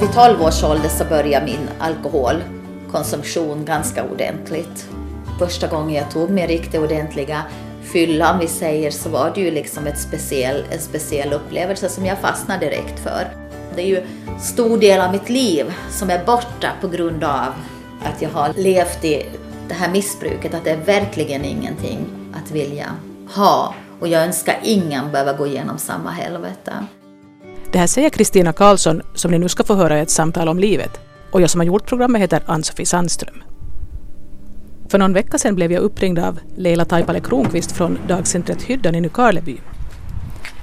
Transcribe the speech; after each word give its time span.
Vid 0.00 0.12
12 0.12 0.42
års 0.42 0.64
ålder 0.64 0.88
så 0.88 1.04
började 1.04 1.46
min 1.46 1.68
alkoholkonsumtion 1.78 3.64
ganska 3.64 4.04
ordentligt. 4.04 4.88
Första 5.38 5.66
gången 5.66 5.94
jag 5.94 6.10
tog 6.10 6.30
mig 6.30 6.46
riktigt 6.46 6.80
ordentliga 6.80 7.42
fylla, 7.82 8.32
om 8.32 8.38
vi 8.38 8.46
säger, 8.46 8.90
så 8.90 9.08
var 9.08 9.32
det 9.34 9.40
ju 9.40 9.50
liksom 9.50 9.86
ett 9.86 9.98
speciell, 9.98 10.64
en 10.70 10.78
speciell 10.78 11.32
upplevelse 11.32 11.88
som 11.88 12.06
jag 12.06 12.18
fastnade 12.18 12.66
direkt 12.66 13.00
för. 13.00 13.28
Det 13.76 13.82
är 13.82 13.86
ju 13.86 14.06
stor 14.40 14.78
del 14.78 15.00
av 15.00 15.12
mitt 15.12 15.28
liv 15.28 15.72
som 15.90 16.10
är 16.10 16.24
borta 16.24 16.72
på 16.80 16.88
grund 16.88 17.24
av 17.24 17.52
att 18.02 18.22
jag 18.22 18.30
har 18.30 18.52
levt 18.56 19.04
i 19.04 19.26
det 19.68 19.74
här 19.74 19.90
missbruket, 19.90 20.54
att 20.54 20.64
det 20.64 20.70
är 20.70 20.84
verkligen 20.84 21.44
ingenting 21.44 22.06
att 22.34 22.50
vilja 22.50 22.86
ha. 23.34 23.74
Och 24.00 24.08
jag 24.08 24.22
önskar 24.22 24.58
ingen 24.62 25.12
behöva 25.12 25.32
gå 25.32 25.46
igenom 25.46 25.78
samma 25.78 26.10
helvete. 26.10 26.72
Det 27.72 27.78
här 27.78 27.86
säger 27.86 28.10
Kristina 28.10 28.52
Karlsson 28.52 29.02
som 29.14 29.30
ni 29.30 29.38
nu 29.38 29.48
ska 29.48 29.64
få 29.64 29.74
höra 29.74 29.98
i 29.98 30.00
ett 30.00 30.10
samtal 30.10 30.48
om 30.48 30.58
livet. 30.58 31.00
Och 31.32 31.40
jag 31.40 31.50
som 31.50 31.60
har 31.60 31.66
gjort 31.66 31.86
programmet 31.86 32.22
heter 32.22 32.42
Ann-Sofie 32.46 32.86
Sandström. 32.86 33.42
För 34.88 34.98
någon 34.98 35.12
vecka 35.12 35.38
sedan 35.38 35.54
blev 35.54 35.72
jag 35.72 35.82
uppringd 35.82 36.18
av 36.18 36.38
Leila 36.56 36.84
Taipale 36.84 37.20
Kronqvist 37.20 37.72
från 37.72 37.98
dagcentret 38.08 38.62
Hyddan 38.62 38.94
i 38.94 39.00
Nykarleby. 39.00 39.56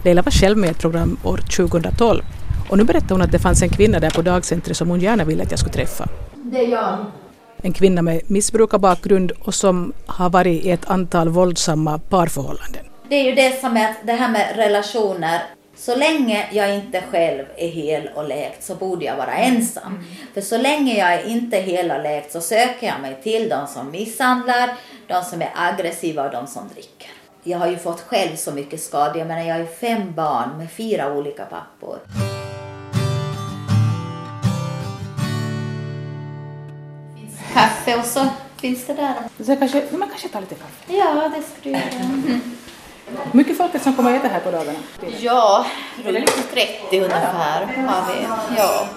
Leila 0.04 0.22
var 0.22 0.32
själv 0.32 0.58
med 0.58 0.68
i 0.68 0.72
ett 0.72 0.80
program 0.80 1.18
år 1.24 1.38
2012 1.38 2.24
och 2.70 2.78
nu 2.78 2.84
berättar 2.84 3.10
hon 3.10 3.22
att 3.22 3.32
det 3.32 3.40
fanns 3.40 3.62
en 3.62 3.70
kvinna 3.70 4.00
där 4.00 4.10
på 4.10 4.22
dagcentret 4.22 4.78
som 4.78 4.90
hon 4.90 5.00
gärna 5.00 5.24
ville 5.24 5.44
att 5.44 5.52
jag 5.52 5.60
skulle 5.60 5.74
träffa. 5.74 6.08
Det 6.36 6.58
är 6.58 6.68
jag. 6.68 7.06
En 7.58 7.74
kvinna 7.74 8.02
med 8.02 8.22
missbrukarbakgrund 8.28 9.32
och 9.32 9.54
som 9.54 9.94
har 10.06 10.30
varit 10.30 10.66
i 10.66 10.70
ett 10.70 10.90
antal 10.90 11.30
våldsamma 11.30 12.00
parförhållanden. 12.00 12.84
Det 13.10 13.16
är 13.16 13.24
ju 13.24 13.36
det 13.36 13.62
som 13.62 13.78
är 13.78 13.96
det 14.06 14.14
här 14.14 14.32
med 14.32 14.56
relationer. 14.56 15.57
Så 15.80 15.96
länge 15.96 16.48
jag 16.52 16.76
inte 16.76 17.04
själv 17.12 17.46
är 17.58 17.68
hel 17.68 18.10
och 18.16 18.28
läkt 18.28 18.64
så 18.64 18.76
borde 18.76 19.06
jag 19.06 19.18
vara 19.18 19.34
ensam. 19.34 20.04
För 20.34 20.42
så 20.42 20.58
länge 20.58 20.98
jag 20.98 21.26
inte 21.26 21.58
är 21.58 21.62
hel 21.62 21.92
och 21.92 22.04
läkt 22.04 22.32
så 22.32 22.42
söker 22.42 22.88
jag 22.88 23.02
mig 23.02 23.18
till 23.24 23.50
de 23.50 23.68
som 23.68 23.92
misshandlar, 23.92 24.76
de 25.08 25.24
som 25.24 25.42
är 25.42 25.52
aggressiva 25.56 26.26
och 26.26 26.32
de 26.32 26.48
som 26.48 26.68
dricker. 26.68 27.10
Jag 27.44 27.58
har 27.58 27.68
ju 27.68 27.78
fått 27.78 28.02
själv 28.02 28.36
så 28.36 28.52
mycket 28.52 28.82
skador. 28.82 29.18
Jag 29.18 29.28
menar 29.28 29.42
jag 29.42 29.54
har 29.54 29.60
ju 29.60 29.68
fem 29.68 30.14
barn 30.16 30.58
med 30.58 30.72
fyra 30.72 31.14
olika 31.14 31.46
pappor. 31.46 32.00
Kaffe 37.54 38.00
och 38.00 38.06
så 38.06 38.28
finns 38.58 38.86
det 38.86 38.94
där. 38.94 39.16
Så 39.46 39.56
kanske, 39.56 39.84
man 39.92 40.10
kanske 40.10 40.30
tar 40.30 40.42
lite 40.42 40.56
kaffe. 40.56 40.94
Ja, 40.94 41.32
det 41.36 41.42
ska 41.42 41.56
du 41.64 41.70
göra. 41.70 42.40
Mycket 43.32 43.58
folk 43.58 43.82
som 43.82 43.96
kommer 43.96 44.16
att 44.16 44.20
äta 44.20 44.28
här 44.28 44.40
på 44.40 44.52
dagarna? 44.52 44.80
Ja, 45.20 45.66
runt 46.06 46.52
30 46.54 47.00
ungefär 47.00 47.66
har 47.66 48.16
vi. 48.16 48.28
Ja. 48.58 48.88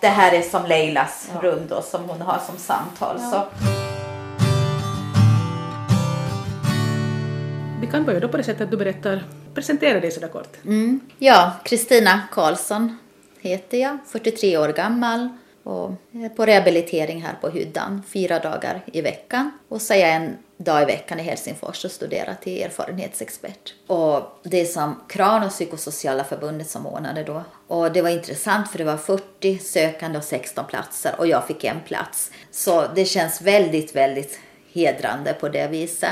Det 0.00 0.08
här 0.08 0.32
är 0.32 0.42
som 0.42 0.66
Leilas 0.66 1.30
rum 1.42 1.60
då 1.68 1.82
som 1.82 2.04
hon 2.08 2.20
har 2.20 2.38
som 2.46 2.56
samtal. 2.58 3.20
Så. 3.20 3.42
Vi 7.80 7.86
kan 7.86 8.04
börja 8.04 8.20
då 8.20 8.28
på 8.28 8.36
det 8.36 8.44
sättet 8.44 8.60
att 8.60 8.70
du 8.70 8.76
berättar, 8.76 9.24
presentera 9.54 10.00
dig 10.00 10.10
sådär 10.10 10.28
kort. 10.28 10.56
Mm. 10.64 11.00
Ja, 11.18 11.52
Kristina 11.64 12.20
Karlsson 12.32 12.98
heter 13.40 13.78
jag, 13.78 13.98
43 14.06 14.58
år 14.58 14.68
gammal 14.68 15.28
och 15.66 15.90
på 16.36 16.46
rehabilitering 16.46 17.22
här 17.22 17.34
på 17.40 17.48
Hyddan 17.48 18.02
fyra 18.08 18.38
dagar 18.38 18.82
i 18.92 19.00
veckan. 19.00 19.50
Och 19.68 19.82
så 19.82 19.94
är 19.94 19.98
jag 19.98 20.10
en 20.10 20.36
dag 20.56 20.82
i 20.82 20.84
veckan 20.84 21.20
i 21.20 21.22
Helsingfors 21.22 21.84
och 21.84 21.90
studerar 21.90 22.34
till 22.42 22.62
erfarenhetsexpert. 22.62 23.74
Och 23.86 24.22
det 24.42 24.60
är 24.60 24.64
som 24.64 25.00
Kran 25.08 25.42
och 25.42 25.50
psykosociala 25.50 26.24
förbundet 26.24 26.70
som 26.70 26.86
ordnade 26.86 27.22
då. 27.24 27.42
Och 27.66 27.92
det 27.92 28.02
var 28.02 28.10
intressant 28.10 28.70
för 28.70 28.78
det 28.78 28.84
var 28.84 28.96
40 28.96 29.58
sökande 29.58 30.18
och 30.18 30.24
16 30.24 30.64
platser 30.64 31.14
och 31.18 31.26
jag 31.26 31.46
fick 31.46 31.64
en 31.64 31.80
plats. 31.80 32.30
Så 32.50 32.86
det 32.94 33.04
känns 33.04 33.40
väldigt, 33.40 33.96
väldigt 33.96 34.38
hedrande 34.72 35.32
på 35.32 35.48
det 35.48 35.68
viset. 35.68 36.10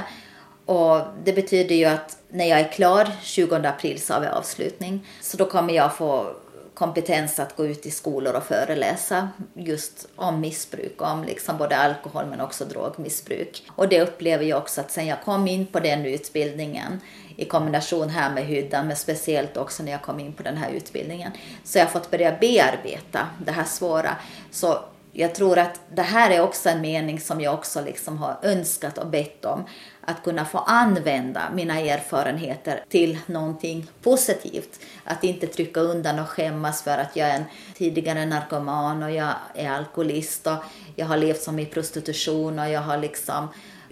Och 0.66 1.00
det 1.24 1.32
betyder 1.32 1.74
ju 1.74 1.84
att 1.84 2.18
när 2.28 2.44
jag 2.44 2.60
är 2.60 2.72
klar 2.72 3.08
20 3.22 3.56
april 3.56 4.00
så 4.00 4.14
har 4.14 4.20
vi 4.20 4.26
avslutning. 4.26 5.06
Så 5.20 5.36
då 5.36 5.44
kommer 5.44 5.74
jag 5.74 5.96
få 5.96 6.36
kompetens 6.74 7.38
att 7.38 7.56
gå 7.56 7.66
ut 7.66 7.86
i 7.86 7.90
skolor 7.90 8.34
och 8.34 8.42
föreläsa 8.42 9.28
just 9.54 10.08
om 10.16 10.40
missbruk, 10.40 11.02
om 11.02 11.24
liksom 11.24 11.58
både 11.58 11.76
alkohol 11.76 12.26
men 12.26 12.40
också 12.40 12.64
drogmissbruk. 12.64 13.66
Och 13.68 13.88
det 13.88 14.00
upplever 14.00 14.44
jag 14.44 14.58
också 14.58 14.80
att 14.80 14.90
sen 14.90 15.06
jag 15.06 15.22
kom 15.22 15.48
in 15.48 15.66
på 15.66 15.80
den 15.80 16.06
utbildningen 16.06 17.00
i 17.36 17.44
kombination 17.44 18.08
här 18.08 18.34
med 18.34 18.46
hyddan, 18.46 18.86
men 18.86 18.96
speciellt 18.96 19.56
också 19.56 19.82
när 19.82 19.92
jag 19.92 20.02
kom 20.02 20.20
in 20.20 20.32
på 20.32 20.42
den 20.42 20.56
här 20.56 20.70
utbildningen, 20.70 21.32
så 21.64 21.78
jag 21.78 21.84
har 21.84 21.90
fått 21.90 22.10
börja 22.10 22.36
bearbeta 22.40 23.28
det 23.44 23.52
här 23.52 23.64
svåra. 23.64 24.16
Så 24.50 24.78
jag 25.12 25.34
tror 25.34 25.58
att 25.58 25.80
det 25.94 26.02
här 26.02 26.30
är 26.30 26.40
också 26.40 26.68
en 26.68 26.80
mening 26.80 27.20
som 27.20 27.40
jag 27.40 27.54
också 27.54 27.80
liksom 27.80 28.18
har 28.18 28.38
önskat 28.42 28.98
och 28.98 29.06
bett 29.06 29.44
om. 29.44 29.64
Att 30.06 30.22
kunna 30.22 30.44
få 30.44 30.58
använda 30.58 31.42
mina 31.54 31.80
erfarenheter 31.80 32.84
till 32.88 33.18
någonting 33.26 33.86
positivt. 34.02 34.80
Att 35.04 35.24
inte 35.24 35.46
trycka 35.46 35.80
undan 35.80 36.18
och 36.18 36.28
skämmas 36.28 36.82
för 36.82 36.98
att 36.98 37.16
jag 37.16 37.28
är 37.28 37.36
en 37.36 37.44
tidigare 37.74 38.26
narkoman 38.26 39.02
och 39.02 39.10
jag 39.10 39.32
är 39.54 39.70
alkoholist 39.70 40.46
och 40.46 40.64
jag 40.96 41.06
har 41.06 41.16
levt 41.16 41.42
som 41.42 41.58
i 41.58 41.66
prostitution 41.66 42.58
och 42.58 42.68
jag 42.68 42.80
har 42.80 42.98
liksom 42.98 43.48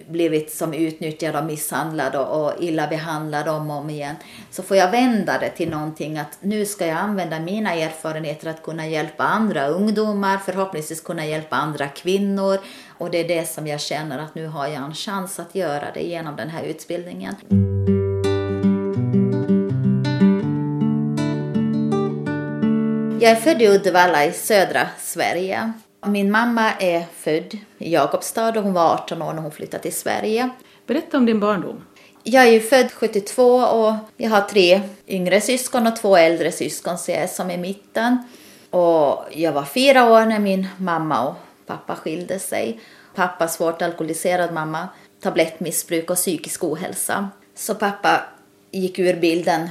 blivit 0.07 0.51
som 0.51 0.73
utnyttjad 0.73 1.35
och 1.35 1.45
misshandlad 1.45 2.15
och, 2.15 2.45
och 2.45 2.63
illa 2.63 2.87
behandlad 2.87 3.47
om 3.47 3.69
och 3.69 3.77
om 3.77 3.89
igen. 3.89 4.15
Så 4.51 4.63
får 4.63 4.77
jag 4.77 4.91
vända 4.91 5.39
det 5.39 5.49
till 5.49 5.69
någonting 5.69 6.17
att 6.17 6.37
nu 6.41 6.65
ska 6.65 6.87
jag 6.87 6.97
använda 6.97 7.39
mina 7.39 7.73
erfarenheter 7.73 8.49
att 8.49 8.63
kunna 8.63 8.87
hjälpa 8.87 9.23
andra 9.23 9.67
ungdomar, 9.67 10.37
förhoppningsvis 10.37 11.01
kunna 11.01 11.25
hjälpa 11.25 11.55
andra 11.55 11.87
kvinnor. 11.87 12.57
Och 12.97 13.11
det 13.11 13.17
är 13.17 13.27
det 13.27 13.49
som 13.49 13.67
jag 13.67 13.81
känner 13.81 14.19
att 14.19 14.35
nu 14.35 14.47
har 14.47 14.67
jag 14.67 14.83
en 14.83 14.93
chans 14.93 15.39
att 15.39 15.55
göra 15.55 15.85
det 15.93 16.01
genom 16.01 16.35
den 16.35 16.49
här 16.49 16.63
utbildningen. 16.63 17.35
Jag 23.21 23.31
är 23.31 23.35
född 23.35 23.61
i 23.61 23.67
Uddevalla 23.67 24.25
i 24.25 24.31
södra 24.31 24.87
Sverige. 24.99 25.73
Min 26.05 26.31
mamma 26.31 26.71
är 26.71 27.05
född 27.17 27.57
i 27.77 27.93
Jakobstad 27.93 28.57
och 28.57 28.63
hon 28.63 28.73
var 28.73 28.93
18 28.93 29.21
år 29.21 29.33
när 29.33 29.41
hon 29.41 29.51
flyttade 29.51 29.83
till 29.83 29.93
Sverige. 29.93 30.49
Berätta 30.87 31.17
om 31.17 31.25
din 31.25 31.39
barndom. 31.39 31.83
Jag 32.23 32.47
är 32.47 32.51
ju 32.51 32.59
född 32.59 32.91
72 32.91 33.43
och 33.55 33.93
jag 34.17 34.29
har 34.29 34.41
tre 34.41 34.81
yngre 35.07 35.41
syskon 35.41 35.87
och 35.87 35.95
två 35.95 36.17
äldre 36.17 36.51
syskon 36.51 36.97
så 36.97 37.11
jag 37.11 37.19
är 37.19 37.27
som 37.27 37.51
i 37.51 37.57
mitten. 37.57 38.17
Och 38.69 39.23
jag 39.31 39.51
var 39.51 39.65
fyra 39.65 40.11
år 40.11 40.25
när 40.25 40.39
min 40.39 40.67
mamma 40.77 41.27
och 41.27 41.35
pappa 41.65 41.95
skilde 41.95 42.39
sig. 42.39 42.79
Pappa 43.15 43.47
svårt 43.47 43.81
alkoholiserad, 43.81 44.53
mamma 44.53 44.87
tablettmissbruk 45.21 46.09
och 46.09 46.15
psykisk 46.15 46.63
ohälsa. 46.63 47.29
Så 47.55 47.75
pappa 47.75 48.21
gick 48.71 48.99
ur 48.99 49.15
bilden. 49.15 49.69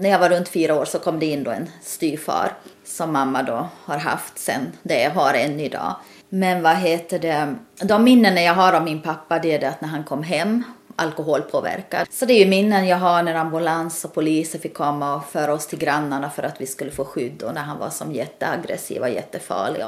När 0.00 0.08
jag 0.10 0.18
var 0.18 0.28
runt 0.28 0.48
fyra 0.48 0.74
år 0.74 0.84
så 0.84 0.98
kom 0.98 1.18
det 1.18 1.26
in 1.26 1.46
en 1.46 1.70
styvfar 1.82 2.52
som 2.90 3.12
mamma 3.12 3.42
då 3.42 3.68
har 3.84 3.98
haft 3.98 4.38
sen 4.38 4.72
det 4.82 5.02
jag 5.02 5.10
har 5.10 5.34
än 5.34 5.60
idag. 5.60 5.96
Men 6.28 6.62
vad 6.62 6.76
heter 6.76 7.18
det, 7.18 7.54
de 7.82 8.04
minnen 8.04 8.44
jag 8.44 8.54
har 8.54 8.72
av 8.72 8.84
min 8.84 9.02
pappa 9.02 9.38
det 9.38 9.52
är 9.52 9.58
det 9.58 9.68
att 9.68 9.80
när 9.80 9.88
han 9.88 10.04
kom 10.04 10.22
hem 10.22 10.64
alkoholpåverkad. 10.96 12.06
Så 12.10 12.26
det 12.26 12.32
är 12.32 12.38
ju 12.44 12.50
minnen 12.50 12.86
jag 12.86 12.96
har 12.96 13.22
när 13.22 13.34
ambulans 13.34 14.04
och 14.04 14.14
poliser 14.14 14.58
fick 14.58 14.74
komma 14.74 15.14
och 15.14 15.24
föra 15.24 15.52
oss 15.52 15.66
till 15.66 15.78
grannarna 15.78 16.30
för 16.30 16.42
att 16.42 16.60
vi 16.60 16.66
skulle 16.66 16.90
få 16.90 17.04
skydd 17.04 17.42
och 17.42 17.54
när 17.54 17.62
han 17.62 17.78
var 17.78 17.90
som 17.90 18.12
jätteaggressiv 18.12 19.02
och 19.02 19.10
jättefarlig. 19.10 19.84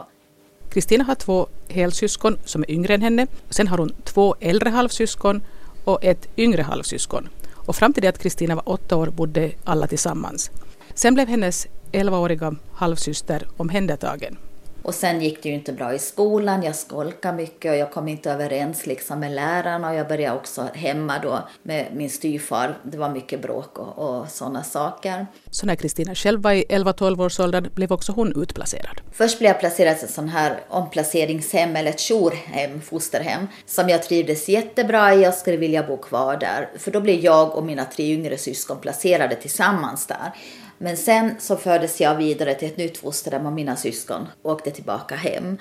Kristina 0.71 1.05
har 1.05 1.15
två 1.15 1.47
helsyskon 1.69 2.39
som 2.45 2.63
är 2.63 2.71
yngre 2.71 2.95
än 2.95 3.03
henne. 3.03 3.27
Sen 3.51 3.69
har 3.69 3.79
hon 3.79 3.95
två 4.05 4.35
äldre 4.41 4.71
halvsyskon 4.71 5.43
och 5.85 6.05
ett 6.05 6.29
yngre 6.37 6.63
halvsyskon. 6.63 7.29
Och 7.67 7.77
fram 7.77 7.93
till 7.93 8.03
det 8.03 8.09
att 8.09 8.19
Kristina 8.19 8.55
var 8.55 8.69
åtta 8.69 8.97
år 8.97 9.07
bodde 9.07 9.51
alla 9.65 9.87
tillsammans. 9.87 10.51
Sen 10.95 11.15
blev 11.15 11.29
hennes 11.29 11.67
11-åriga 11.93 12.55
halvsyster 12.73 13.49
omhändertagen. 13.57 14.37
Och 14.83 14.95
sen 14.95 15.21
gick 15.21 15.43
det 15.43 15.49
ju 15.49 15.55
inte 15.55 15.73
bra 15.73 15.95
i 15.95 15.99
skolan, 15.99 16.63
jag 16.63 16.77
skolkade 16.77 17.37
mycket 17.37 17.71
och 17.71 17.77
jag 17.77 17.93
kom 17.93 18.09
inte 18.09 18.31
överens 18.31 18.87
liksom 18.87 19.21
med 19.21 19.33
lärarna 19.33 19.91
och 19.91 19.95
jag 19.95 20.09
började 20.09 20.37
också 20.37 20.69
hemma 20.75 21.19
då 21.23 21.49
med 21.63 21.87
min 21.93 22.11
styvfar. 22.11 22.79
Det 22.83 22.99
var 22.99 23.11
mycket 23.11 23.43
bråk 23.43 23.79
och, 23.79 23.99
och 23.99 24.29
sådana 24.29 24.63
saker. 24.63 25.27
Så 25.51 25.67
när 25.67 25.75
Kristina 25.75 26.15
själv 26.15 26.43
var 26.43 26.53
i 26.53 26.65
11-12 26.65 27.25
års 27.25 27.41
åldern 27.41 27.69
blev 27.75 27.93
också 27.93 28.13
hon 28.13 28.43
utplacerad? 28.43 29.01
Först 29.13 29.39
blev 29.39 29.49
jag 29.49 29.61
placerad 29.61 29.97
i 29.97 30.05
ett 30.05 30.11
sånt 30.11 30.33
här 30.33 30.61
omplaceringshem 30.69 31.77
eller 31.77 31.91
ett 31.91 32.11
jourhem, 32.11 32.81
fosterhem, 32.81 33.49
som 33.67 33.89
jag 33.89 34.03
trivdes 34.03 34.49
jättebra 34.49 35.15
i 35.15 35.29
och 35.29 35.35
skulle 35.35 35.57
vilja 35.57 35.83
bo 35.83 35.97
kvar 35.97 36.37
där. 36.37 36.69
För 36.79 36.91
då 36.91 37.01
blev 37.01 37.21
jag 37.21 37.57
och 37.57 37.65
mina 37.65 37.85
tre 37.85 38.13
yngre 38.13 38.39
syskon 38.39 38.79
placerade 38.81 39.37
tillsammans 39.37 40.07
där. 40.07 40.33
Men 40.83 40.97
sen 40.97 41.35
så 41.39 41.57
fördes 41.57 42.01
jag 42.01 42.15
vidare 42.15 42.55
till 42.55 42.69
ett 42.69 42.77
nytt 42.77 42.99
fosterhem 42.99 43.47
och 43.47 43.53
mina 43.53 43.77
syskon 43.77 44.29
åkte 44.43 44.71
tillbaka 44.71 45.15
hem. 45.15 45.59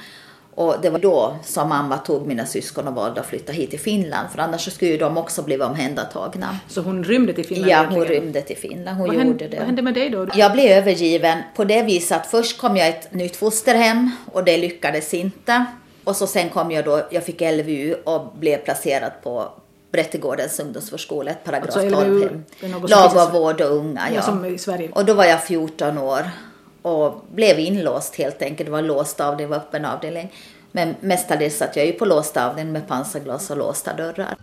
Och 0.56 0.76
det 0.82 0.90
var 0.90 1.00
då 1.00 1.36
som 1.44 1.70
mamma 1.70 1.98
tog 1.98 2.28
mina 2.28 2.46
syskon 2.46 2.88
och 2.88 2.94
valde 2.94 3.22
att 3.22 3.28
flytta 3.28 3.52
hit 3.52 3.70
till 3.70 3.80
Finland. 3.80 4.30
För 4.30 4.40
annars 4.40 4.74
skulle 4.74 4.92
ju 4.92 4.98
de 4.98 5.18
också 5.18 5.42
bli 5.42 5.62
omhändertagna. 5.62 6.60
Så 6.68 6.82
hon 6.82 7.04
rymde 7.04 7.34
till 7.34 7.46
Finland? 7.46 7.72
Ja, 7.72 7.78
hon 7.78 7.94
egentligen. 7.94 8.24
rymde 8.24 8.42
till 8.42 8.58
Finland. 8.58 8.98
Hon 8.98 9.08
vad 9.08 9.16
gjorde 9.16 9.28
hände, 9.28 9.48
det. 9.48 9.58
Vad 9.58 9.66
hände 9.66 9.82
med 9.82 9.94
dig 9.94 10.10
då? 10.10 10.28
Jag 10.36 10.52
blev 10.52 10.78
övergiven 10.78 11.38
på 11.56 11.64
det 11.64 11.84
viset 11.84 12.18
att 12.18 12.28
först 12.28 12.58
kom 12.58 12.78
jag 12.78 12.88
ett 12.88 13.14
nytt 13.14 13.36
fosterhem 13.36 14.12
och 14.34 14.44
det 14.44 14.58
lyckades 14.58 15.14
inte. 15.14 15.66
Och 16.04 16.16
så 16.16 16.28
sen 16.28 16.50
kom 16.50 16.72
jag 16.72 16.86
då, 16.86 17.02
jag 17.12 17.24
fick 17.24 17.42
LVU 17.42 17.94
och 18.04 18.34
blev 18.36 18.58
placerad 18.58 19.12
på 19.24 19.52
Brättegårdens 19.92 20.60
ungdomsförskola, 20.60 21.32
ett 21.32 21.44
paragraf 21.44 21.76
alltså, 21.76 21.96
12-hem. 21.96 22.44
Lag 22.88 23.18
av 23.18 23.32
vård 23.32 23.62
och 23.62 23.76
unga, 23.76 24.02
ja. 24.10 24.16
ja. 24.16 24.22
Som 24.22 24.46
i 24.46 24.58
Sverige. 24.58 24.90
Och 24.92 25.06
då 25.06 25.14
var 25.14 25.26
jag 25.26 25.44
14 25.44 25.98
år 25.98 26.30
och 26.82 27.26
blev 27.32 27.60
inlåst 27.60 28.16
helt 28.16 28.42
enkelt. 28.42 28.68
Det 28.68 28.72
var 28.72 28.82
låst 28.82 29.20
avdelning, 29.20 29.52
det 29.52 29.58
var 29.58 29.64
öppen 29.64 29.86
avdelning. 29.86 30.34
Men 30.72 30.96
mestadels 31.02 31.58
satt 31.58 31.76
jag 31.76 31.86
ju 31.86 31.94
på 31.94 32.06
låst 32.06 32.38
avdelning 32.38 32.74
med 32.74 32.88
pansarglas 32.88 33.50
och 33.50 33.58
låsta 33.58 33.94
dörrar. 33.94 34.36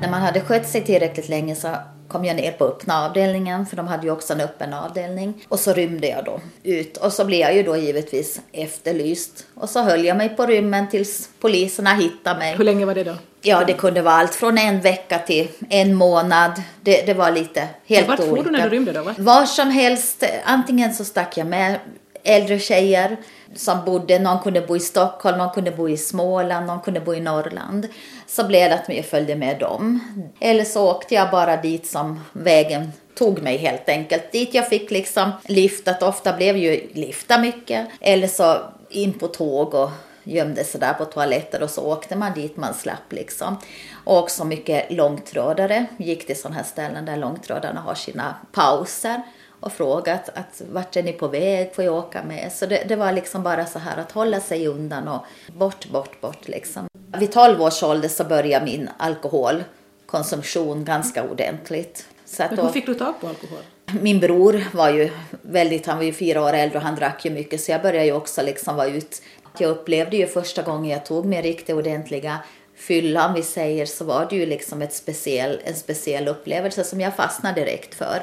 När 0.00 0.10
man 0.10 0.22
hade 0.22 0.40
skött 0.40 0.68
sig 0.68 0.84
tillräckligt 0.84 1.28
länge 1.28 1.54
så 1.54 1.68
kom 2.14 2.24
jag 2.24 2.36
ner 2.36 2.52
på 2.52 2.64
öppna 2.64 3.04
avdelningen 3.04 3.66
för 3.66 3.76
de 3.76 3.86
hade 3.88 4.06
ju 4.06 4.12
också 4.12 4.32
en 4.32 4.40
öppen 4.40 4.74
avdelning. 4.74 5.34
Och 5.48 5.60
så 5.60 5.72
rymde 5.72 6.08
jag 6.08 6.24
då 6.24 6.40
ut 6.62 6.96
och 6.96 7.12
så 7.12 7.24
blev 7.24 7.40
jag 7.40 7.56
ju 7.56 7.62
då 7.62 7.76
givetvis 7.76 8.40
efterlyst. 8.52 9.46
Och 9.54 9.70
så 9.70 9.82
höll 9.82 10.04
jag 10.04 10.16
mig 10.16 10.28
på 10.28 10.46
rymmen 10.46 10.88
tills 10.88 11.28
poliserna 11.40 11.94
hittade 11.94 12.38
mig. 12.38 12.56
Hur 12.56 12.64
länge 12.64 12.86
var 12.86 12.94
det 12.94 13.04
då? 13.04 13.14
Ja, 13.42 13.64
det 13.64 13.72
kunde 13.72 14.02
vara 14.02 14.14
allt 14.14 14.34
från 14.34 14.58
en 14.58 14.80
vecka 14.80 15.18
till 15.18 15.48
en 15.68 15.94
månad. 15.94 16.62
Det, 16.80 17.06
det 17.06 17.14
var 17.14 17.30
lite 17.30 17.68
helt 17.86 18.08
Vart 18.08 18.20
olika. 18.20 18.34
Vart 18.34 18.44
for 18.44 18.50
du 18.50 18.58
när 18.58 18.70
du 18.70 18.76
rymde 18.76 18.92
då? 18.92 19.02
Va? 19.02 19.14
Var 19.18 19.46
som 19.46 19.70
helst. 19.70 20.24
Antingen 20.44 20.94
så 20.94 21.04
stack 21.04 21.36
jag 21.36 21.46
med 21.46 21.78
äldre 22.24 22.58
tjejer 22.58 23.16
som 23.54 23.84
bodde, 23.84 24.18
någon 24.18 24.38
kunde 24.38 24.60
bo 24.60 24.76
i 24.76 24.80
Stockholm, 24.80 25.38
någon 25.38 25.50
kunde 25.50 25.70
bo 25.70 25.88
i 25.88 25.96
Småland, 25.96 26.66
någon 26.66 26.80
kunde 26.80 27.00
bo 27.00 27.14
i 27.14 27.20
Norrland. 27.20 27.88
Så 28.26 28.44
blev 28.44 28.70
det 28.70 28.74
att 28.74 28.96
jag 28.96 29.04
följde 29.04 29.36
med 29.36 29.58
dem. 29.58 30.00
Eller 30.40 30.64
så 30.64 30.90
åkte 30.90 31.14
jag 31.14 31.30
bara 31.30 31.56
dit 31.56 31.86
som 31.86 32.20
vägen 32.32 32.92
tog 33.14 33.42
mig 33.42 33.56
helt 33.56 33.88
enkelt. 33.88 34.32
Dit 34.32 34.54
jag 34.54 34.68
fick 34.68 34.90
liksom 34.90 35.30
lyftat, 35.48 36.02
ofta 36.02 36.32
blev 36.32 36.56
ju 36.56 36.88
lyfta 36.92 37.38
mycket. 37.38 37.88
Eller 38.00 38.28
så 38.28 38.56
in 38.90 39.12
på 39.12 39.28
tåg 39.28 39.74
och 39.74 39.90
gömde 40.24 40.64
sig 40.64 40.80
där 40.80 40.92
på 40.92 41.04
toaletter 41.04 41.62
och 41.62 41.70
så 41.70 41.82
åkte 41.82 42.16
man 42.16 42.34
dit 42.34 42.56
man 42.56 42.74
slapp 42.74 43.12
liksom. 43.12 43.56
Och 44.04 44.18
också 44.18 44.44
mycket 44.44 44.92
långtradare, 44.92 45.86
gick 45.96 46.26
till 46.26 46.40
sådana 46.40 46.56
här 46.56 46.64
ställen 46.64 47.04
där 47.04 47.16
långtradarna 47.16 47.80
har 47.80 47.94
sina 47.94 48.34
pauser 48.52 49.22
och 49.64 49.72
frågat 49.72 50.28
att 50.28 50.62
vart 50.72 50.96
är 50.96 51.02
ni 51.02 51.12
på 51.12 51.28
väg, 51.28 51.74
får 51.74 51.84
jag 51.84 51.94
åka 51.94 52.22
med? 52.22 52.52
Så 52.52 52.66
det, 52.66 52.84
det, 52.88 52.96
var 52.96 53.12
liksom 53.12 53.42
bara 53.42 53.66
så 53.66 53.78
här 53.78 53.96
att 53.96 54.12
hålla 54.12 54.40
sig 54.40 54.66
undan 54.66 55.08
och 55.08 55.24
bort, 55.58 55.86
bort, 55.86 56.20
bort 56.20 56.48
liksom. 56.48 56.86
Vid 57.18 57.32
12 57.32 57.62
års 57.62 57.82
ålder 57.82 58.08
så 58.08 58.24
började 58.24 58.64
min 58.64 58.88
alkoholkonsumtion 58.96 60.84
ganska 60.84 61.24
ordentligt. 61.24 62.08
Så 62.24 62.42
att 62.42 62.50
Men 62.50 62.60
hur 62.64 62.72
fick 62.72 62.86
du 62.86 62.94
tag 62.94 63.20
på 63.20 63.28
alkohol? 63.28 63.58
Min 64.00 64.20
bror 64.20 64.64
var 64.72 64.90
ju 64.90 65.10
väldigt, 65.42 65.86
han 65.86 65.96
var 65.96 66.04
ju 66.04 66.12
fyra 66.12 66.42
år 66.42 66.52
äldre 66.52 66.78
och 66.78 66.84
han 66.84 66.96
drack 66.96 67.24
ju 67.24 67.30
mycket 67.30 67.60
så 67.60 67.70
jag 67.70 67.82
började 67.82 68.06
ju 68.06 68.12
också 68.12 68.42
liksom 68.42 68.76
vara 68.76 68.88
ut. 68.88 69.22
Jag 69.58 69.70
upplevde 69.70 70.16
ju 70.16 70.26
första 70.26 70.62
gången 70.62 70.90
jag 70.90 71.06
tog 71.06 71.24
mig 71.24 71.42
riktigt 71.42 71.76
ordentliga 71.76 72.38
fyllan 72.76 73.34
vi 73.34 73.42
säger 73.42 73.86
så 73.86 74.04
var 74.04 74.26
det 74.30 74.36
ju 74.36 74.46
liksom 74.46 74.82
ett 74.82 74.94
speciell, 74.94 75.60
en 75.64 75.74
speciell 75.74 76.28
upplevelse 76.28 76.84
som 76.84 77.00
jag 77.00 77.16
fastnade 77.16 77.60
direkt 77.60 77.94
för. 77.94 78.22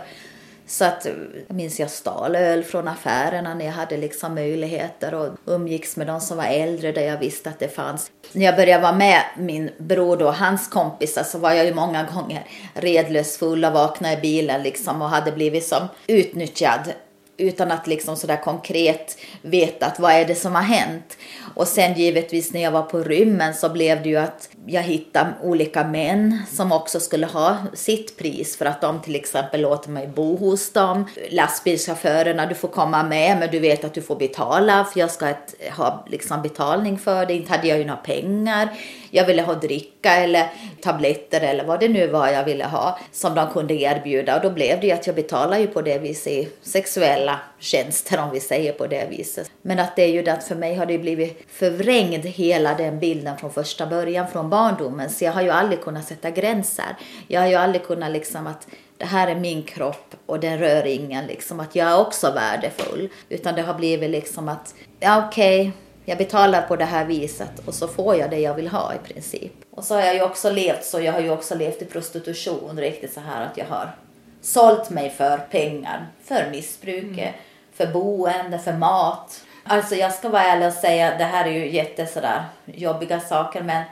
Så 0.71 0.85
att, 0.85 1.07
jag 1.47 1.55
minns 1.55 1.79
jag 1.79 1.89
stal 1.89 2.35
öl 2.35 2.63
från 2.63 2.87
affärerna 2.87 3.53
när 3.53 3.65
jag 3.65 3.71
hade 3.71 3.97
liksom 3.97 4.35
möjligheter 4.35 5.13
och 5.13 5.29
umgicks 5.45 5.97
med 5.97 6.07
de 6.07 6.21
som 6.21 6.37
var 6.37 6.45
äldre 6.45 6.91
där 6.91 7.01
jag 7.01 7.17
visste 7.17 7.49
att 7.49 7.59
det 7.59 7.75
fanns. 7.75 8.11
När 8.31 8.45
jag 8.45 8.55
började 8.55 8.81
vara 8.81 8.95
med 8.95 9.21
min 9.37 9.69
bror 9.77 10.21
och 10.21 10.33
hans 10.33 10.67
kompisar 10.67 11.23
så 11.23 11.37
var 11.37 11.51
jag 11.51 11.65
ju 11.65 11.73
många 11.73 12.03
gånger 12.03 12.45
redlös 12.73 13.37
full 13.37 13.65
och 13.65 13.73
vaknade 13.73 14.13
i 14.13 14.17
bilen 14.17 14.63
liksom 14.63 15.01
och 15.01 15.09
hade 15.09 15.31
blivit 15.31 15.65
som 15.65 15.87
utnyttjad 16.07 16.93
utan 17.37 17.71
att 17.71 17.87
liksom 17.87 18.17
sådär 18.17 18.41
konkret 18.43 19.17
veta 19.41 19.85
att 19.85 19.99
vad 19.99 20.11
är 20.11 20.25
det 20.25 20.35
som 20.35 20.55
har 20.55 20.61
hänt. 20.61 21.17
Och 21.53 21.67
sen 21.67 21.93
givetvis 21.93 22.53
när 22.53 22.61
jag 22.61 22.71
var 22.71 22.81
på 22.81 22.99
rymmen 22.99 23.53
så 23.53 23.69
blev 23.69 24.03
det 24.03 24.09
ju 24.09 24.17
att 24.17 24.49
jag 24.65 24.81
hittade 24.81 25.33
olika 25.41 25.83
män 25.83 26.41
som 26.51 26.71
också 26.71 26.99
skulle 26.99 27.25
ha 27.25 27.57
sitt 27.73 28.17
pris 28.17 28.57
för 28.57 28.65
att 28.65 28.81
de 28.81 29.01
till 29.01 29.15
exempel 29.15 29.61
låter 29.61 29.89
mig 29.89 30.07
bo 30.07 30.37
hos 30.37 30.73
dem. 30.73 31.07
Lastbilschaufförerna, 31.29 32.45
du 32.45 32.55
får 32.55 32.67
komma 32.67 33.03
med 33.03 33.37
men 33.39 33.51
du 33.51 33.59
vet 33.59 33.83
att 33.83 33.93
du 33.93 34.01
får 34.01 34.15
betala 34.15 34.85
för 34.93 34.99
jag 34.99 35.11
ska 35.11 35.29
ett, 35.29 35.55
ha 35.77 36.05
liksom 36.07 36.41
betalning 36.41 36.97
för 36.97 37.25
det. 37.25 37.33
Inte 37.33 37.51
hade 37.51 37.67
jag 37.67 37.77
ju 37.77 37.85
några 37.85 38.01
pengar. 38.01 38.69
Jag 39.09 39.25
ville 39.25 39.41
ha 39.41 39.53
dricka 39.53 40.15
eller 40.15 40.49
tabletter 40.81 41.41
eller 41.41 41.63
vad 41.65 41.79
det 41.79 41.89
nu 41.89 42.07
var 42.07 42.27
jag 42.27 42.45
ville 42.45 42.65
ha 42.65 42.99
som 43.11 43.35
de 43.35 43.49
kunde 43.53 43.73
erbjuda 43.73 44.35
och 44.35 44.41
då 44.41 44.49
blev 44.49 44.79
det 44.79 44.87
ju 44.87 44.93
att 44.93 45.07
jag 45.07 45.15
betalade 45.15 45.61
ju 45.61 45.67
på 45.67 45.81
det 45.81 45.97
viset 45.97 46.47
sexuella 46.61 47.39
tjänster 47.61 48.19
om 48.19 48.31
vi 48.31 48.39
säger 48.39 48.73
på 48.73 48.87
det 48.87 49.07
viset. 49.09 49.51
Men 49.61 49.79
att 49.79 49.95
det 49.95 50.01
är 50.01 50.07
ju 50.07 50.21
det 50.21 50.33
att 50.33 50.43
för 50.43 50.55
mig 50.55 50.75
har 50.75 50.85
det 50.85 50.97
blivit 50.97 51.45
förvrängd 51.47 52.25
hela 52.25 52.73
den 52.73 52.99
bilden 52.99 53.37
från 53.37 53.51
första 53.51 53.85
början, 53.85 54.27
från 54.27 54.49
barndomen. 54.49 55.09
Så 55.09 55.25
jag 55.25 55.31
har 55.31 55.41
ju 55.41 55.49
aldrig 55.49 55.81
kunnat 55.81 56.07
sätta 56.07 56.31
gränser. 56.31 56.95
Jag 57.27 57.41
har 57.41 57.47
ju 57.47 57.55
aldrig 57.55 57.83
kunnat 57.83 58.11
liksom 58.11 58.47
att 58.47 58.67
det 58.97 59.05
här 59.05 59.27
är 59.27 59.35
min 59.35 59.63
kropp 59.63 60.15
och 60.25 60.39
den 60.39 60.59
rör 60.59 60.85
ingen, 60.85 61.25
liksom 61.25 61.59
att 61.59 61.75
jag 61.75 61.87
är 61.87 61.99
också 61.99 62.31
värdefull. 62.31 63.09
Utan 63.29 63.55
det 63.55 63.61
har 63.61 63.73
blivit 63.73 64.09
liksom 64.09 64.49
att, 64.49 64.75
ja 64.99 65.27
okej, 65.27 65.61
okay, 65.61 65.71
jag 66.05 66.17
betalar 66.17 66.61
på 66.61 66.75
det 66.75 66.85
här 66.85 67.05
viset 67.05 67.51
och 67.65 67.73
så 67.73 67.87
får 67.87 68.15
jag 68.15 68.29
det 68.29 68.39
jag 68.39 68.53
vill 68.53 68.67
ha 68.67 68.93
i 68.93 69.13
princip. 69.13 69.53
Och 69.71 69.83
så 69.83 69.95
har 69.95 70.01
jag 70.01 70.15
ju 70.15 70.21
också 70.21 70.51
levt 70.51 70.85
så, 70.85 70.99
jag 70.99 71.13
har 71.13 71.19
ju 71.19 71.29
också 71.29 71.55
levt 71.55 71.81
i 71.81 71.85
prostitution 71.85 72.79
riktigt 72.79 73.13
så 73.13 73.19
här 73.19 73.45
att 73.45 73.57
jag 73.57 73.65
har 73.65 73.95
sålt 74.41 74.89
mig 74.89 75.09
för 75.09 75.37
pengar, 75.37 76.07
för 76.23 76.49
missbruket. 76.51 77.17
mm 77.17 77.33
för 77.73 77.87
boende, 77.87 78.59
för 78.59 78.73
mat. 78.73 79.43
Alltså 79.63 79.95
jag 79.95 80.13
ska 80.13 80.29
vara 80.29 80.43
ärlig 80.43 80.67
och 80.67 80.73
säga, 80.73 81.17
det 81.17 81.23
här 81.23 81.45
är 81.45 81.51
ju 81.51 81.71
jätte 81.71 82.05
sådär 82.05 82.43
jobbiga 82.65 83.19
saker 83.19 83.61
men 83.61 83.83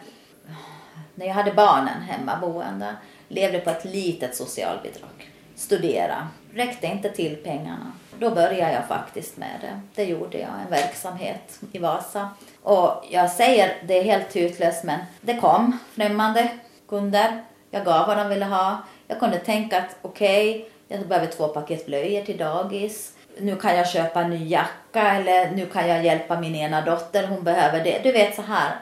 när 1.16 1.26
jag 1.26 1.34
hade 1.34 1.52
barnen 1.52 2.02
hemma 2.02 2.38
boende, 2.42 2.96
levde 3.28 3.60
på 3.60 3.70
ett 3.70 3.86
litet 3.86 4.36
socialbidrag, 4.36 5.32
studera, 5.56 6.28
räckte 6.54 6.88
inte 6.88 7.10
till 7.10 7.36
pengarna. 7.36 7.92
Då 8.20 8.30
började 8.30 8.74
jag 8.74 8.88
faktiskt 8.88 9.38
med 9.38 9.60
det. 9.62 9.82
Det 9.96 10.04
gjorde 10.04 10.38
jag, 10.38 10.50
en 10.66 10.72
verksamhet 10.72 11.60
i 11.72 11.80
Vasa. 11.80 12.30
Och 12.64 13.06
jag 13.10 13.32
säger, 13.32 13.78
det 13.88 14.00
är 14.00 14.04
helt 14.04 14.36
hutlöst 14.36 14.84
men 14.84 15.00
det 15.22 15.38
kom 15.38 15.80
främmande 15.96 16.50
kunder. 16.88 17.44
Jag 17.72 17.86
gav 17.86 18.08
vad 18.08 18.18
de 18.18 18.30
ville 18.30 18.46
ha. 18.46 18.78
Jag 19.08 19.20
kunde 19.20 19.38
tänka 19.38 19.78
att 19.78 19.96
okej, 20.02 20.56
okay, 20.56 20.70
jag 20.88 21.08
behöver 21.08 21.28
två 21.32 21.48
paket 21.48 21.86
blöjor 21.86 22.26
till 22.26 22.38
dagis. 22.38 23.14
Nu 23.38 23.56
kan 23.56 23.76
jag 23.76 23.90
köpa 23.90 24.22
en 24.22 24.30
ny 24.30 24.48
jacka 24.48 25.16
eller 25.16 25.52
nu 25.52 25.66
kan 25.66 25.88
jag 25.88 26.06
hjälpa 26.06 26.40
min 26.40 26.56
ena 26.56 26.82
dotter, 26.82 27.28
hon 27.28 27.44
behöver 27.44 27.84
det. 27.84 28.00
Du 28.04 28.12
vet 28.12 28.36
så 28.36 28.42
här. 28.42 28.76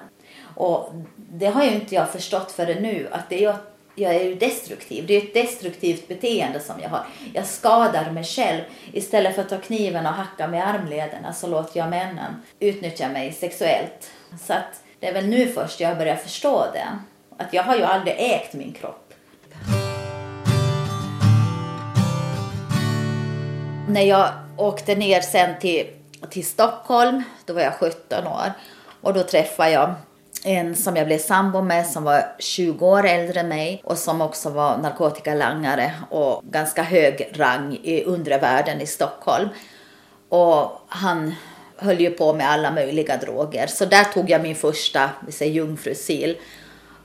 Och 0.56 0.94
det 1.16 1.46
har 1.46 1.64
ju 1.64 1.72
inte 1.72 1.96
jag 1.96 2.10
förstått 2.10 2.52
förrän 2.52 2.84
nu 2.84 3.08
att 3.12 3.30
det 3.30 3.44
är 3.46 3.56
jag 4.00 4.16
är 4.16 4.24
ju 4.24 4.36
destruktiv. 4.36 5.06
Det 5.08 5.14
är 5.14 5.22
ett 5.22 5.34
destruktivt 5.34 6.08
beteende 6.08 6.60
som 6.60 6.76
jag 6.82 6.90
har. 6.90 7.06
Jag 7.34 7.46
skadar 7.46 8.12
mig 8.12 8.24
själv. 8.24 8.62
Istället 8.94 9.36
för 9.36 9.42
att 9.42 9.50
ta 9.50 9.58
kniven 9.58 10.06
och 10.06 10.12
hacka 10.12 10.48
med 10.48 10.68
armlederna 10.68 11.34
så 11.34 11.48
låter 11.48 11.80
jag 11.80 11.90
männen 11.90 12.42
utnyttja 12.60 13.08
mig 13.08 13.34
sexuellt. 13.34 14.12
Så 14.42 14.54
att 14.54 14.84
det 15.00 15.08
är 15.08 15.14
väl 15.14 15.28
nu 15.28 15.48
först 15.48 15.80
jag 15.80 15.98
börjar 15.98 16.16
förstå 16.16 16.66
det. 16.74 16.88
Att 17.38 17.54
jag 17.54 17.64
har 17.64 17.76
ju 17.76 17.84
aldrig 17.84 18.16
ägt 18.20 18.54
min 18.54 18.74
kropp. 18.74 19.07
När 23.90 24.02
jag 24.02 24.30
åkte 24.58 24.96
ner 24.96 25.22
sen 25.22 25.60
till, 25.60 25.88
till 26.30 26.46
Stockholm, 26.46 27.24
då 27.46 27.54
var 27.54 27.62
jag 27.62 27.74
17 27.74 28.28
år. 28.28 28.52
Och 29.02 29.14
då 29.14 29.24
träffade 29.24 29.72
jag 29.72 29.94
en 30.44 30.76
som 30.76 30.96
jag 30.96 31.08
blev 31.08 31.18
sambo 31.18 31.62
med 31.62 31.88
som 31.88 32.04
var 32.04 32.36
20 32.40 32.88
år 32.88 33.06
äldre 33.06 33.40
än 33.40 33.48
mig 33.48 33.82
och 33.84 33.98
som 33.98 34.22
också 34.22 34.50
var 34.50 34.78
narkotikalangare 34.78 35.94
och 36.10 36.44
ganska 36.44 36.84
hög 36.84 37.30
rang 37.34 37.80
i 37.84 38.04
undre 38.04 38.38
världen 38.38 38.82
i 38.82 38.88
Stockholm. 38.88 39.50
Och 40.30 40.82
han 40.88 41.36
höll 41.78 42.00
ju 42.00 42.10
på 42.10 42.34
med 42.34 42.50
alla 42.50 42.72
möjliga 42.72 43.18
droger. 43.18 43.68
Så 43.68 43.86
där 43.86 44.04
tog 44.04 44.30
jag 44.30 44.42
min 44.42 44.56
första 44.56 45.10
vi 45.26 45.32
säger, 45.32 45.54
jungfrusil. 45.54 46.38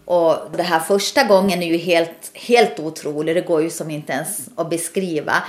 Och 0.04 0.36
det 0.56 0.62
här 0.62 0.80
första 0.80 1.24
gången 1.24 1.62
är 1.62 1.66
ju 1.66 1.76
helt, 1.76 2.30
helt 2.34 2.80
otrolig, 2.80 3.36
det 3.36 3.40
går 3.40 3.62
ju 3.62 3.70
som 3.70 3.90
inte 3.90 4.12
ens 4.12 4.48
att 4.56 4.70
beskriva. 4.70 5.42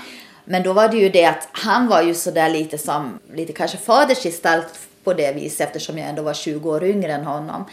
Men 0.45 0.63
då 0.63 0.73
var 0.73 0.87
det 0.87 0.97
ju 0.97 1.09
det 1.09 1.25
att 1.25 1.47
han 1.51 1.87
var 1.87 2.01
ju 2.01 2.13
sådär 2.13 2.49
lite 2.49 2.77
som, 2.77 3.19
lite 3.33 3.53
kanske 3.53 3.77
fadersgestalt 3.77 4.79
på 5.03 5.13
det 5.13 5.31
viset 5.31 5.67
eftersom 5.67 5.97
jag 5.97 6.09
ändå 6.09 6.21
var 6.21 6.33
20 6.33 6.69
år 6.69 6.83
yngre 6.83 7.13
än 7.13 7.25
honom. 7.25 7.65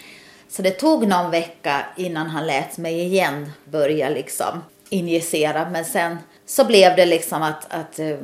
Så 0.48 0.62
det 0.62 0.70
tog 0.70 1.06
någon 1.06 1.30
vecka 1.30 1.86
innan 1.96 2.26
han 2.26 2.46
lät 2.46 2.78
mig 2.78 3.00
igen 3.00 3.52
börja 3.64 4.08
liksom 4.08 4.62
injicera. 4.88 5.70
Men 5.70 5.84
sen 5.84 6.16
så 6.46 6.64
blev 6.64 6.96
det 6.96 7.06
liksom 7.06 7.42
att, 7.42 7.66
att 7.68 7.98
eh, 7.98 8.16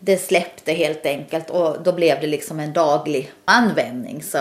det 0.00 0.16
släppte 0.16 0.72
helt 0.72 1.06
enkelt 1.06 1.50
och 1.50 1.82
då 1.82 1.92
blev 1.92 2.20
det 2.20 2.26
liksom 2.26 2.60
en 2.60 2.72
daglig 2.72 3.32
användning. 3.44 4.22
Så 4.22 4.38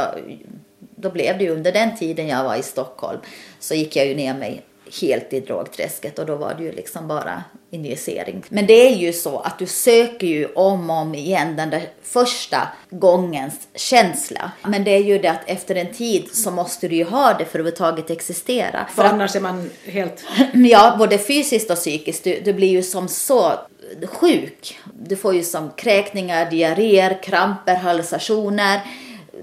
då 0.95 1.11
blev 1.11 1.37
det 1.37 1.43
ju 1.43 1.49
under 1.49 1.71
den 1.71 1.97
tiden 1.97 2.27
jag 2.27 2.43
var 2.43 2.55
i 2.55 2.63
Stockholm 2.63 3.19
så 3.59 3.75
gick 3.75 3.95
jag 3.95 4.07
ju 4.07 4.15
ner 4.15 4.33
mig 4.33 4.61
helt 5.01 5.33
i 5.33 5.39
drogträsket 5.39 6.19
och 6.19 6.25
då 6.25 6.35
var 6.35 6.53
det 6.53 6.63
ju 6.63 6.71
liksom 6.71 7.07
bara 7.07 7.43
injicering. 7.71 8.43
Men 8.49 8.65
det 8.65 8.73
är 8.73 8.95
ju 8.95 9.13
så 9.13 9.39
att 9.39 9.59
du 9.59 9.65
söker 9.65 10.27
ju 10.27 10.45
om 10.45 10.89
och 10.89 10.95
om 10.95 11.15
igen 11.15 11.55
den 11.55 11.69
där 11.69 11.89
första 12.03 12.67
gångens 12.89 13.67
känsla. 13.75 14.51
Men 14.63 14.83
det 14.83 14.91
är 14.91 15.03
ju 15.03 15.19
det 15.19 15.31
att 15.31 15.49
efter 15.49 15.75
en 15.75 15.93
tid 15.93 16.29
så 16.33 16.51
måste 16.51 16.87
du 16.87 16.95
ju 16.95 17.03
ha 17.03 17.33
det 17.33 17.33
för 17.33 17.43
att 17.43 17.55
överhuvudtaget 17.55 18.09
existera. 18.09 18.87
För 18.95 19.03
annars 19.03 19.35
är 19.35 19.39
man 19.39 19.69
helt... 19.85 20.23
Ja, 20.53 20.95
både 20.99 21.17
fysiskt 21.17 21.71
och 21.71 21.77
psykiskt. 21.77 22.23
Du, 22.23 22.41
du 22.45 22.53
blir 22.53 22.67
ju 22.67 22.83
som 22.83 23.07
så 23.07 23.53
sjuk. 24.05 24.79
Du 24.93 25.15
får 25.15 25.35
ju 25.35 25.43
som 25.43 25.69
kräkningar, 25.69 26.51
diarréer, 26.51 27.23
kramper, 27.23 27.75
hallucinationer 27.75 28.81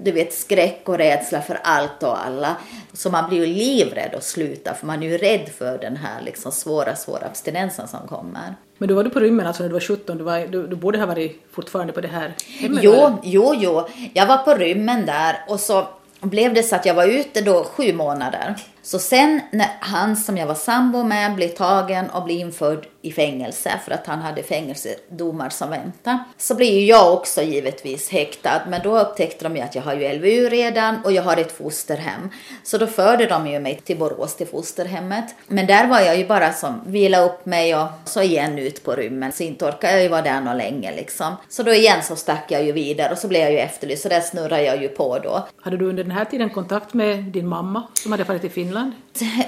du 0.00 0.12
vet, 0.12 0.32
skräck 0.32 0.82
och 0.84 0.98
rädsla 0.98 1.42
för 1.42 1.58
allt 1.62 2.02
och 2.02 2.26
alla. 2.26 2.56
Så 2.92 3.10
man 3.10 3.28
blir 3.28 3.46
ju 3.46 3.46
livrädd 3.46 4.14
att 4.14 4.24
sluta 4.24 4.74
för 4.74 4.86
man 4.86 5.02
är 5.02 5.08
ju 5.08 5.18
rädd 5.18 5.48
för 5.58 5.78
den 5.78 5.96
här 5.96 6.22
liksom 6.22 6.52
svåra, 6.52 6.96
svåra 6.96 7.26
abstinensen 7.26 7.88
som 7.88 8.08
kommer. 8.08 8.54
Men 8.78 8.88
då 8.88 8.94
var 8.94 9.04
du 9.04 9.10
på 9.10 9.20
rymmen 9.20 9.46
alltså 9.46 9.62
när 9.62 9.68
du 9.68 9.72
var 9.72 9.80
17, 9.80 10.18
du, 10.18 10.24
var, 10.24 10.38
du, 10.38 10.66
du 10.66 10.76
borde 10.76 10.98
ha 10.98 11.06
varit 11.06 11.42
fortfarande 11.52 11.92
på 11.92 12.00
det 12.00 12.08
här 12.08 12.34
hemmet? 12.60 12.80
Jo, 12.82 13.18
jo, 13.22 13.54
jo. 13.56 13.88
Jag 14.14 14.26
var 14.26 14.38
på 14.38 14.54
rymmen 14.54 15.06
där 15.06 15.36
och 15.48 15.60
så 15.60 15.86
blev 16.20 16.54
det 16.54 16.62
så 16.62 16.76
att 16.76 16.86
jag 16.86 16.94
var 16.94 17.06
ute 17.06 17.40
då 17.40 17.64
sju 17.64 17.92
månader. 17.92 18.54
Så 18.86 18.98
sen 18.98 19.40
när 19.50 19.68
han 19.80 20.16
som 20.16 20.36
jag 20.36 20.46
var 20.46 20.54
sambo 20.54 21.02
med 21.02 21.34
blev 21.34 21.48
tagen 21.48 22.10
och 22.10 22.24
blev 22.24 22.38
införd 22.38 22.86
i 23.02 23.12
fängelse 23.12 23.80
för 23.84 23.92
att 23.92 24.06
han 24.06 24.18
hade 24.18 24.42
fängelsedomar 24.42 25.48
som 25.48 25.70
väntade. 25.70 26.18
Så 26.36 26.54
blev 26.54 26.72
ju 26.72 26.84
jag 26.84 27.12
också 27.12 27.42
givetvis 27.42 28.10
häktad 28.10 28.62
men 28.68 28.82
då 28.82 28.98
upptäckte 28.98 29.44
de 29.44 29.56
ju 29.56 29.62
att 29.62 29.74
jag 29.74 29.82
har 29.82 29.94
ju 29.94 30.12
LVU 30.12 30.48
redan 30.48 31.04
och 31.04 31.12
jag 31.12 31.22
har 31.22 31.36
ett 31.36 31.52
fosterhem. 31.52 32.30
Så 32.62 32.78
då 32.78 32.86
förde 32.86 33.26
de 33.26 33.46
ju 33.46 33.60
mig 33.60 33.80
till 33.84 33.98
Borås 33.98 34.36
till 34.36 34.46
fosterhemmet. 34.46 35.34
Men 35.46 35.66
där 35.66 35.86
var 35.86 36.00
jag 36.00 36.18
ju 36.18 36.26
bara 36.26 36.52
som 36.52 36.80
vila 36.86 37.24
upp 37.24 37.46
mig 37.46 37.76
och 37.76 37.88
så 38.04 38.22
igen 38.22 38.58
ut 38.58 38.84
på 38.84 38.92
rymmen. 38.92 39.32
Så 39.32 39.42
inte 39.42 39.64
orkade 39.64 39.92
jag 39.92 40.02
ju 40.02 40.08
vara 40.08 40.22
där 40.22 40.40
någon 40.40 40.58
länge 40.58 40.96
liksom. 40.96 41.36
Så 41.48 41.62
då 41.62 41.72
igen 41.72 42.02
så 42.02 42.16
stack 42.16 42.50
jag 42.50 42.64
ju 42.64 42.72
vidare 42.72 43.12
och 43.12 43.18
så 43.18 43.28
blev 43.28 43.42
jag 43.42 43.52
ju 43.52 43.58
efterlyst 43.58 44.02
så 44.02 44.08
där 44.08 44.20
snurrade 44.20 44.62
jag 44.62 44.82
ju 44.82 44.88
på 44.88 45.18
då. 45.18 45.48
Hade 45.60 45.76
du 45.76 45.88
under 45.88 46.02
den 46.02 46.12
här 46.12 46.24
tiden 46.24 46.50
kontakt 46.50 46.94
med 46.94 47.24
din 47.24 47.46
mamma 47.46 47.82
som 47.94 48.12
hade 48.12 48.24
farit 48.24 48.40
till 48.40 48.50
Finland? 48.50 48.75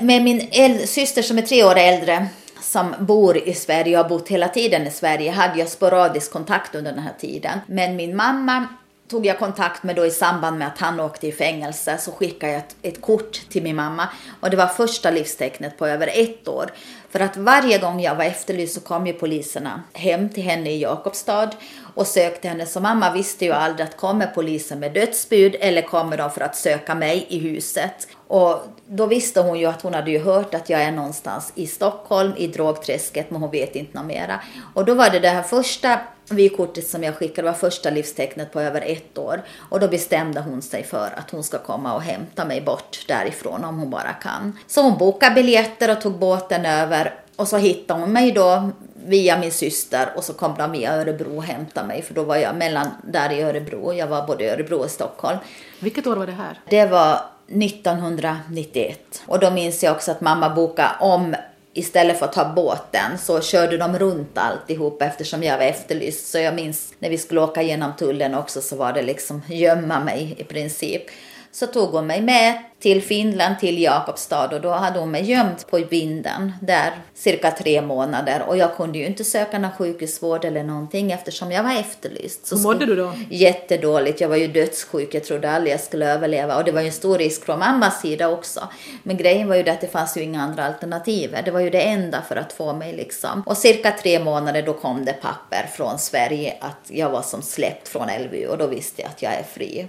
Med 0.00 0.22
min 0.22 0.40
syster 0.86 1.22
som 1.22 1.38
är 1.38 1.42
tre 1.42 1.64
år 1.64 1.76
äldre 1.76 2.26
som 2.60 2.94
bor 2.98 3.36
i 3.48 3.54
Sverige 3.54 3.98
och 3.98 4.04
har 4.04 4.10
bott 4.10 4.28
hela 4.28 4.48
tiden 4.48 4.86
i 4.86 4.90
Sverige 4.90 5.30
hade 5.30 5.58
jag 5.58 5.68
sporadisk 5.68 6.32
kontakt 6.32 6.74
under 6.74 6.92
den 6.92 7.02
här 7.02 7.14
tiden. 7.18 7.58
Men 7.66 7.96
min 7.96 8.16
mamma 8.16 8.66
tog 9.08 9.26
jag 9.26 9.38
kontakt 9.38 9.82
med 9.82 9.96
då 9.96 10.06
i 10.06 10.10
samband 10.10 10.58
med 10.58 10.68
att 10.68 10.78
han 10.78 11.00
åkte 11.00 11.26
i 11.26 11.32
fängelse 11.32 11.98
så 11.98 12.12
skickade 12.12 12.52
jag 12.52 12.58
ett, 12.58 12.76
ett, 12.82 13.00
kort 13.00 13.40
till 13.50 13.62
min 13.62 13.76
mamma 13.76 14.08
och 14.40 14.50
det 14.50 14.56
var 14.56 14.66
första 14.66 15.10
livstecknet 15.10 15.78
på 15.78 15.86
över 15.86 16.10
ett 16.14 16.48
år. 16.48 16.70
För 17.10 17.20
att 17.20 17.36
varje 17.36 17.78
gång 17.78 18.00
jag 18.00 18.14
var 18.14 18.24
efterlyst 18.24 18.74
så 18.74 18.80
kom 18.80 19.06
ju 19.06 19.12
poliserna 19.12 19.82
hem 19.92 20.28
till 20.28 20.42
henne 20.42 20.70
i 20.70 20.82
Jakobstad 20.82 21.50
och 21.94 22.06
sökte 22.06 22.48
henne. 22.48 22.66
Så 22.66 22.80
mamma 22.80 23.12
visste 23.12 23.44
ju 23.44 23.52
aldrig 23.52 23.88
att 23.88 23.96
kommer 23.96 24.26
polisen 24.26 24.80
med 24.80 24.92
dödsbud 24.92 25.56
eller 25.60 25.82
kommer 25.82 26.16
de 26.16 26.30
för 26.30 26.40
att 26.40 26.56
söka 26.56 26.94
mig 26.94 27.26
i 27.28 27.38
huset. 27.38 28.08
Och 28.26 28.62
då 28.86 29.06
visste 29.06 29.40
hon 29.40 29.58
ju 29.58 29.66
att 29.66 29.82
hon 29.82 29.94
hade 29.94 30.10
ju 30.10 30.18
hört 30.18 30.54
att 30.54 30.70
jag 30.70 30.82
är 30.82 30.92
någonstans 30.92 31.52
i 31.54 31.66
Stockholm 31.66 32.32
i 32.36 32.46
drogträsket 32.46 33.30
men 33.30 33.40
hon 33.40 33.50
vet 33.50 33.76
inte 33.76 33.98
något 33.98 34.06
mera. 34.06 34.40
Och 34.74 34.84
då 34.84 34.94
var 34.94 35.10
det 35.10 35.18
det 35.18 35.28
här 35.28 35.42
första 35.42 36.00
vykortet 36.30 36.88
som 36.88 37.04
jag 37.04 37.16
skickade 37.16 37.48
var 37.48 37.54
första 37.54 37.90
livstecknet 37.90 38.52
på 38.52 38.60
över 38.60 38.80
ett 38.86 39.18
år. 39.18 39.42
Och 39.58 39.80
då 39.80 39.88
bestämde 39.88 40.40
hon 40.40 40.62
sig 40.62 40.84
för 40.84 41.14
att 41.16 41.30
hon 41.30 41.44
ska 41.44 41.58
komma 41.58 41.94
och 41.94 42.02
hämta 42.02 42.44
mig 42.44 42.60
bort 42.60 43.04
därifrån 43.08 43.64
om 43.64 43.78
hon 43.78 43.90
bara 43.90 44.12
kan. 44.12 44.58
Så 44.66 44.82
hon 44.82 44.98
bokade 44.98 45.34
biljetter 45.34 45.90
och 45.92 46.00
tog 46.00 46.18
båten 46.18 46.66
över 46.66 47.14
och 47.36 47.48
så 47.48 47.56
hittade 47.56 48.00
hon 48.00 48.12
mig 48.12 48.32
då 48.32 48.70
via 49.06 49.38
min 49.38 49.52
syster 49.52 50.08
och 50.16 50.24
så 50.24 50.32
kom 50.32 50.54
de 50.58 50.72
via 50.72 50.96
Örebro 50.96 51.36
och 51.36 51.44
hämtade 51.44 51.86
mig 51.86 52.02
för 52.02 52.14
då 52.14 52.22
var 52.22 52.36
jag 52.36 52.56
mellan 52.56 52.88
där 53.04 53.32
i 53.32 53.42
Örebro. 53.42 53.92
Jag 53.92 54.06
var 54.06 54.26
både 54.26 54.44
i 54.44 54.48
Örebro 54.48 54.76
och 54.76 54.90
Stockholm. 54.90 55.38
Vilket 55.80 56.06
år 56.06 56.16
var 56.16 56.26
det 56.26 56.32
här? 56.32 56.60
Det 56.68 56.86
var 56.86 57.20
1991. 57.48 59.22
Och 59.26 59.38
då 59.38 59.50
minns 59.50 59.82
jag 59.82 59.96
också 59.96 60.10
att 60.10 60.20
mamma 60.20 60.50
bokade 60.50 60.90
om 61.00 61.34
istället 61.78 62.18
för 62.18 62.26
att 62.26 62.32
ta 62.32 62.52
båten 62.56 63.18
så 63.18 63.40
körde 63.40 63.76
de 63.76 63.98
runt 63.98 64.38
alltihop 64.38 65.02
eftersom 65.02 65.42
jag 65.42 65.58
var 65.58 65.64
efterlyst. 65.64 66.30
Så 66.30 66.38
jag 66.38 66.54
minns 66.54 66.94
när 66.98 67.10
vi 67.10 67.18
skulle 67.18 67.40
åka 67.40 67.62
genom 67.62 67.96
tullen 67.96 68.34
också 68.34 68.60
så 68.60 68.76
var 68.76 68.92
det 68.92 69.02
liksom 69.02 69.42
gömma 69.48 70.00
mig 70.00 70.34
i 70.38 70.44
princip 70.44 71.02
så 71.52 71.66
tog 71.66 71.90
hon 71.90 72.06
mig 72.06 72.22
med 72.22 72.62
till 72.80 73.02
Finland, 73.02 73.58
till 73.58 73.82
Jakobstad 73.82 74.54
och 74.54 74.60
då 74.60 74.70
hade 74.70 74.98
hon 74.98 75.10
mig 75.10 75.30
gömd 75.30 75.66
på 75.70 75.78
vinden 75.78 76.52
där 76.62 76.92
cirka 77.14 77.50
tre 77.50 77.82
månader 77.82 78.42
och 78.46 78.56
jag 78.56 78.76
kunde 78.76 78.98
ju 78.98 79.06
inte 79.06 79.24
söka 79.24 79.58
någon 79.58 79.70
sjukhusvård 79.72 80.44
eller 80.44 80.62
någonting 80.62 81.12
eftersom 81.12 81.52
jag 81.52 81.62
var 81.62 81.80
efterlyst. 81.80 82.46
Så 82.46 82.56
Hur 82.56 82.62
mådde 82.62 82.86
du 82.86 82.96
då? 82.96 83.12
Jättedåligt, 83.30 84.20
jag 84.20 84.28
var 84.28 84.36
ju 84.36 84.46
dödssjuk, 84.46 85.14
jag 85.14 85.24
trodde 85.24 85.50
aldrig 85.50 85.72
jag 85.72 85.80
skulle 85.80 86.12
överleva 86.12 86.56
och 86.56 86.64
det 86.64 86.72
var 86.72 86.80
ju 86.80 86.86
en 86.86 86.92
stor 86.92 87.18
risk 87.18 87.44
från 87.44 87.58
mammas 87.58 88.00
sida 88.00 88.28
också. 88.28 88.60
Men 89.02 89.16
grejen 89.16 89.48
var 89.48 89.56
ju 89.56 89.62
det 89.62 89.72
att 89.72 89.80
det 89.80 89.88
fanns 89.92 90.16
ju 90.16 90.22
inga 90.22 90.42
andra 90.42 90.64
alternativ, 90.64 91.36
det 91.44 91.50
var 91.50 91.60
ju 91.60 91.70
det 91.70 91.82
enda 91.82 92.22
för 92.22 92.36
att 92.36 92.52
få 92.52 92.72
mig 92.72 92.92
liksom. 92.92 93.42
Och 93.46 93.56
cirka 93.56 93.92
tre 94.02 94.18
månader 94.18 94.62
då 94.62 94.72
kom 94.72 95.04
det 95.04 95.12
papper 95.12 95.66
från 95.76 95.98
Sverige 95.98 96.54
att 96.60 96.82
jag 96.86 97.10
var 97.10 97.22
som 97.22 97.42
släppt 97.42 97.88
från 97.88 98.08
LVU 98.24 98.46
och 98.46 98.58
då 98.58 98.66
visste 98.66 99.02
jag 99.02 99.10
att 99.10 99.22
jag 99.22 99.32
är 99.32 99.42
fri. 99.42 99.88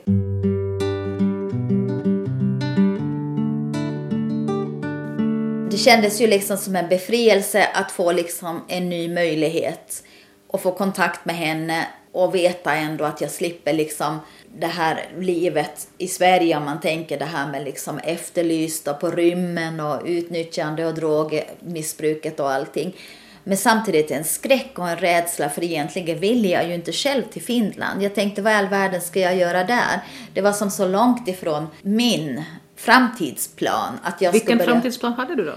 Kändes 5.80 6.22
ju 6.22 6.28
liksom 6.28 6.58
som 6.58 6.76
en 6.76 6.90
befrielse 6.90 7.68
att 7.74 7.92
få 7.92 8.12
liksom 8.12 8.66
en 8.68 8.90
ny 8.90 9.14
möjlighet 9.14 10.04
och 10.48 10.62
få 10.62 10.72
kontakt 10.72 11.26
med 11.26 11.36
henne 11.36 11.88
och 12.12 12.36
veta 12.36 12.76
ändå 12.76 13.06
att 13.06 13.22
jag 13.22 13.32
slipper 13.32 13.74
liksom 13.74 14.20
det 14.58 14.68
här 14.68 15.10
livet 15.20 15.88
i 15.98 16.08
Sverige 16.08 16.58
om 16.58 16.66
man 16.66 16.80
tänker 16.80 17.20
det 17.20 17.26
här 17.26 17.52
med 17.52 17.64
liksom 17.64 17.98
efterlysta 17.98 18.94
på 18.94 19.12
rymmen 19.12 19.80
och 19.80 20.02
utnyttjande 20.06 20.86
och 20.86 20.94
drogmissbruket 20.94 22.40
och 22.40 22.52
allting. 22.52 22.96
Men 23.44 23.58
samtidigt 23.58 24.12
en 24.12 24.24
skräck 24.24 24.80
och 24.80 24.90
en 24.90 24.98
rädsla 24.98 25.50
för 25.50 25.64
egentligen 25.64 26.20
vill 26.20 26.50
jag 26.50 26.68
ju 26.68 26.74
inte 26.74 26.92
själv 26.92 27.24
till 27.24 27.42
Finland. 27.42 28.04
Jag 28.04 28.16
tänkte 28.16 28.42
vad 28.42 28.54
i 28.54 28.56
all 28.56 28.68
världen 28.68 29.02
ska 29.02 29.20
jag 29.20 29.36
göra 29.36 29.64
där? 29.64 30.02
Det 30.34 30.42
var 30.42 30.52
som 30.52 30.72
så 30.72 30.88
långt 30.88 31.28
ifrån 31.28 31.68
min 31.82 32.44
framtidsplan. 32.80 34.00
Att 34.04 34.22
jag 34.22 34.32
Vilken 34.32 34.58
börja... 34.58 34.72
framtidsplan 34.72 35.14
hade 35.14 35.36
du 35.36 35.46
då? 35.46 35.56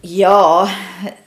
Ja, 0.00 0.70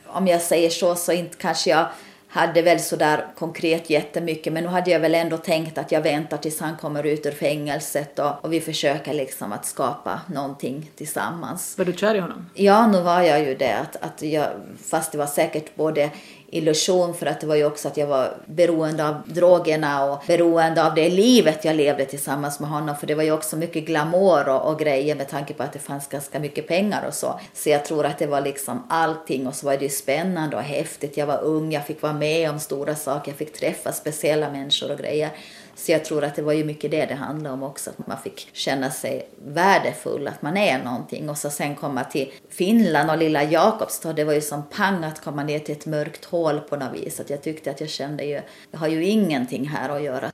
om 0.08 0.28
jag 0.28 0.42
säger 0.42 0.70
så 0.70 0.96
så 0.96 1.12
inte 1.12 1.38
kanske 1.38 1.70
jag 1.70 1.88
hade 2.28 2.62
väl 2.62 2.80
sådär 2.80 3.28
konkret 3.38 3.90
jättemycket 3.90 4.54
men 4.54 4.64
nu 4.64 4.70
hade 4.70 4.92
jag 4.92 5.00
väl 5.00 5.16
ändå 5.16 5.38
tänkt 5.38 5.78
att 5.78 5.92
jag 5.92 6.02
väntar 6.02 6.38
tills 6.38 6.60
han 6.60 6.78
kommer 6.78 7.04
ut 7.04 7.26
ur 7.26 7.32
fängelset 7.32 8.20
och, 8.20 8.46
och 8.46 8.54
vi 8.54 8.62
försöker 8.62 9.14
liksom 9.14 9.54
att 9.54 9.66
skapa 9.66 10.22
någonting 10.34 10.92
tillsammans. 10.96 11.78
Var 11.78 11.86
du 11.86 11.94
kär 11.94 12.16
i 12.16 12.20
honom? 12.20 12.50
Ja, 12.54 12.88
nu 12.88 13.02
var 13.02 13.22
jag 13.22 13.40
ju 13.40 13.56
det. 13.56 13.74
Att, 13.74 13.96
att 13.96 14.22
jag, 14.22 14.48
fast 14.90 15.12
det 15.12 15.18
var 15.18 15.26
säkert 15.26 15.76
både 15.76 16.10
illusion 16.54 17.14
för 17.14 17.26
att 17.26 17.42
det 17.42 17.48
var 17.48 17.56
ju 17.56 17.66
också 17.66 17.88
att 17.88 17.98
jag 17.98 18.08
var 18.08 18.38
beroende 18.46 19.08
av 19.08 19.16
drogerna 19.26 20.06
och 20.06 20.24
beroende 20.28 20.86
av 20.86 20.96
det 20.96 21.10
livet 21.10 21.66
jag 21.66 21.76
levde 21.76 22.06
tillsammans 22.06 22.60
med 22.60 22.70
honom. 22.70 22.96
För 22.96 23.08
det 23.08 23.16
var 23.16 23.24
ju 23.24 23.32
också 23.32 23.58
mycket 23.58 23.86
glamour 23.86 24.50
och, 24.50 24.72
och 24.72 24.80
grejer 24.80 25.16
med 25.16 25.30
tanke 25.30 25.54
på 25.54 25.64
att 25.64 25.74
det 25.74 25.80
fanns 25.80 26.08
ganska 26.08 26.40
mycket 26.40 26.68
pengar 26.68 27.06
och 27.08 27.14
så. 27.14 27.40
Så 27.54 27.70
jag 27.70 27.86
tror 27.86 28.06
att 28.06 28.20
det 28.20 28.28
var 28.28 28.42
liksom 28.42 28.88
allting 28.90 29.48
och 29.48 29.56
så 29.56 29.66
var 29.66 29.78
det 29.78 29.84
ju 29.84 29.90
spännande 29.90 30.56
och 30.56 30.64
häftigt. 30.64 31.18
Jag 31.18 31.26
var 31.26 31.42
ung, 31.44 31.72
jag 31.72 31.86
fick 31.86 32.02
vara 32.02 32.14
med 32.14 32.50
om 32.50 32.60
stora 32.60 32.96
saker, 32.96 33.32
jag 33.32 33.38
fick 33.38 33.54
träffa 33.54 33.92
speciella 33.92 34.50
människor 34.50 34.92
och 34.92 34.98
grejer. 34.98 35.30
Så 35.76 35.92
jag 35.92 36.06
tror 36.06 36.24
att 36.24 36.36
det 36.36 36.42
var 36.42 36.54
ju 36.54 36.64
mycket 36.64 36.92
det 36.92 37.06
det 37.06 37.14
handlade 37.14 37.54
om 37.54 37.64
också, 37.64 37.90
att 37.90 38.08
man 38.08 38.18
fick 38.18 38.50
känna 38.54 38.92
sig 38.92 39.30
värdefull, 39.46 40.28
att 40.28 40.42
man 40.42 40.58
är 40.58 40.84
någonting. 40.84 41.30
Och 41.30 41.38
så 41.38 41.50
sen 41.50 41.76
komma 41.76 42.04
till 42.04 42.32
Finland 42.50 43.10
och 43.10 43.18
lilla 43.18 43.44
Jakobstad, 43.44 44.14
det 44.14 44.24
var 44.24 44.34
ju 44.34 44.42
som 44.42 44.64
pang 44.64 45.04
att 45.04 45.22
komma 45.24 45.44
ner 45.44 45.60
till 45.60 45.76
ett 45.76 45.86
mörkt 45.86 46.26
hål 46.26 46.60
på 46.60 46.76
något 46.76 46.94
vis. 46.94 47.20
Att 47.20 47.30
jag 47.30 47.42
tyckte 47.42 47.72
att 47.72 47.82
jag 47.82 47.90
kände 47.90 48.24
ju, 48.24 48.42
jag 48.72 48.80
har 48.80 48.88
ju 48.88 49.06
ingenting 49.06 49.68
här 49.68 49.90
att 49.90 50.04
göra. 50.04 50.32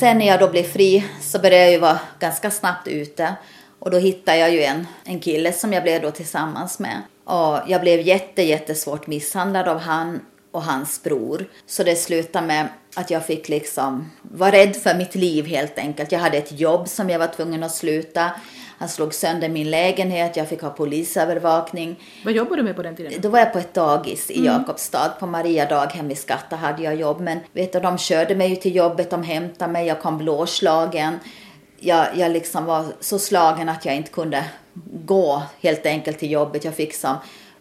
Sen 0.00 0.18
när 0.18 0.26
jag 0.26 0.40
då 0.40 0.48
blev 0.48 0.62
fri 0.62 1.04
så 1.20 1.38
började 1.38 1.64
jag 1.64 1.72
ju 1.72 1.78
vara 1.78 2.00
ganska 2.18 2.50
snabbt 2.50 2.88
ute. 2.88 3.34
Och 3.78 3.90
då 3.90 3.98
hittade 3.98 4.38
jag 4.38 4.52
ju 4.52 4.62
en, 4.62 4.86
en 5.04 5.20
kille 5.20 5.52
som 5.52 5.72
jag 5.72 5.82
blev 5.82 6.02
då 6.02 6.10
tillsammans 6.10 6.78
med. 6.78 7.02
Och 7.24 7.58
jag 7.66 7.80
blev 7.80 8.00
jätte, 8.00 8.42
jättesvårt 8.42 9.06
misshandlad 9.06 9.68
av 9.68 9.78
han 9.78 10.20
och 10.56 10.62
hans 10.62 11.02
bror. 11.02 11.44
Så 11.66 11.82
det 11.82 11.96
slutade 11.96 12.46
med 12.46 12.68
att 12.94 13.10
jag 13.10 13.26
fick 13.26 13.48
liksom 13.48 14.10
vara 14.22 14.52
rädd 14.52 14.76
för 14.76 14.94
mitt 14.94 15.14
liv 15.14 15.46
helt 15.46 15.78
enkelt. 15.78 16.12
Jag 16.12 16.18
hade 16.18 16.38
ett 16.38 16.60
jobb 16.60 16.88
som 16.88 17.10
jag 17.10 17.18
var 17.18 17.26
tvungen 17.26 17.62
att 17.62 17.74
sluta. 17.74 18.30
Han 18.78 18.88
slog 18.88 19.14
sönder 19.14 19.48
min 19.48 19.70
lägenhet, 19.70 20.36
jag 20.36 20.48
fick 20.48 20.62
ha 20.62 20.70
polisövervakning. 20.70 22.00
Vad 22.24 22.34
jobbade 22.34 22.56
du 22.56 22.62
med 22.62 22.76
på 22.76 22.82
den 22.82 22.96
tiden? 22.96 23.12
Då 23.20 23.28
var 23.28 23.38
jag 23.38 23.52
på 23.52 23.58
ett 23.58 23.74
dagis 23.74 24.30
i 24.30 24.44
Jakobstad. 24.44 25.08
På 25.20 25.26
Maria 25.26 25.68
daghem 25.68 26.10
i 26.10 26.14
Skatta 26.14 26.56
hade 26.56 26.82
jag 26.82 26.96
jobb. 26.96 27.20
Men 27.20 27.38
vet 27.52 27.72
du, 27.72 27.80
de 27.80 27.98
körde 27.98 28.34
mig 28.34 28.48
ju 28.48 28.56
till 28.56 28.76
jobbet, 28.76 29.10
de 29.10 29.22
hämtade 29.22 29.72
mig, 29.72 29.86
jag 29.86 30.00
kom 30.00 30.18
blåslagen. 30.18 31.18
Jag, 31.78 32.06
jag 32.14 32.32
liksom 32.32 32.64
var 32.64 32.84
så 33.00 33.18
slagen 33.18 33.68
att 33.68 33.84
jag 33.84 33.96
inte 33.96 34.10
kunde 34.10 34.44
gå 35.04 35.42
helt 35.60 35.86
enkelt 35.86 36.18
till 36.18 36.30
jobbet. 36.30 36.64
Jag 36.64 36.74
fick 36.74 36.94
som 36.94 37.16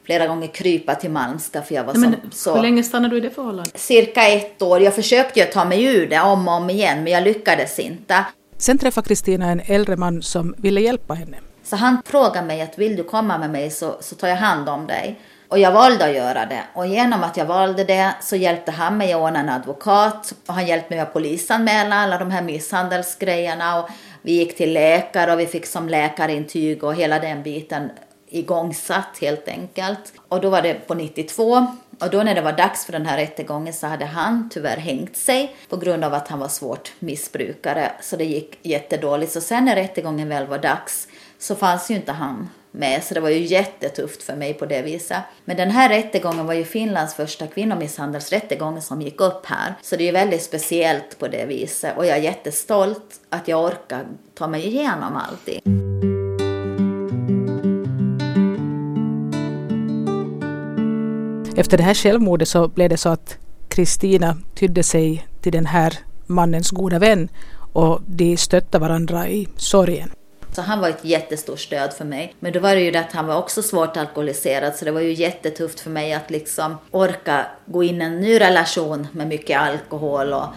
flera 0.05 0.27
gånger 0.27 0.47
krypa 0.47 0.95
till 0.95 1.09
Malmstad 1.11 1.65
för 1.65 1.75
jag 1.75 1.83
var 1.83 1.93
Nej, 1.93 2.09
men, 2.09 2.31
så... 2.31 2.55
Hur 2.55 2.61
länge 2.61 2.83
stannade 2.83 3.15
du 3.15 3.17
i 3.17 3.21
det 3.21 3.29
förhållandet? 3.29 3.79
Cirka 3.79 4.27
ett 4.27 4.61
år. 4.61 4.81
Jag 4.81 4.95
försökte 4.95 5.39
ju 5.39 5.45
ta 5.45 5.65
mig 5.65 5.83
ur 5.83 6.07
det 6.07 6.21
om 6.21 6.47
och 6.47 6.53
om 6.53 6.69
igen 6.69 7.03
men 7.03 7.13
jag 7.13 7.23
lyckades 7.23 7.79
inte. 7.79 8.25
Sen 8.57 8.77
träffade 8.77 9.07
Kristina 9.07 9.45
en 9.51 9.61
äldre 9.65 9.95
man 9.95 10.21
som 10.21 10.55
ville 10.57 10.81
hjälpa 10.81 11.13
henne. 11.13 11.37
Så 11.63 11.75
han 11.75 12.01
frågade 12.05 12.47
mig 12.47 12.61
att 12.61 12.77
vill 12.77 12.95
du 12.95 13.03
komma 13.03 13.37
med 13.37 13.49
mig 13.49 13.71
så, 13.71 13.97
så 13.99 14.15
tar 14.15 14.27
jag 14.27 14.35
hand 14.35 14.69
om 14.69 14.87
dig. 14.87 15.19
Och 15.47 15.59
jag 15.59 15.71
valde 15.71 16.05
att 16.05 16.15
göra 16.15 16.45
det. 16.45 16.63
Och 16.73 16.87
genom 16.87 17.23
att 17.23 17.37
jag 17.37 17.45
valde 17.45 17.83
det 17.83 18.15
så 18.21 18.35
hjälpte 18.35 18.71
han 18.71 18.97
mig 18.97 19.13
att 19.13 19.21
ordna 19.21 19.39
en 19.39 19.49
advokat. 19.49 20.33
Och 20.47 20.53
han 20.53 20.67
hjälpte 20.67 20.89
mig 20.89 20.99
att 20.99 21.13
polisanmäla 21.13 21.95
alla 21.95 22.17
de 22.17 22.31
här 22.31 22.41
misshandelsgrejerna. 22.41 23.79
Och 23.79 23.89
vi 24.21 24.31
gick 24.31 24.57
till 24.57 24.73
läkare 24.73 25.33
och 25.33 25.39
vi 25.39 25.45
fick 25.45 25.65
som 25.65 25.89
läkarintyg 25.89 26.83
och 26.83 26.95
hela 26.95 27.19
den 27.19 27.43
biten 27.43 27.89
igångsatt 28.35 29.17
helt 29.21 29.47
enkelt. 29.47 30.13
Och 30.27 30.41
då 30.41 30.49
var 30.49 30.61
det 30.61 30.73
på 30.73 30.93
92. 30.93 31.67
Och 31.99 32.09
då 32.09 32.23
när 32.23 32.35
det 32.35 32.41
var 32.41 32.53
dags 32.53 32.85
för 32.85 32.91
den 32.91 33.05
här 33.05 33.17
rättegången 33.17 33.73
så 33.73 33.87
hade 33.87 34.05
han 34.05 34.49
tyvärr 34.53 34.77
hängt 34.77 35.17
sig 35.17 35.55
på 35.69 35.77
grund 35.77 36.03
av 36.03 36.13
att 36.13 36.27
han 36.27 36.39
var 36.39 36.47
svårt 36.47 36.91
missbrukare. 36.99 37.91
Så 38.01 38.15
det 38.15 38.25
gick 38.25 38.59
jättedåligt. 38.61 39.31
Så 39.31 39.41
sen 39.41 39.65
när 39.65 39.75
rättegången 39.75 40.29
väl 40.29 40.47
var 40.47 40.57
dags 40.57 41.07
så 41.39 41.55
fanns 41.55 41.91
ju 41.91 41.95
inte 41.95 42.11
han 42.11 42.49
med. 42.71 43.03
Så 43.03 43.13
det 43.13 43.19
var 43.19 43.29
ju 43.29 43.39
jättetufft 43.39 44.23
för 44.23 44.35
mig 44.35 44.53
på 44.53 44.65
det 44.65 44.81
viset. 44.81 45.17
Men 45.45 45.57
den 45.57 45.71
här 45.71 45.89
rättegången 45.89 46.45
var 46.45 46.53
ju 46.53 46.63
Finlands 46.63 47.15
första 47.15 47.47
kvinnomisshandelsrättegång 47.47 48.81
som 48.81 49.01
gick 49.01 49.21
upp 49.21 49.45
här. 49.45 49.75
Så 49.81 49.95
det 49.95 50.03
är 50.03 50.05
ju 50.05 50.11
väldigt 50.11 50.43
speciellt 50.43 51.19
på 51.19 51.27
det 51.27 51.45
viset. 51.45 51.97
Och 51.97 52.05
jag 52.05 52.17
är 52.17 52.21
jättestolt 52.21 53.19
att 53.29 53.47
jag 53.47 53.65
orkar 53.65 54.05
ta 54.33 54.47
mig 54.47 54.67
igenom 54.67 55.15
allting. 55.15 56.14
Efter 61.57 61.77
det 61.77 61.83
här 61.83 61.93
självmordet 61.93 62.47
så 62.47 62.67
blev 62.67 62.89
det 62.89 62.97
så 62.97 63.09
att 63.09 63.37
Kristina 63.67 64.37
tydde 64.55 64.83
sig 64.83 65.27
till 65.41 65.51
den 65.51 65.65
här 65.65 65.93
mannens 66.25 66.71
goda 66.71 66.99
vän 66.99 67.29
och 67.73 68.01
de 68.05 68.37
stötte 68.37 68.79
varandra 68.79 69.27
i 69.27 69.47
sorgen. 69.57 70.11
Så 70.55 70.61
han 70.61 70.79
var 70.79 70.89
ett 70.89 71.05
jättestort 71.05 71.59
stöd 71.59 71.93
för 71.93 72.05
mig. 72.05 72.35
Men 72.39 72.53
då 72.53 72.59
var 72.59 72.75
det 72.75 72.81
ju 72.81 72.91
det 72.91 72.99
att 72.99 73.11
han 73.11 73.27
var 73.27 73.37
också 73.37 73.61
svårt 73.61 73.97
alkoholiserad 73.97 74.75
så 74.75 74.85
det 74.85 74.91
var 74.91 75.01
ju 75.01 75.13
jättetufft 75.13 75.79
för 75.79 75.89
mig 75.89 76.13
att 76.13 76.31
liksom 76.31 76.77
orka 76.91 77.45
gå 77.65 77.83
in 77.83 78.01
i 78.01 78.05
en 78.05 78.19
ny 78.19 78.39
relation 78.39 79.07
med 79.11 79.27
mycket 79.27 79.59
alkohol 79.59 80.33
och, 80.33 80.47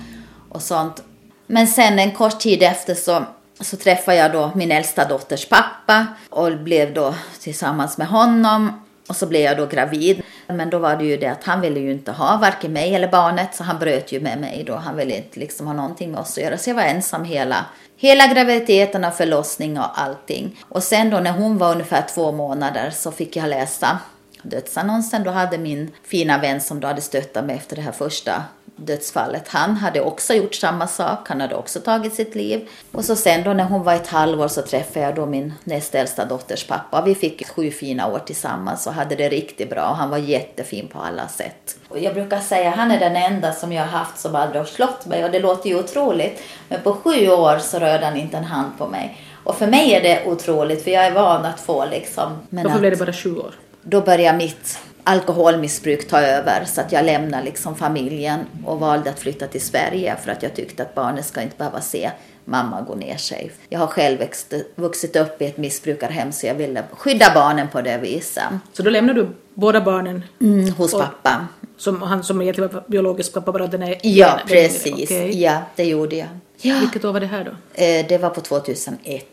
och 0.48 0.62
sånt. 0.62 1.02
Men 1.46 1.66
sen 1.66 1.98
en 1.98 2.12
kort 2.12 2.40
tid 2.40 2.62
efter 2.62 2.94
så, 2.94 3.24
så 3.60 3.76
träffade 3.76 4.16
jag 4.16 4.32
då 4.32 4.52
min 4.54 4.72
äldsta 4.72 5.08
dotters 5.08 5.48
pappa 5.48 6.06
och 6.30 6.58
blev 6.58 6.94
då 6.94 7.14
tillsammans 7.40 7.98
med 7.98 8.06
honom. 8.06 8.84
Och 9.08 9.16
så 9.16 9.26
blev 9.26 9.42
jag 9.42 9.56
då 9.56 9.66
gravid. 9.66 10.22
Men 10.48 10.70
då 10.70 10.78
var 10.78 10.96
det 10.96 11.04
ju 11.04 11.16
det 11.16 11.26
att 11.26 11.44
han 11.44 11.60
ville 11.60 11.80
ju 11.80 11.92
inte 11.92 12.12
ha 12.12 12.36
varken 12.36 12.72
mig 12.72 12.94
eller 12.94 13.08
barnet 13.08 13.54
så 13.54 13.64
han 13.64 13.78
bröt 13.78 14.12
ju 14.12 14.20
med 14.20 14.40
mig 14.40 14.64
då. 14.66 14.74
Han 14.74 14.96
ville 14.96 15.16
inte 15.16 15.40
liksom 15.40 15.66
ha 15.66 15.74
någonting 15.74 16.10
med 16.10 16.20
oss 16.20 16.38
att 16.38 16.44
göra. 16.44 16.58
Så 16.58 16.70
jag 16.70 16.74
var 16.74 16.82
ensam 16.82 17.24
hela, 17.24 17.66
hela 17.96 18.26
graviditeten 18.26 19.04
och 19.04 19.14
förlossning 19.14 19.78
och 19.78 20.00
allting. 20.00 20.60
Och 20.68 20.82
sen 20.82 21.10
då 21.10 21.18
när 21.18 21.32
hon 21.32 21.58
var 21.58 21.72
ungefär 21.72 22.02
två 22.14 22.32
månader 22.32 22.90
så 22.90 23.12
fick 23.12 23.36
jag 23.36 23.48
läsa 23.48 23.98
dödsannonsen. 24.42 25.24
Då 25.24 25.30
hade 25.30 25.58
min 25.58 25.92
fina 26.04 26.38
vän 26.38 26.60
som 26.60 26.80
då 26.80 26.88
hade 26.88 27.00
stöttat 27.00 27.44
mig 27.44 27.56
efter 27.56 27.76
det 27.76 27.82
här 27.82 27.92
första 27.92 28.44
dödsfallet. 28.78 29.48
Han 29.48 29.76
hade 29.76 30.00
också 30.00 30.34
gjort 30.34 30.54
samma 30.54 30.86
sak. 30.86 31.28
Han 31.28 31.40
hade 31.40 31.54
också 31.54 31.80
tagit 31.80 32.14
sitt 32.14 32.34
liv. 32.34 32.68
Och 32.92 33.04
så 33.04 33.16
sen 33.16 33.44
då 33.44 33.52
när 33.52 33.64
hon 33.64 33.82
var 33.82 33.94
ett 33.94 34.06
halvår 34.06 34.48
så 34.48 34.62
träffade 34.62 35.06
jag 35.06 35.14
då 35.14 35.26
min 35.26 35.54
näst 35.64 35.94
äldsta 35.94 36.24
dotters 36.24 36.66
pappa. 36.66 37.02
Vi 37.02 37.14
fick 37.14 37.48
sju 37.48 37.70
fina 37.70 38.06
år 38.06 38.18
tillsammans 38.18 38.86
och 38.86 38.92
hade 38.92 39.16
det 39.16 39.28
riktigt 39.28 39.70
bra. 39.70 39.94
Han 39.98 40.10
var 40.10 40.18
jättefin 40.18 40.88
på 40.88 40.98
alla 40.98 41.28
sätt. 41.28 41.76
Och 41.88 41.98
jag 41.98 42.14
brukar 42.14 42.40
säga 42.40 42.70
han 42.70 42.90
är 42.90 43.00
den 43.00 43.16
enda 43.16 43.52
som 43.52 43.72
jag 43.72 43.82
har 43.82 43.98
haft 43.98 44.18
som 44.18 44.34
aldrig 44.34 44.60
har 44.60 44.66
slått 44.66 45.06
mig 45.06 45.24
och 45.24 45.30
det 45.30 45.40
låter 45.40 45.68
ju 45.68 45.78
otroligt. 45.78 46.42
Men 46.68 46.80
på 46.82 46.92
sju 46.92 47.28
år 47.30 47.58
så 47.58 47.78
rörde 47.78 48.04
han 48.04 48.16
inte 48.16 48.36
en 48.36 48.44
hand 48.44 48.78
på 48.78 48.86
mig. 48.86 49.22
Och 49.44 49.58
för 49.58 49.66
mig 49.66 49.94
är 49.94 50.02
det 50.02 50.26
otroligt 50.26 50.84
för 50.84 50.90
jag 50.90 51.06
är 51.06 51.12
van 51.12 51.44
att 51.44 51.60
få 51.60 51.84
liksom. 51.86 52.32
Men 52.48 52.64
Varför 52.64 52.78
blev 52.78 52.92
det 52.92 52.98
bara 52.98 53.12
sju 53.12 53.36
år? 53.36 53.54
då 53.82 54.00
började 54.00 54.38
mitt 54.38 54.78
alkoholmissbruk 55.08 56.08
ta 56.08 56.20
över 56.20 56.64
så 56.64 56.80
att 56.80 56.92
jag 56.92 57.04
lämnade 57.04 57.44
liksom 57.44 57.76
familjen 57.76 58.40
och 58.66 58.80
valde 58.80 59.10
att 59.10 59.18
flytta 59.18 59.46
till 59.46 59.60
Sverige 59.60 60.16
för 60.24 60.30
att 60.32 60.42
jag 60.42 60.54
tyckte 60.54 60.82
att 60.82 60.94
barnet 60.94 61.26
ska 61.26 61.42
inte 61.42 61.56
behöva 61.56 61.80
se 61.80 62.10
mamma 62.44 62.80
gå 62.82 62.94
ner 62.94 63.16
sig. 63.16 63.50
Jag 63.68 63.78
har 63.80 63.86
själv 63.86 64.18
växt, 64.18 64.52
vuxit 64.74 65.16
upp 65.16 65.42
i 65.42 65.46
ett 65.46 65.56
missbrukarhem 65.56 66.32
så 66.32 66.46
jag 66.46 66.54
ville 66.54 66.82
skydda 66.92 67.30
barnen 67.34 67.68
på 67.68 67.80
det 67.80 67.98
viset. 67.98 68.42
Så 68.72 68.82
då 68.82 68.90
lämnade 68.90 69.20
du 69.22 69.28
båda 69.54 69.80
barnen 69.80 70.22
Mm, 70.40 70.72
hos 70.72 70.94
Och- 70.94 71.00
pappa. 71.00 71.46
som 71.76 72.02
han 72.02 72.22
som 72.24 72.42
egentligen 72.42 72.70
var 72.72 72.84
biologisk 72.86 73.32
pappa 73.34 73.52
bara 73.52 73.66
den 73.66 73.82
är 73.82 73.96
Ja, 74.02 74.36
den- 74.38 74.46
precis. 74.48 74.92
Okej. 75.10 75.42
Ja, 75.42 75.62
det 75.76 75.84
gjorde 75.84 76.16
jag. 76.16 76.28
Ja. 76.60 76.76
Vilket 76.80 77.04
år 77.04 77.12
var 77.12 77.20
det 77.20 77.26
här 77.26 77.44
då? 77.44 77.82
Eh, 77.82 78.06
Det 78.08 78.18
var 78.18 78.30
på 78.30 78.40
2001. 78.40 79.26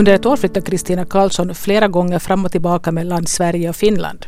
Under 0.00 0.14
ett 0.14 0.26
år 0.26 0.36
flyttade 0.36 0.66
Kristina 0.66 1.04
Karlsson 1.04 1.54
flera 1.54 1.88
gånger 1.88 2.18
fram 2.18 2.44
och 2.44 2.52
tillbaka 2.52 2.92
mellan 2.92 3.26
Sverige 3.26 3.68
och 3.68 3.76
Finland. 3.76 4.26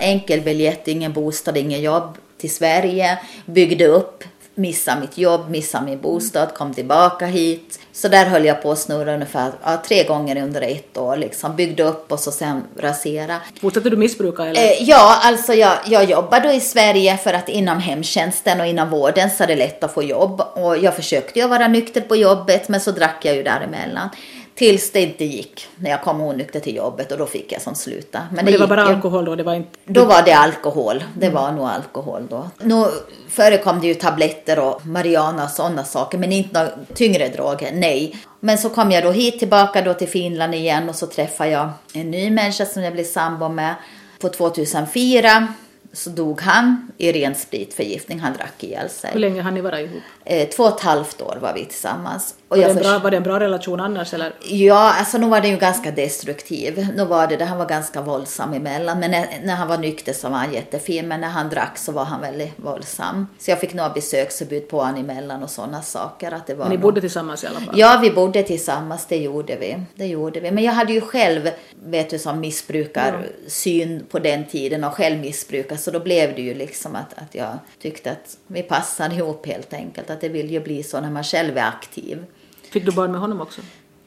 Enkel 0.00 0.40
biljett, 0.40 0.88
ingen 0.88 1.12
bostad, 1.12 1.56
ingen 1.56 1.82
jobb 1.82 2.18
till 2.40 2.54
Sverige. 2.54 3.18
Byggde 3.46 3.86
upp, 3.86 4.24
missade 4.54 5.00
mitt 5.00 5.18
jobb, 5.18 5.50
missade 5.50 5.84
min 5.84 6.00
bostad, 6.00 6.54
kom 6.54 6.74
tillbaka 6.74 7.26
hit. 7.26 7.80
Så 7.92 8.08
där 8.08 8.26
höll 8.26 8.44
jag 8.44 8.62
på 8.62 8.72
att 8.72 8.78
snurra 8.78 9.14
ungefär 9.14 9.52
ja, 9.64 9.82
tre 9.86 10.04
gånger 10.04 10.42
under 10.42 10.62
ett 10.62 10.98
år. 10.98 11.16
Liksom. 11.16 11.56
Byggde 11.56 11.82
upp 11.82 12.12
och 12.12 12.20
så 12.20 12.30
sen 12.32 12.62
rasera. 12.78 13.36
Fortsatte 13.60 13.90
du 13.90 13.96
missbruka 13.96 14.44
eller? 14.44 14.60
Eh, 14.60 14.82
ja, 14.82 15.18
alltså 15.22 15.54
jag, 15.54 15.78
jag 15.86 16.04
jobbade 16.04 16.52
i 16.54 16.60
Sverige 16.60 17.16
för 17.16 17.32
att 17.32 17.48
inom 17.48 17.78
hemtjänsten 17.78 18.60
och 18.60 18.66
inom 18.66 18.90
vården 18.90 19.30
så 19.30 19.42
är 19.42 19.46
det 19.46 19.56
lätt 19.56 19.84
att 19.84 19.94
få 19.94 20.02
jobb. 20.02 20.42
Och 20.54 20.78
jag 20.78 20.96
försökte 20.96 21.38
ju 21.38 21.48
vara 21.48 21.68
nykter 21.68 22.00
på 22.00 22.16
jobbet 22.16 22.68
men 22.68 22.80
så 22.80 22.90
drack 22.90 23.24
jag 23.24 23.34
ju 23.36 23.42
däremellan. 23.42 24.08
Tills 24.54 24.92
det 24.92 25.00
inte 25.00 25.24
gick 25.24 25.68
när 25.76 25.90
jag 25.90 26.02
kom 26.02 26.20
onykter 26.20 26.60
till 26.60 26.76
jobbet 26.76 27.12
och 27.12 27.18
då 27.18 27.26
fick 27.26 27.52
jag 27.52 27.62
som 27.62 27.74
sluta. 27.74 28.20
Men 28.32 28.44
det 28.44 28.52
var 28.52 28.58
gick 28.58 28.68
bara 28.68 28.84
alkohol 28.84 29.24
då? 29.24 29.36
Det 29.36 29.42
var 29.42 29.54
inte... 29.54 29.70
Då 29.84 30.04
var 30.04 30.22
det 30.22 30.32
alkohol. 30.32 31.04
Det 31.14 31.30
var 31.30 31.52
nog 31.52 31.66
alkohol 31.66 32.26
då. 32.30 32.50
Nu 32.58 32.84
förekom 33.28 33.80
det 33.80 33.86
ju 33.86 33.94
tabletter 33.94 34.58
och 34.58 34.86
marijuana 34.86 35.44
och 35.44 35.50
sådana 35.50 35.84
saker, 35.84 36.18
men 36.18 36.32
inte 36.32 36.60
några 36.60 36.72
tyngre 36.94 37.28
droger, 37.28 37.72
nej. 37.72 38.16
Men 38.40 38.58
så 38.58 38.68
kom 38.68 38.90
jag 38.90 39.04
då 39.04 39.10
hit 39.10 39.38
tillbaka 39.38 39.82
då 39.82 39.94
till 39.94 40.08
Finland 40.08 40.54
igen 40.54 40.88
och 40.88 40.94
så 40.94 41.06
träffade 41.06 41.50
jag 41.50 41.70
en 41.94 42.10
ny 42.10 42.30
människa 42.30 42.66
som 42.66 42.82
jag 42.82 42.92
blev 42.92 43.04
sambo 43.04 43.48
med. 43.48 43.74
På 44.20 44.28
2004 44.28 45.48
så 45.94 46.10
dog 46.10 46.40
han 46.40 46.92
i 46.98 47.12
ren 47.12 47.34
spritförgiftning. 47.34 48.20
Han 48.20 48.32
drack 48.32 48.64
ihjäl 48.64 48.82
Hur 48.82 48.88
sig. 48.88 49.18
länge 49.18 49.42
hann 49.42 49.54
ni 49.54 49.60
vara 49.60 49.80
ihop? 49.80 50.02
Eh, 50.24 50.48
två 50.48 50.62
och 50.62 50.76
ett 50.76 50.80
halvt 50.80 51.22
år 51.22 51.38
var 51.42 51.54
vi 51.54 51.64
tillsammans. 51.64 52.34
Och 52.48 52.58
Var 52.58 52.68
det, 52.68 52.74
bra, 52.74 52.98
var 52.98 53.10
det 53.10 53.16
en 53.16 53.22
bra 53.22 53.40
relation 53.40 53.80
annars 53.80 54.14
eller? 54.14 54.32
Ja, 54.48 54.94
alltså 54.98 55.18
nu 55.18 55.26
var 55.28 55.40
det 55.40 55.48
ju 55.48 55.56
ganska 55.56 55.90
destruktiv. 55.90 56.86
Nu 56.96 57.04
var 57.04 57.26
det 57.26 57.36
det, 57.36 57.44
han 57.44 57.58
var 57.58 57.66
ganska 57.66 58.00
våldsam 58.00 58.52
emellan. 58.54 59.00
Men 59.00 59.10
när, 59.10 59.26
när 59.44 59.54
han 59.54 59.68
var 59.68 59.78
nykter 59.78 60.12
så 60.12 60.28
var 60.28 60.36
han 60.38 60.52
jättefin. 60.52 61.08
Men 61.08 61.20
när 61.20 61.28
han 61.28 61.48
drack 61.50 61.78
så 61.78 61.92
var 61.92 62.04
han 62.04 62.20
väldigt 62.20 62.52
våldsam. 62.56 63.26
Så 63.38 63.50
jag 63.50 63.60
fick 63.60 63.74
några 63.74 63.90
besöksförbud 63.90 64.68
på 64.68 64.82
honom 64.82 65.00
emellan 65.00 65.42
och 65.42 65.50
sådana 65.50 65.82
saker. 65.82 66.32
Att 66.32 66.46
det 66.46 66.54
var 66.54 66.64
Men 66.64 66.70
ni 66.70 66.76
nog- 66.76 66.82
bodde 66.82 67.00
tillsammans 67.00 67.44
i 67.44 67.46
alla 67.46 67.60
fall? 67.60 67.78
Ja, 67.78 67.98
vi 68.02 68.10
bodde 68.10 68.42
tillsammans, 68.42 69.06
det 69.06 69.16
gjorde 69.16 69.56
vi. 69.56 69.76
Det 69.94 70.06
gjorde 70.06 70.40
vi. 70.40 70.50
Men 70.50 70.64
jag 70.64 70.72
hade 70.72 70.92
ju 70.92 71.00
själv, 71.00 71.50
vet 71.84 72.10
du, 72.10 72.18
som 72.18 72.40
missbrukarsyn 72.40 74.04
på 74.10 74.18
den 74.18 74.44
tiden 74.46 74.84
och 74.84 74.94
själv 74.94 75.18
missbrukare. 75.20 75.78
Så 75.82 75.90
då 75.90 76.00
blev 76.00 76.34
det 76.34 76.42
ju 76.42 76.54
liksom 76.54 76.96
att, 76.96 77.14
att 77.14 77.34
jag 77.34 77.58
tyckte 77.82 78.10
att 78.12 78.36
vi 78.46 78.62
passade 78.62 79.14
ihop 79.14 79.46
helt 79.46 79.72
enkelt. 79.72 80.10
Att 80.10 80.20
det 80.20 80.28
vill 80.28 80.50
ju 80.50 80.60
bli 80.60 80.82
så 80.82 81.00
när 81.00 81.10
man 81.10 81.24
själv 81.24 81.56
är 81.58 81.62
aktiv. 81.68 82.24
Fick 82.70 82.84
du 82.86 82.92
barn 82.92 83.12
med 83.12 83.20
honom 83.20 83.40
också? 83.40 83.60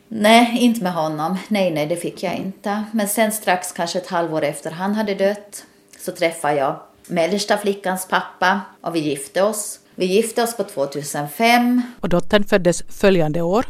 Nej, 0.08 0.58
inte 0.60 0.84
med 0.84 0.94
honom. 0.94 1.38
Nej, 1.48 1.72
nej, 1.72 1.86
det 1.88 1.96
fick 1.96 2.24
jag 2.24 2.36
inte. 2.36 2.84
Men 2.92 3.08
sen 3.08 3.32
strax, 3.32 3.72
kanske 3.72 4.00
ett 4.00 4.08
halvår 4.08 4.44
efter 4.44 4.72
han 4.72 4.94
hade 4.96 5.16
dött, 5.16 5.66
så 6.00 6.12
träffade 6.12 6.56
jag 6.56 6.80
mellersta 7.08 7.58
flickans 7.58 8.08
pappa 8.08 8.62
och 8.82 8.96
vi 8.96 9.00
gifte 9.00 9.44
oss. 9.44 9.80
Vi 9.96 10.06
gifte 10.06 10.44
oss 10.44 10.58
på 10.58 10.64
2005 10.64 11.82
Och 12.00 12.10
dottern 12.10 12.44
föddes 12.44 12.84
följande 12.90 13.42
år. 13.42 13.66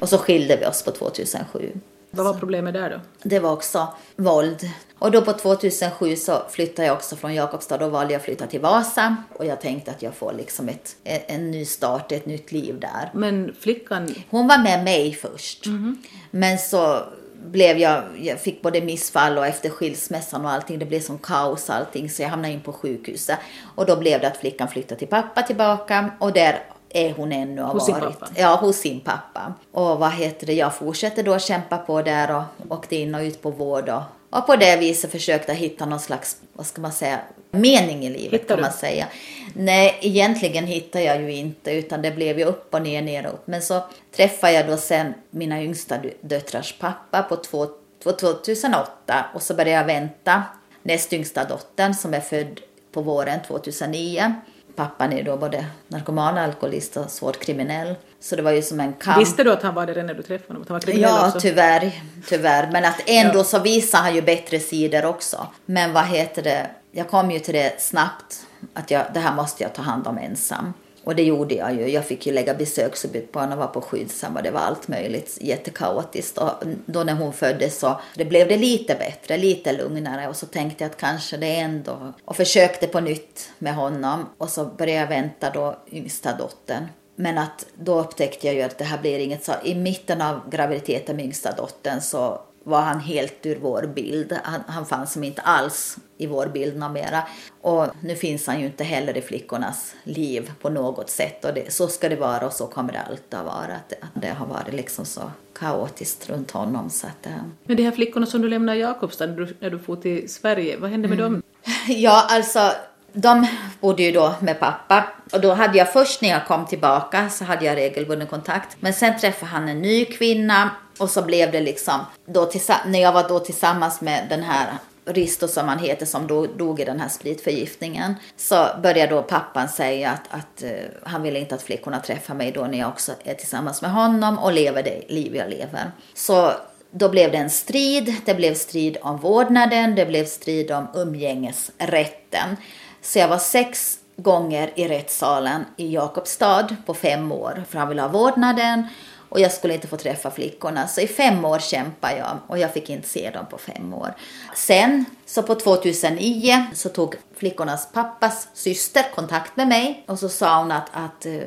och 0.00 0.08
så 0.08 0.18
skilde 0.18 0.56
vi 0.56 0.66
oss 0.66 0.82
på 0.82 0.90
2007. 0.90 1.72
Vad 2.10 2.26
var 2.26 2.34
problemet 2.34 2.74
där 2.74 2.90
då? 2.90 3.00
Det 3.22 3.38
var 3.38 3.52
också 3.52 3.88
våld. 4.16 4.70
Och 4.98 5.10
då 5.10 5.22
på 5.22 5.32
2007 5.32 6.16
så 6.16 6.42
flyttade 6.50 6.88
jag 6.88 6.96
också 6.96 7.16
från 7.16 7.34
Jakobstad. 7.34 7.78
Då 7.78 7.88
valde 7.88 8.12
jag 8.12 8.18
att 8.18 8.24
flytta 8.24 8.46
till 8.46 8.60
Vasa. 8.60 9.16
Och 9.36 9.44
jag 9.44 9.60
tänkte 9.60 9.90
att 9.90 10.02
jag 10.02 10.14
får 10.14 10.32
liksom 10.32 10.68
ett, 10.68 10.96
en 11.04 11.50
ny 11.50 11.64
start, 11.64 12.12
ett 12.12 12.26
nytt 12.26 12.52
liv 12.52 12.80
där. 12.80 13.10
Men 13.14 13.54
flickan? 13.60 14.14
Hon 14.30 14.48
var 14.48 14.58
med 14.58 14.84
mig 14.84 15.12
först. 15.14 15.66
Mm. 15.66 16.02
Men 16.30 16.58
så 16.58 17.02
blev 17.46 17.78
jag, 17.78 18.02
jag 18.20 18.40
fick 18.40 18.62
både 18.62 18.80
missfall 18.80 19.38
och 19.38 19.46
efter 19.46 19.70
skilsmässan 19.70 20.44
och 20.44 20.50
allting, 20.50 20.78
det 20.78 20.86
blev 20.86 21.00
som 21.00 21.18
kaos 21.18 21.70
allting 21.70 22.10
så 22.10 22.22
jag 22.22 22.28
hamnade 22.28 22.54
in 22.54 22.60
på 22.60 22.72
sjukhuset. 22.72 23.38
Och 23.74 23.86
då 23.86 23.96
blev 23.96 24.20
det 24.20 24.26
att 24.26 24.36
flickan 24.36 24.68
flyttade 24.68 24.98
till 24.98 25.08
pappa 25.08 25.42
tillbaka 25.42 26.10
och 26.18 26.32
där 26.32 26.62
är 26.90 27.12
hon 27.12 27.32
ännu 27.32 27.62
har 27.62 27.72
hos 27.72 27.88
varit. 27.88 28.02
Sin 28.02 28.12
pappa. 28.12 28.28
Ja, 28.34 28.56
hos 28.56 28.76
sin 28.76 29.00
pappa. 29.00 29.54
Och 29.72 29.98
vad 29.98 30.12
heter 30.12 30.46
det, 30.46 30.52
jag 30.52 30.74
fortsätter 30.74 31.22
då 31.22 31.38
kämpa 31.38 31.78
på 31.78 32.02
där 32.02 32.36
och 32.36 32.42
åkte 32.76 32.96
in 32.96 33.14
och 33.14 33.20
ut 33.20 33.42
på 33.42 33.50
vård 33.50 33.88
och, 33.88 34.02
och 34.38 34.46
på 34.46 34.56
det 34.56 34.76
viset 34.76 35.10
försökte 35.10 35.52
hitta 35.52 35.86
någon 35.86 36.00
slags, 36.00 36.36
vad 36.52 36.66
ska 36.66 36.80
man 36.80 36.92
säga, 36.92 37.20
mening 37.50 38.04
i 38.06 38.10
livet 38.10 38.40
Hittar 38.40 38.54
kan 38.54 38.62
man 38.62 38.72
säga. 38.72 39.06
Nej, 39.54 39.98
egentligen 40.00 40.66
hittade 40.66 41.04
jag 41.04 41.22
ju 41.22 41.32
inte 41.32 41.72
utan 41.72 42.02
det 42.02 42.10
blev 42.10 42.38
ju 42.38 42.44
upp 42.44 42.74
och 42.74 42.82
ner, 42.82 43.02
ner 43.02 43.26
och 43.26 43.34
upp. 43.34 43.46
Men 43.46 43.62
så 43.62 43.80
träffade 44.16 44.52
jag 44.52 44.66
då 44.66 44.76
sen 44.76 45.14
mina 45.30 45.62
yngsta 45.62 45.98
döttrars 46.20 46.74
pappa 46.78 47.22
på 47.22 47.36
två, 47.36 47.66
2008 48.02 49.24
och 49.34 49.42
så 49.42 49.54
började 49.54 49.70
jag 49.70 49.84
vänta 49.84 50.42
näst 50.82 51.12
yngsta 51.12 51.44
dottern 51.44 51.94
som 51.94 52.14
är 52.14 52.20
född 52.20 52.60
på 52.92 53.02
våren 53.02 53.40
2009 53.46 54.34
pappan 54.80 55.12
är 55.12 55.22
då 55.22 55.36
både 55.36 55.66
narkoman, 55.88 56.38
alkoholist 56.38 56.96
och 56.96 57.10
svårt 57.10 57.40
kriminell. 57.40 57.94
Så 58.20 58.36
det 58.36 58.42
var 58.42 58.50
ju 58.50 58.62
som 58.62 58.80
en 58.80 58.92
kamp. 58.92 59.20
Visste 59.20 59.44
du 59.44 59.52
att 59.52 59.62
han 59.62 59.74
var 59.74 59.86
det 59.86 60.02
när 60.02 60.14
du 60.14 60.22
träffade 60.22 60.48
honom? 60.48 60.62
Att 60.62 60.68
han 60.68 60.74
var 60.74 60.80
kriminell 60.80 61.10
ja, 61.10 61.26
också? 61.26 61.40
tyvärr. 61.40 62.02
Tyvärr. 62.28 62.70
Men 62.72 62.84
att 62.84 63.00
ändå 63.06 63.38
ja. 63.38 63.44
så 63.44 63.58
visar 63.58 63.98
han 63.98 64.14
ju 64.14 64.22
bättre 64.22 64.60
sidor 64.60 65.04
också. 65.04 65.46
Men 65.66 65.92
vad 65.92 66.04
heter 66.04 66.42
det? 66.42 66.66
Jag 66.92 67.08
kom 67.08 67.30
ju 67.30 67.38
till 67.38 67.54
det 67.54 67.80
snabbt. 67.80 68.46
Att 68.74 68.90
jag, 68.90 69.04
det 69.14 69.20
här 69.20 69.34
måste 69.34 69.62
jag 69.62 69.74
ta 69.74 69.82
hand 69.82 70.06
om 70.06 70.18
ensam. 70.18 70.72
Och 71.04 71.16
det 71.16 71.22
gjorde 71.22 71.54
jag 71.54 71.74
ju. 71.74 71.88
Jag 71.88 72.04
fick 72.04 72.26
ju 72.26 72.32
lägga 72.32 72.54
besöksförbud 72.54 73.32
på 73.32 73.40
honom, 73.40 73.58
var 73.58 73.66
på 73.66 73.80
skyddshem. 73.80 74.36
och 74.36 74.42
det 74.42 74.50
var 74.50 74.60
allt 74.60 74.88
möjligt. 74.88 75.38
Jättekaotiskt. 75.40 76.38
Och 76.38 76.50
då 76.86 77.04
när 77.04 77.14
hon 77.14 77.32
föddes 77.32 77.78
så 77.78 78.00
det 78.14 78.24
blev 78.24 78.48
det 78.48 78.56
lite 78.56 78.94
bättre, 78.94 79.36
lite 79.36 79.72
lugnare. 79.72 80.28
Och 80.28 80.36
så 80.36 80.46
tänkte 80.46 80.84
jag 80.84 80.90
att 80.90 80.96
kanske 80.96 81.36
det 81.36 81.56
ändå... 81.56 82.12
Och 82.24 82.36
försökte 82.36 82.86
på 82.86 83.00
nytt 83.00 83.50
med 83.58 83.74
honom. 83.74 84.26
Och 84.38 84.48
så 84.48 84.64
började 84.64 85.00
jag 85.00 85.08
vänta 85.08 85.50
då 85.50 85.78
yngsta 85.92 86.36
dottern. 86.36 86.86
Men 87.16 87.38
att 87.38 87.66
då 87.74 88.00
upptäckte 88.00 88.46
jag 88.46 88.56
ju 88.56 88.62
att 88.62 88.78
det 88.78 88.84
här 88.84 88.98
blir 88.98 89.18
inget 89.18 89.44
så. 89.44 89.52
I 89.64 89.74
mitten 89.74 90.22
av 90.22 90.50
graviditeten 90.50 91.16
med 91.16 91.24
yngsta 91.24 91.52
dottern 91.52 92.00
så 92.00 92.40
var 92.64 92.80
han 92.80 93.00
helt 93.00 93.46
ur 93.46 93.58
vår 93.60 93.82
bild. 93.94 94.38
Han, 94.44 94.60
han 94.66 94.86
fanns 94.86 95.12
som 95.12 95.24
inte 95.24 95.42
alls 95.42 95.96
i 96.18 96.26
vår 96.26 96.46
bild 96.46 96.76
mera. 96.76 97.22
Och 97.60 97.86
nu 98.00 98.16
finns 98.16 98.46
han 98.46 98.60
ju 98.60 98.66
inte 98.66 98.84
heller 98.84 99.16
i 99.16 99.22
flickornas 99.22 99.94
liv 100.04 100.52
på 100.60 100.70
något 100.70 101.10
sätt. 101.10 101.44
Och 101.44 101.54
det, 101.54 101.72
så 101.72 101.88
ska 101.88 102.08
det 102.08 102.16
vara 102.16 102.46
och 102.46 102.52
så 102.52 102.66
kommer 102.66 102.92
det 102.92 103.00
alltid 103.00 103.38
att 103.38 103.46
vara. 103.46 103.76
Att 103.76 103.88
det, 103.88 103.96
det 104.14 104.28
har 104.28 104.46
varit 104.46 104.74
liksom 104.74 105.04
så 105.04 105.30
kaotiskt 105.52 106.30
runt 106.30 106.50
honom. 106.50 106.90
Så 106.90 107.06
att, 107.06 107.26
äh. 107.26 107.32
Men 107.64 107.76
de 107.76 107.82
här 107.82 107.92
flickorna 107.92 108.26
som 108.26 108.42
du 108.42 108.48
lämnade 108.48 108.78
i 108.78 108.80
Jakobstad 108.80 109.26
när 109.26 109.36
du, 109.36 109.56
när 109.60 109.70
du 109.70 109.78
for 109.78 109.96
till 109.96 110.30
Sverige, 110.32 110.76
vad 110.76 110.90
hände 110.90 111.08
med 111.08 111.20
mm. 111.20 111.32
dem? 111.32 111.42
Ja, 111.88 112.26
alltså 112.30 112.72
de 113.12 113.46
bodde 113.80 114.02
ju 114.02 114.12
då 114.12 114.34
med 114.40 114.60
pappa 114.60 115.04
och 115.32 115.40
då 115.40 115.54
hade 115.54 115.78
jag 115.78 115.92
först 115.92 116.22
när 116.22 116.28
jag 116.28 116.46
kom 116.46 116.66
tillbaka 116.66 117.30
så 117.30 117.44
hade 117.44 117.64
jag 117.64 117.76
regelbunden 117.76 118.28
kontakt. 118.28 118.76
Men 118.80 118.92
sen 118.92 119.18
träffade 119.18 119.52
han 119.52 119.68
en 119.68 119.82
ny 119.82 120.04
kvinna 120.04 120.70
och 120.98 121.10
så 121.10 121.22
blev 121.22 121.52
det 121.52 121.60
liksom, 121.60 122.00
då 122.26 122.50
när 122.86 123.00
jag 123.00 123.12
var 123.12 123.28
då 123.28 123.38
tillsammans 123.38 124.00
med 124.00 124.26
den 124.28 124.42
här 124.42 124.66
Risto 125.04 125.48
som 125.48 125.68
han 125.68 125.78
heter 125.78 126.06
som 126.06 126.26
då 126.26 126.46
dog 126.46 126.80
i 126.80 126.84
den 126.84 127.00
här 127.00 127.08
spritförgiftningen. 127.08 128.14
Så 128.36 128.66
började 128.82 129.14
då 129.14 129.22
pappan 129.22 129.68
säga 129.68 130.10
att, 130.10 130.40
att 130.40 130.62
uh, 130.62 130.70
han 131.02 131.22
ville 131.22 131.38
inte 131.38 131.54
att 131.54 131.62
flickorna 131.62 132.00
träffar 132.00 132.34
mig 132.34 132.52
då 132.52 132.64
när 132.64 132.78
jag 132.78 132.88
också 132.88 133.12
är 133.24 133.34
tillsammans 133.34 133.82
med 133.82 133.92
honom 133.92 134.38
och 134.38 134.52
lever 134.52 134.82
det 134.82 135.02
liv 135.08 135.36
jag 135.36 135.50
lever. 135.50 135.92
Så 136.14 136.52
då 136.90 137.08
blev 137.08 137.32
det 137.32 137.38
en 137.38 137.50
strid. 137.50 138.14
Det 138.24 138.34
blev 138.34 138.54
strid 138.54 138.96
om 139.02 139.16
vårdnaden, 139.16 139.94
det 139.94 140.06
blev 140.06 140.24
strid 140.24 140.70
om 140.70 140.88
umgängesrätten. 140.94 142.56
Så 143.02 143.18
jag 143.18 143.28
var 143.28 143.38
sex 143.38 143.98
gånger 144.16 144.70
i 144.74 144.88
rättssalen 144.88 145.64
i 145.76 145.94
Jakobstad 145.94 146.76
på 146.86 146.94
fem 146.94 147.32
år 147.32 147.64
för 147.68 147.78
han 147.78 147.88
ville 147.88 148.02
ha 148.02 148.08
vårdnaden 148.08 148.86
och 149.30 149.40
jag 149.40 149.52
skulle 149.52 149.74
inte 149.74 149.88
få 149.88 149.96
träffa 149.96 150.30
flickorna. 150.30 150.88
Så 150.88 151.00
i 151.00 151.06
fem 151.06 151.44
år 151.44 151.58
kämpade 151.58 152.16
jag 152.16 152.38
och 152.46 152.58
jag 152.58 152.72
fick 152.72 152.90
inte 152.90 153.08
se 153.08 153.30
dem 153.30 153.46
på 153.50 153.58
fem 153.58 153.94
år. 153.94 154.14
Sen, 154.56 155.04
så 155.26 155.42
på 155.42 155.54
2009, 155.54 156.66
så 156.74 156.88
tog 156.88 157.14
flickornas 157.36 157.88
pappas 157.92 158.48
syster 158.54 159.04
kontakt 159.14 159.56
med 159.56 159.68
mig 159.68 160.04
och 160.06 160.18
så 160.18 160.28
sa 160.28 160.58
hon 160.58 160.72
att, 160.72 160.88
att 160.92 161.26
uh, 161.26 161.42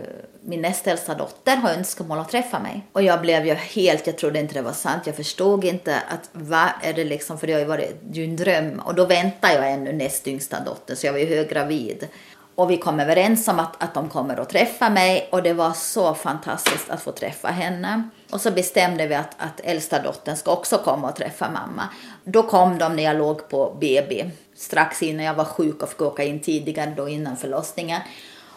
min 0.45 0.61
näst 0.61 0.87
äldsta 0.87 1.15
dotter 1.15 1.55
har 1.55 1.69
önskemål 1.69 2.19
att 2.19 2.29
träffa 2.29 2.59
mig. 2.59 2.87
Och 2.91 3.03
jag 3.03 3.21
blev 3.21 3.45
ju 3.45 3.53
helt, 3.53 4.07
jag 4.07 4.17
trodde 4.17 4.39
inte 4.39 4.53
det 4.53 4.61
var 4.61 4.73
sant. 4.73 5.01
Jag 5.05 5.15
förstod 5.15 5.63
inte 5.63 5.95
att 5.95 6.29
vad 6.31 6.69
är 6.81 6.93
det 6.93 7.03
liksom, 7.03 7.39
för 7.39 7.47
det 7.47 7.53
har 7.53 7.59
ju 7.59 7.65
varit 7.65 8.01
ju 8.11 8.23
en 8.23 8.35
dröm. 8.35 8.79
Och 8.79 8.95
då 8.95 9.05
väntar 9.05 9.49
jag 9.49 9.71
ännu 9.71 9.93
näst 9.93 10.27
yngsta 10.27 10.59
dottern, 10.59 10.97
så 10.97 11.05
jag 11.05 11.13
var 11.13 11.19
ju 11.19 11.35
höggravid. 11.35 12.07
Och 12.55 12.71
vi 12.71 12.77
kom 12.77 12.99
överens 12.99 13.47
om 13.47 13.59
att, 13.59 13.83
att 13.83 13.93
de 13.93 14.09
kommer 14.09 14.39
att 14.39 14.49
träffa 14.49 14.89
mig 14.89 15.29
och 15.31 15.43
det 15.43 15.53
var 15.53 15.73
så 15.73 16.13
fantastiskt 16.13 16.89
att 16.89 17.01
få 17.01 17.11
träffa 17.11 17.47
henne. 17.47 18.09
Och 18.31 18.41
så 18.41 18.51
bestämde 18.51 19.07
vi 19.07 19.15
att, 19.15 19.35
att 19.37 19.59
äldsta 19.63 20.01
dottern 20.01 20.35
ska 20.35 20.51
också 20.51 20.77
komma 20.77 21.09
och 21.09 21.15
träffa 21.15 21.49
mamma. 21.49 21.89
Då 22.23 22.43
kom 22.43 22.77
de 22.77 22.95
när 22.95 23.03
jag 23.03 23.17
låg 23.17 23.49
på 23.49 23.77
BB, 23.79 24.31
strax 24.55 25.03
innan 25.03 25.25
jag 25.25 25.33
var 25.33 25.45
sjuk 25.45 25.83
och 25.83 25.89
fick 25.89 26.01
åka 26.01 26.23
in 26.23 26.39
tidigare 26.39 26.93
då 26.97 27.09
innan 27.09 27.37
förlossningen. 27.37 28.01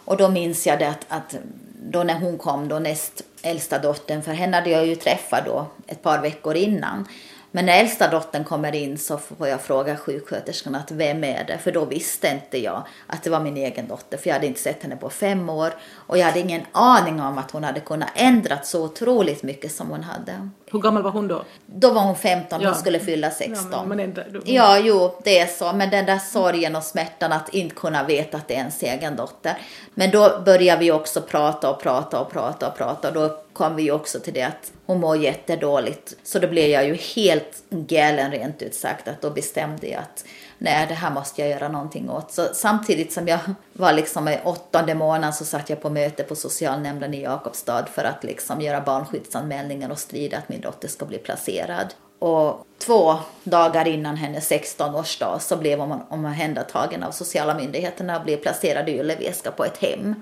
Och 0.05 0.17
då 0.17 0.29
minns 0.29 0.67
jag 0.67 0.79
det 0.79 0.89
att, 0.89 1.07
att 1.09 1.37
då 1.83 2.03
när 2.03 2.21
hon 2.21 2.39
kom, 2.39 2.69
då 2.69 2.79
näst 2.79 3.23
äldsta 3.43 3.79
dottern, 3.79 4.23
för 4.23 4.33
henne 4.33 4.57
hade 4.57 4.71
jag 4.71 4.87
ju 4.87 4.97
träffat 4.97 5.47
då 5.47 5.67
ett 5.87 6.03
par 6.03 6.23
veckor 6.23 6.55
innan. 6.55 7.09
Men 7.57 7.67
när 7.67 7.81
äldsta 7.81 8.11
dottern 8.11 8.45
kommer 8.45 8.75
in 8.75 8.99
så 8.99 9.19
får 9.19 9.49
jag 9.49 9.61
fråga 9.61 9.97
sjuksköterskan 9.97 10.75
att 10.75 10.91
vem 10.91 11.25
är 11.25 11.45
det? 11.45 11.59
För 11.59 11.73
då 11.73 11.85
visste 11.85 12.29
inte 12.29 12.59
jag 12.59 12.87
att 13.07 13.23
det 13.23 13.31
var 13.31 13.41
min 13.41 13.57
egen 13.57 13.89
dotter, 13.89 14.19
för 14.19 14.29
jag 14.29 14.35
hade 14.35 14.47
inte 14.47 14.61
sett 14.61 14.83
henne 14.83 14.97
på 14.97 15.11
fem 15.11 15.51
år. 15.51 15.73
Och 15.93 16.19
jag 16.19 16.25
hade 16.25 16.41
ingen 16.41 16.63
aning 16.73 17.21
om 17.21 17.39
att 17.39 17.51
hon 17.51 17.65
hade 17.65 17.81
kunnat 17.81 18.09
ändrat 18.15 18.67
så 18.67 18.85
otroligt 18.85 19.43
mycket 19.43 19.73
som 19.73 19.91
hon 19.91 20.03
hade. 20.03 20.51
Hur 20.77 20.83
gammal 20.83 21.03
var 21.03 21.11
hon 21.11 21.29
då? 21.29 21.45
Då 21.67 21.91
var 21.91 22.03
hon 22.03 22.17
15, 22.17 22.61
ja. 22.61 22.69
hon 22.69 22.79
skulle 22.79 22.99
fylla 22.99 23.31
16. 23.31 23.69
Ja, 23.73 23.85
men, 23.85 24.01
inte, 24.01 24.27
du... 24.31 24.43
ja, 24.45 24.79
jo, 24.79 25.15
det 25.25 25.39
är 25.39 25.47
så. 25.47 25.73
Men 25.73 25.91
den 25.91 26.07
där 26.07 26.19
sorgen 26.19 26.77
och 26.77 26.83
smärtan 26.83 27.33
att 27.33 27.55
inte 27.55 27.75
kunna 27.75 28.05
veta 28.05 28.37
att 28.37 28.49
det 28.49 28.55
är 28.55 28.59
ens 28.59 28.83
egen 28.83 29.17
dotter. 29.17 29.59
Men 29.95 30.11
då 30.11 30.41
började 30.45 30.81
vi 30.81 30.93
också 30.93 31.23
prata 31.23 31.71
och 31.71 31.83
prata 31.83 32.21
och 32.21 32.33
prata 32.33 32.69
och 32.69 32.77
prata. 32.77 33.09
Och 33.09 33.15
då 33.15 33.39
kom 33.53 33.77
vi 33.77 33.91
också 33.91 34.21
till 34.21 34.35
det 34.35 34.43
att 34.43 34.73
hon 34.87 35.01
mår 35.01 35.17
jättedåligt. 35.17 36.15
Så 36.25 36.39
då 36.39 36.49
blev 36.49 36.69
jag 36.69 36.87
ju 36.87 36.95
helt 36.95 37.63
galen 37.71 38.31
rent 38.31 38.63
ut 38.63 38.75
sagt. 38.75 39.09
Att 39.09 39.23
då 39.23 39.31
bestämde 39.31 39.87
jag 39.87 40.01
att 40.01 40.25
nej, 40.59 40.87
det 40.89 40.95
här 40.95 41.11
måste 41.11 41.41
jag 41.41 41.51
göra 41.51 41.69
någonting 41.69 42.11
åt. 42.11 42.33
Så 42.33 42.49
samtidigt 42.53 43.13
som 43.13 43.29
jag 43.29 43.39
var 43.73 43.93
liksom 43.93 44.29
i 44.29 44.39
åttonde 44.45 44.95
månaden 44.95 45.33
så 45.33 45.45
satt 45.45 45.71
jag 45.71 45.83
på 45.83 45.91
möte 45.91 46.23
på 46.23 46.37
socialnämnden 46.37 47.15
i 47.15 47.23
Jakobstad 47.23 47.87
för 47.87 48.05
att 48.05 48.25
liksom 48.25 48.61
göra 48.61 48.81
barnskyddsanmälningar 48.81 49.91
och 49.91 49.99
strida 49.99 50.39
att 50.39 50.49
min 50.49 50.61
dotter 50.61 50.89
ska 50.89 51.05
bli 51.05 51.19
placerad. 51.19 51.95
Och 52.19 52.67
två 52.79 53.15
dagar 53.45 53.89
innan 53.89 54.17
hennes 54.17 54.51
16-årsdag 54.51 55.39
så 55.39 55.57
blev 55.57 55.79
hon 55.79 56.03
omhändertagen 56.09 57.03
av 57.03 57.11
sociala 57.11 57.55
myndigheterna 57.55 58.19
och 58.19 58.25
blev 58.25 58.37
placerad 58.37 58.89
i 58.89 58.99
Ylleväska 58.99 59.51
på 59.51 59.65
ett 59.65 59.79
hem. 59.79 60.15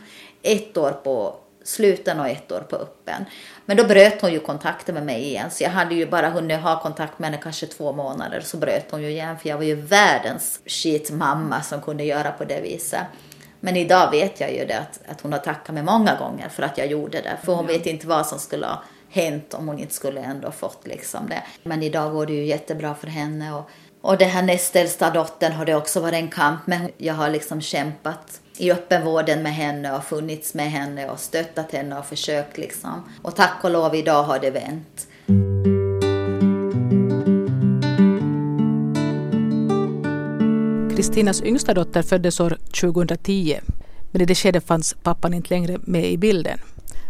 Ett 0.42 0.76
år 0.76 0.90
på 0.90 1.36
sluten 1.64 2.20
och 2.20 2.28
ett 2.28 2.52
år 2.52 2.60
på 2.60 2.76
öppen. 2.76 3.24
Men 3.66 3.76
då 3.76 3.84
bröt 3.84 4.20
hon 4.20 4.32
ju 4.32 4.40
kontakten 4.40 4.94
med 4.94 5.06
mig 5.06 5.22
igen, 5.22 5.50
så 5.50 5.64
jag 5.64 5.70
hade 5.70 5.94
ju 5.94 6.06
bara 6.06 6.30
hunnit 6.30 6.60
ha 6.60 6.80
kontakt 6.80 7.18
med 7.18 7.30
henne 7.30 7.42
kanske 7.42 7.66
två 7.66 7.92
månader, 7.92 8.40
så 8.40 8.56
bröt 8.56 8.90
hon 8.90 9.02
ju 9.02 9.10
igen, 9.10 9.38
för 9.38 9.48
jag 9.48 9.56
var 9.56 9.64
ju 9.64 9.74
världens 9.74 10.60
skitmamma 10.66 11.62
som 11.62 11.80
kunde 11.80 12.04
göra 12.04 12.32
på 12.32 12.44
det 12.44 12.60
viset. 12.60 13.02
Men 13.60 13.76
idag 13.76 14.10
vet 14.10 14.40
jag 14.40 14.52
ju 14.52 14.64
det 14.64 14.78
att, 14.78 15.00
att 15.08 15.20
hon 15.20 15.32
har 15.32 15.38
tackat 15.38 15.74
mig 15.74 15.82
många 15.82 16.16
gånger 16.16 16.48
för 16.48 16.62
att 16.62 16.78
jag 16.78 16.86
gjorde 16.86 17.20
det, 17.20 17.38
för 17.44 17.52
hon 17.52 17.66
vet 17.66 17.86
inte 17.86 18.06
vad 18.06 18.26
som 18.26 18.38
skulle 18.38 18.66
ha 18.66 18.82
hänt 19.10 19.54
om 19.54 19.68
hon 19.68 19.78
inte 19.78 19.94
skulle 19.94 20.20
ändå 20.20 20.50
fått 20.50 20.86
liksom 20.86 21.28
det. 21.28 21.42
Men 21.62 21.82
idag 21.82 22.12
går 22.12 22.26
det 22.26 22.32
ju 22.32 22.44
jättebra 22.44 22.94
för 22.94 23.06
henne 23.06 23.54
och, 23.54 23.70
och 24.00 24.18
det 24.18 24.24
här 24.24 24.42
näst 24.42 24.76
äldsta 24.76 25.10
dottern 25.10 25.52
har 25.52 25.64
det 25.64 25.74
också 25.74 26.00
varit 26.00 26.14
en 26.14 26.30
kamp 26.30 26.66
men 26.66 26.90
jag 26.96 27.14
har 27.14 27.30
liksom 27.30 27.60
kämpat 27.60 28.40
i 28.56 28.72
öppenvården 28.72 29.42
med 29.42 29.54
henne 29.54 29.96
och 29.96 30.04
funnits 30.04 30.54
med 30.54 30.70
henne 30.70 31.10
och 31.10 31.20
stöttat 31.20 31.72
henne 31.72 31.98
och 31.98 32.06
försökt 32.06 32.58
liksom. 32.58 33.02
Och 33.22 33.36
tack 33.36 33.64
och 33.64 33.70
lov 33.70 33.94
idag 33.94 34.22
har 34.22 34.38
det 34.38 34.50
vänt. 34.50 35.08
Kristinas 40.96 41.42
yngsta 41.42 41.74
dotter 41.74 42.02
föddes 42.02 42.40
år 42.40 42.58
2010 42.80 43.60
men 44.12 44.22
i 44.22 44.24
det 44.24 44.34
skedet 44.34 44.66
fanns 44.66 44.94
pappan 45.02 45.34
inte 45.34 45.54
längre 45.54 45.78
med 45.82 46.10
i 46.10 46.18
bilden. 46.18 46.58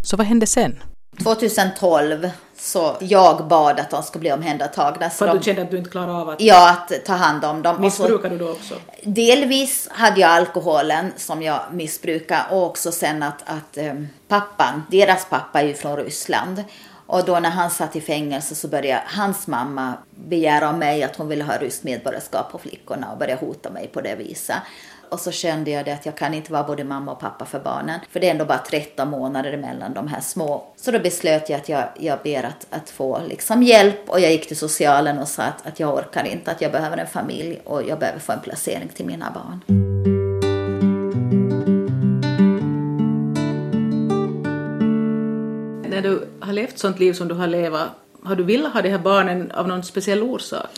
Så 0.02 0.16
vad 0.16 0.26
hände 0.26 0.46
sen? 0.46 0.83
2012 1.22 2.30
så 2.58 2.96
jag 3.00 3.48
bad 3.48 3.80
att 3.80 3.90
de 3.90 4.02
skulle 4.02 4.20
bli 4.20 4.32
omhändertagna. 4.32 5.10
För 5.10 5.28
att 5.28 5.38
du 5.38 5.44
kände 5.44 5.62
att 5.62 5.70
du 5.70 5.78
inte 5.78 5.90
klarade 5.90 6.12
av 6.12 6.28
att... 6.28 6.40
Ja, 6.40 6.70
att 6.70 7.04
ta 7.04 7.12
hand 7.12 7.44
om 7.44 7.62
dem. 7.62 7.80
Missbrukade 7.80 8.38
du 8.38 8.44
då 8.44 8.50
också? 8.50 8.74
Delvis 9.02 9.88
hade 9.92 10.20
jag 10.20 10.30
alkoholen 10.30 11.12
som 11.16 11.42
jag 11.42 11.60
missbrukade 11.72 12.44
och 12.50 12.62
också 12.66 12.92
sen 12.92 13.22
att, 13.22 13.42
att 13.44 13.78
um, 13.78 14.08
pappan, 14.28 14.82
deras 14.90 15.26
pappa 15.30 15.60
är 15.60 15.66
ju 15.66 15.74
från 15.74 15.96
Ryssland. 15.96 16.64
Och 17.06 17.24
då 17.24 17.40
när 17.40 17.50
han 17.50 17.70
satt 17.70 17.96
i 17.96 18.00
fängelse 18.00 18.54
så 18.54 18.68
började 18.68 19.02
hans 19.06 19.46
mamma 19.46 19.92
begära 20.10 20.68
av 20.68 20.78
mig 20.78 21.02
att 21.02 21.16
hon 21.16 21.28
ville 21.28 21.44
ha 21.44 21.56
ryskt 21.56 21.84
medborgarskap 21.84 22.52
på 22.52 22.58
flickorna 22.58 23.12
och 23.12 23.18
började 23.18 23.46
hota 23.46 23.70
mig 23.70 23.88
på 23.92 24.00
det 24.00 24.14
viset. 24.14 24.56
Och 25.14 25.20
så 25.20 25.31
kände 25.31 25.70
jag 25.70 25.85
det 25.85 25.92
att 25.92 26.07
jag 26.07 26.16
kan 26.16 26.35
inte 26.35 26.53
vara 26.53 26.62
både 26.62 26.85
mamma 26.85 27.12
och 27.12 27.20
pappa 27.20 27.44
för 27.44 27.61
barnen. 27.61 28.00
För 28.11 28.20
det 28.20 28.27
är 28.27 28.31
ändå 28.31 28.44
bara 28.44 28.59
13 28.59 29.11
månader 29.11 29.57
mellan 29.57 29.94
de 29.94 30.09
här 30.09 30.20
små. 30.20 30.64
Så 30.77 30.90
då 30.90 30.98
beslöt 30.98 31.48
jag 31.48 31.61
att 31.61 31.68
jag, 31.68 31.85
jag 31.98 32.18
ber 32.24 32.42
att, 32.42 32.66
att 32.70 32.90
få 32.90 33.20
liksom 33.29 33.62
hjälp. 33.62 34.00
Och 34.07 34.20
jag 34.20 34.33
gick 34.33 34.48
till 34.48 34.57
socialen 34.57 35.18
och 35.18 35.29
sa 35.29 35.42
att, 35.42 35.66
att 35.66 35.81
jag 35.81 35.94
orkar 35.94 36.24
inte, 36.24 36.50
att 36.50 36.61
jag 36.61 36.72
behöver 36.72 36.96
en 36.96 37.07
familj 37.07 37.61
och 37.64 37.83
jag 37.83 37.98
behöver 37.98 38.20
få 38.20 38.33
en 38.33 38.40
placering 38.40 38.88
till 38.88 39.07
mina 39.07 39.31
barn. 39.31 39.61
När 45.90 46.03
du 46.03 46.29
har 46.40 46.53
levt 46.53 46.79
sånt 46.79 46.98
liv 46.98 47.12
som 47.12 47.29
du 47.29 47.35
har 47.35 47.46
levat, 47.46 47.88
har 48.24 48.37
du 48.37 48.42
velat 48.42 48.72
ha 48.72 48.83
de 48.83 48.88
här 48.88 48.98
barnen 48.98 49.50
av 49.50 49.68
någon 49.68 49.83
speciell 49.83 50.22
orsak? 50.22 50.70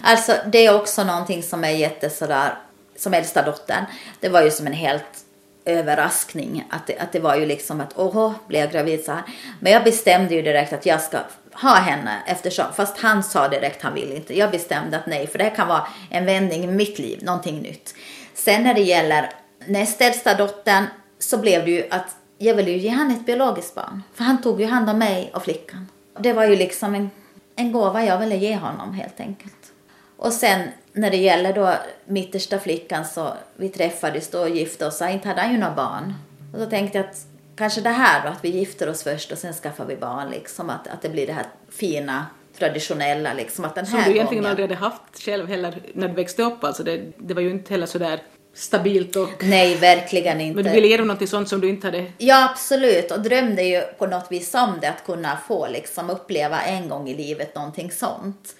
Alltså 0.00 0.32
det 0.52 0.66
är 0.66 0.74
också 0.74 1.04
någonting 1.04 1.42
som 1.42 1.64
är 1.64 1.70
jätte 1.70 2.10
sådär 2.10 2.54
som 2.98 3.14
äldsta 3.14 3.42
dottern, 3.42 3.84
det 4.20 4.28
var 4.28 4.42
ju 4.42 4.50
som 4.50 4.66
en 4.66 4.72
helt 4.72 5.24
överraskning. 5.64 6.64
Att 6.70 6.86
det, 6.86 6.98
att 6.98 7.12
det 7.12 7.20
var 7.20 7.36
ju 7.36 7.46
liksom 7.46 7.80
att, 7.80 7.92
åh, 7.96 8.32
blev 8.46 8.60
jag 8.60 8.72
gravid 8.72 9.04
så 9.04 9.12
här. 9.12 9.22
Men 9.60 9.72
jag 9.72 9.84
bestämde 9.84 10.34
ju 10.34 10.42
direkt 10.42 10.72
att 10.72 10.86
jag 10.86 11.00
ska 11.00 11.18
ha 11.52 11.74
henne 11.74 12.22
eftersom, 12.26 12.66
fast 12.74 12.98
han 12.98 13.22
sa 13.22 13.48
direkt 13.48 13.82
han 13.82 13.94
vill 13.94 14.12
inte. 14.12 14.38
Jag 14.38 14.50
bestämde 14.50 14.96
att 14.98 15.06
nej, 15.06 15.26
för 15.26 15.38
det 15.38 15.44
här 15.44 15.54
kan 15.54 15.68
vara 15.68 15.86
en 16.10 16.26
vändning 16.26 16.64
i 16.64 16.66
mitt 16.66 16.98
liv, 16.98 17.18
någonting 17.22 17.60
nytt. 17.60 17.94
Sen 18.34 18.62
när 18.62 18.74
det 18.74 18.80
gäller 18.80 19.30
näst 19.66 20.00
äldsta 20.00 20.34
dottern 20.34 20.84
så 21.18 21.38
blev 21.38 21.64
det 21.64 21.70
ju 21.70 21.86
att 21.90 22.16
jag 22.38 22.54
ville 22.54 22.70
ju 22.70 22.76
ge 22.76 22.88
han 22.88 23.10
ett 23.10 23.26
biologiskt 23.26 23.74
barn. 23.74 24.02
För 24.14 24.24
han 24.24 24.42
tog 24.42 24.60
ju 24.60 24.66
hand 24.66 24.90
om 24.90 24.98
mig 24.98 25.30
och 25.34 25.42
flickan. 25.42 25.88
Det 26.18 26.32
var 26.32 26.44
ju 26.44 26.56
liksom 26.56 26.94
en, 26.94 27.10
en 27.56 27.72
gåva 27.72 28.04
jag 28.04 28.18
ville 28.18 28.36
ge 28.36 28.56
honom 28.56 28.94
helt 28.94 29.20
enkelt. 29.20 29.72
Och 30.18 30.32
sen 30.32 30.68
när 30.92 31.10
det 31.10 31.16
gäller 31.16 31.52
då 31.52 31.74
mittersta 32.04 32.58
flickan 32.58 33.04
så 33.04 33.32
vi 33.56 33.68
träffades 33.68 34.30
då 34.30 34.40
och 34.40 34.48
gifte 34.48 34.86
oss 34.86 35.00
och 35.00 35.08
inte 35.08 35.28
hade 35.28 35.40
han 35.40 35.52
ju 35.52 35.58
några 35.58 35.74
barn. 35.74 36.14
Och 36.52 36.58
då 36.58 36.66
tänkte 36.66 36.98
jag 36.98 37.06
att 37.06 37.16
kanske 37.56 37.80
det 37.80 37.90
här 37.90 38.22
då, 38.22 38.28
att 38.28 38.44
vi 38.44 38.48
gifter 38.48 38.88
oss 38.88 39.02
först 39.02 39.32
och 39.32 39.38
sen 39.38 39.52
skaffar 39.52 39.84
vi 39.84 39.96
barn 39.96 40.30
liksom. 40.30 40.70
Att, 40.70 40.88
att 40.88 41.02
det 41.02 41.08
blir 41.08 41.26
det 41.26 41.32
här 41.32 41.46
fina 41.70 42.26
traditionella 42.58 43.32
liksom. 43.32 43.64
Att 43.64 43.74
den 43.74 43.86
här 43.86 44.02
Som 44.02 44.12
du 44.12 44.16
egentligen 44.16 44.42
gången... 44.42 44.50
aldrig 44.50 44.68
hade 44.68 44.80
haft 44.80 45.22
själv 45.24 45.48
heller 45.48 45.82
när 45.92 46.08
du 46.08 46.14
växte 46.14 46.42
upp 46.42 46.64
alltså. 46.64 46.82
Det, 46.82 47.02
det 47.16 47.34
var 47.34 47.42
ju 47.42 47.50
inte 47.50 47.74
heller 47.74 47.86
sådär 47.86 48.22
stabilt 48.54 49.16
och... 49.16 49.44
Nej, 49.44 49.74
verkligen 49.76 50.40
inte. 50.40 50.54
Men 50.54 50.64
du 50.64 50.70
ville 50.70 50.88
ge 50.88 50.96
dem 50.96 51.06
något 51.06 51.28
sånt 51.28 51.48
som 51.48 51.60
du 51.60 51.68
inte 51.68 51.86
hade... 51.86 52.12
Ja, 52.18 52.50
absolut. 52.50 53.10
Och 53.10 53.20
drömde 53.20 53.62
ju 53.62 53.80
på 53.80 54.06
något 54.06 54.32
vis 54.32 54.54
om 54.54 54.74
det, 54.80 54.88
att 54.88 55.06
kunna 55.06 55.38
få 55.48 55.68
liksom 55.68 56.10
uppleva 56.10 56.60
en 56.60 56.88
gång 56.88 57.08
i 57.08 57.14
livet 57.14 57.54
någonting 57.54 57.90
sånt. 57.90 58.54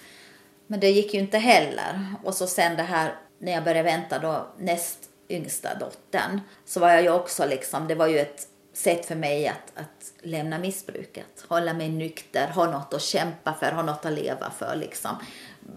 Men 0.71 0.79
det 0.79 0.89
gick 0.89 1.13
ju 1.13 1.19
inte 1.19 1.37
heller. 1.37 2.05
Och 2.23 2.33
så 2.33 2.47
sen 2.47 2.77
det 2.77 2.83
här 2.83 3.15
när 3.39 3.51
jag 3.51 3.63
började 3.63 3.83
vänta 3.83 4.19
då 4.19 4.47
näst 4.57 4.99
yngsta 5.29 5.75
dottern 5.75 6.41
så 6.65 6.79
var 6.79 6.89
jag 6.89 7.01
ju 7.01 7.09
också 7.09 7.45
liksom, 7.45 7.87
det 7.87 7.95
var 7.95 8.07
ju 8.07 8.19
ett 8.19 8.47
sätt 8.73 9.05
för 9.05 9.15
mig 9.15 9.47
att, 9.47 9.71
att 9.75 10.13
lämna 10.21 10.59
missbruket. 10.59 11.45
Hålla 11.47 11.73
mig 11.73 11.89
nykter, 11.89 12.47
ha 12.47 12.71
något 12.71 12.93
att 12.93 13.01
kämpa 13.01 13.53
för, 13.53 13.71
ha 13.71 13.83
något 13.83 14.05
att 14.05 14.13
leva 14.13 14.51
för 14.51 14.75
liksom. 14.75 15.11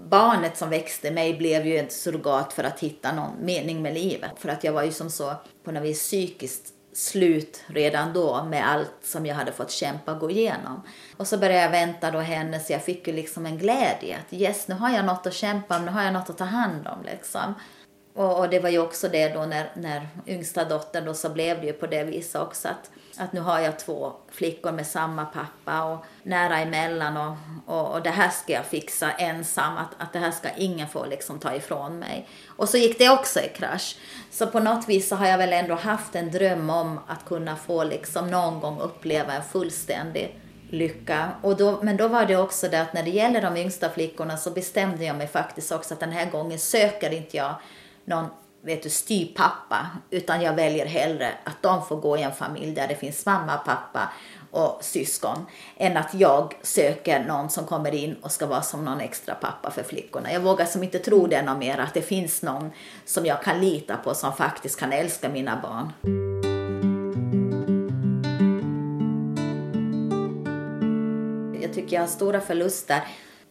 Barnet 0.09 0.57
som 0.57 0.71
växte 0.71 1.11
mig 1.11 1.35
blev 1.35 1.67
ju 1.67 1.79
ett 1.79 1.93
surrogat 1.93 2.53
för 2.53 2.65
att 2.65 2.81
hitta 2.81 3.13
någon 3.13 3.45
mening 3.45 3.83
med 3.83 3.95
livet. 3.95 4.31
För 4.37 4.49
att 4.49 4.65
jag 4.65 4.73
var 4.73 4.83
ju 4.83 4.93
som 4.93 5.11
så 5.11 5.35
på 5.65 5.73
något 5.73 5.83
vis 5.83 5.99
psykiskt 5.99 6.69
slut 6.93 7.65
redan 7.67 8.13
då 8.13 8.45
med 8.45 8.69
allt 8.69 8.95
som 9.03 9.27
jag 9.27 9.35
hade 9.35 9.53
fått 9.53 9.71
kämpa 9.71 10.13
och 10.13 10.19
gå 10.19 10.31
igenom. 10.31 10.83
Och 11.17 11.27
så 11.27 11.39
började 11.39 11.63
jag 11.63 11.71
vänta 11.71 12.11
då 12.11 12.19
henne 12.19 12.61
så 12.61 12.73
jag 12.73 12.85
fick 12.85 13.07
ju 13.07 13.13
liksom 13.13 13.47
en 13.47 13.59
glädje 13.59 14.19
att 14.19 14.33
yes, 14.33 14.69
nu 14.69 14.75
har 14.75 14.91
jag 14.91 15.05
något 15.05 15.27
att 15.27 15.35
kämpa 15.35 15.77
om, 15.77 15.85
nu 15.85 15.91
har 15.91 16.05
jag 16.05 16.13
något 16.13 16.31
att 16.31 16.39
ta 16.39 16.45
hand 16.45 16.87
om 16.87 17.03
liksom. 17.05 17.55
Och, 18.15 18.39
och 18.39 18.49
det 18.49 18.61
var 18.61 18.69
ju 18.69 18.79
också 18.79 19.09
det 19.09 19.29
då 19.29 19.41
när, 19.41 19.73
när 19.77 20.09
yngsta 20.27 20.65
dottern 20.65 21.05
då 21.05 21.15
så 21.15 21.29
blev 21.29 21.61
det 21.61 21.67
ju 21.67 21.73
på 21.73 21.87
det 21.87 22.05
viset 22.05 22.41
också 22.43 22.69
att 22.69 22.91
att 23.19 23.33
nu 23.33 23.41
har 23.41 23.61
jag 23.61 23.79
två 23.79 24.13
flickor 24.31 24.73
med 24.73 24.87
samma 24.87 25.25
pappa 25.25 25.83
och 25.83 26.05
nära 26.23 26.59
emellan 26.59 27.17
och, 27.17 27.37
och, 27.67 27.93
och 27.93 28.03
det 28.03 28.11
här 28.11 28.31
ska 28.31 28.53
jag 28.53 28.67
fixa 28.67 29.13
ensam, 29.13 29.77
att, 29.77 29.91
att 29.99 30.13
det 30.13 30.19
här 30.19 30.31
ska 30.31 30.49
ingen 30.57 30.89
få 30.89 31.07
liksom 31.07 31.39
ta 31.39 31.55
ifrån 31.55 31.99
mig. 31.99 32.29
Och 32.47 32.69
så 32.69 32.77
gick 32.77 32.99
det 32.99 33.11
också 33.11 33.41
i 33.41 33.49
krasch. 33.49 33.97
Så 34.31 34.47
på 34.47 34.61
något 34.61 34.89
vis 34.89 35.09
så 35.09 35.17
har 35.17 35.27
jag 35.27 35.39
väl 35.39 35.53
ändå 35.53 35.75
haft 35.75 36.15
en 36.15 36.31
dröm 36.31 36.71
om 36.71 37.01
att 37.07 37.25
kunna 37.25 37.57
få 37.57 37.85
liksom 37.85 38.31
någon 38.31 38.61
gång 38.61 38.81
uppleva 38.81 39.33
en 39.33 39.43
fullständig 39.43 40.41
lycka. 40.71 41.29
Och 41.43 41.57
då, 41.57 41.83
men 41.83 41.97
då 41.97 42.09
var 42.09 42.27
det 42.27 42.37
också 42.37 42.69
det 42.69 42.83
att 42.83 42.93
när 42.93 43.03
det 43.03 43.11
gäller 43.11 43.43
de 43.43 43.57
yngsta 43.57 43.91
flickorna 43.91 44.37
så 44.37 44.51
bestämde 44.51 45.05
jag 45.05 45.17
mig 45.17 45.27
faktiskt 45.27 45.73
också 45.73 45.95
att 45.95 46.01
den 46.01 46.13
här 46.13 46.31
gången 46.31 46.59
söker 46.59 47.13
inte 47.13 47.37
jag 47.37 47.55
någon 48.05 48.27
vet 48.65 48.83
du, 48.83 48.91
styvpappa, 48.91 49.87
utan 50.11 50.43
jag 50.43 50.55
väljer 50.55 50.87
hellre 50.87 51.29
att 51.45 51.63
de 51.63 51.87
får 51.87 51.97
gå 51.97 52.17
i 52.17 52.23
en 52.23 52.33
familj 52.33 52.75
där 52.75 52.89
det 52.89 52.95
finns 52.95 53.27
mamma, 53.27 53.57
pappa 53.57 54.13
och 54.51 54.79
syskon, 54.81 55.47
än 55.77 55.97
att 55.97 56.15
jag 56.15 56.55
söker 56.63 57.25
någon 57.25 57.51
som 57.51 57.67
kommer 57.67 57.95
in 57.95 58.17
och 58.23 58.33
ska 58.33 58.47
vara 58.47 58.63
som 58.63 58.85
någon 58.85 59.01
extra 59.01 59.35
pappa 59.35 59.71
för 59.71 59.83
flickorna. 59.83 60.33
Jag 60.33 60.41
vågar 60.41 60.65
som 60.65 60.83
inte 60.83 60.99
tro 60.99 61.27
det 61.27 61.43
någon 61.43 61.59
mer, 61.59 61.79
att 61.79 61.95
det 61.95 62.03
finns 62.03 62.43
någon 62.43 62.71
som 63.05 63.27
jag 63.27 63.43
kan 63.43 63.61
lita 63.61 63.97
på 63.97 64.15
som 64.15 64.33
faktiskt 64.33 64.81
kan 64.81 64.93
älska 64.93 65.29
mina 65.29 65.61
barn. 65.63 65.93
Jag 71.63 71.75
tycker 71.75 71.97
jag 71.97 72.03
har 72.03 72.09
stora 72.09 72.41
förluster 72.41 73.01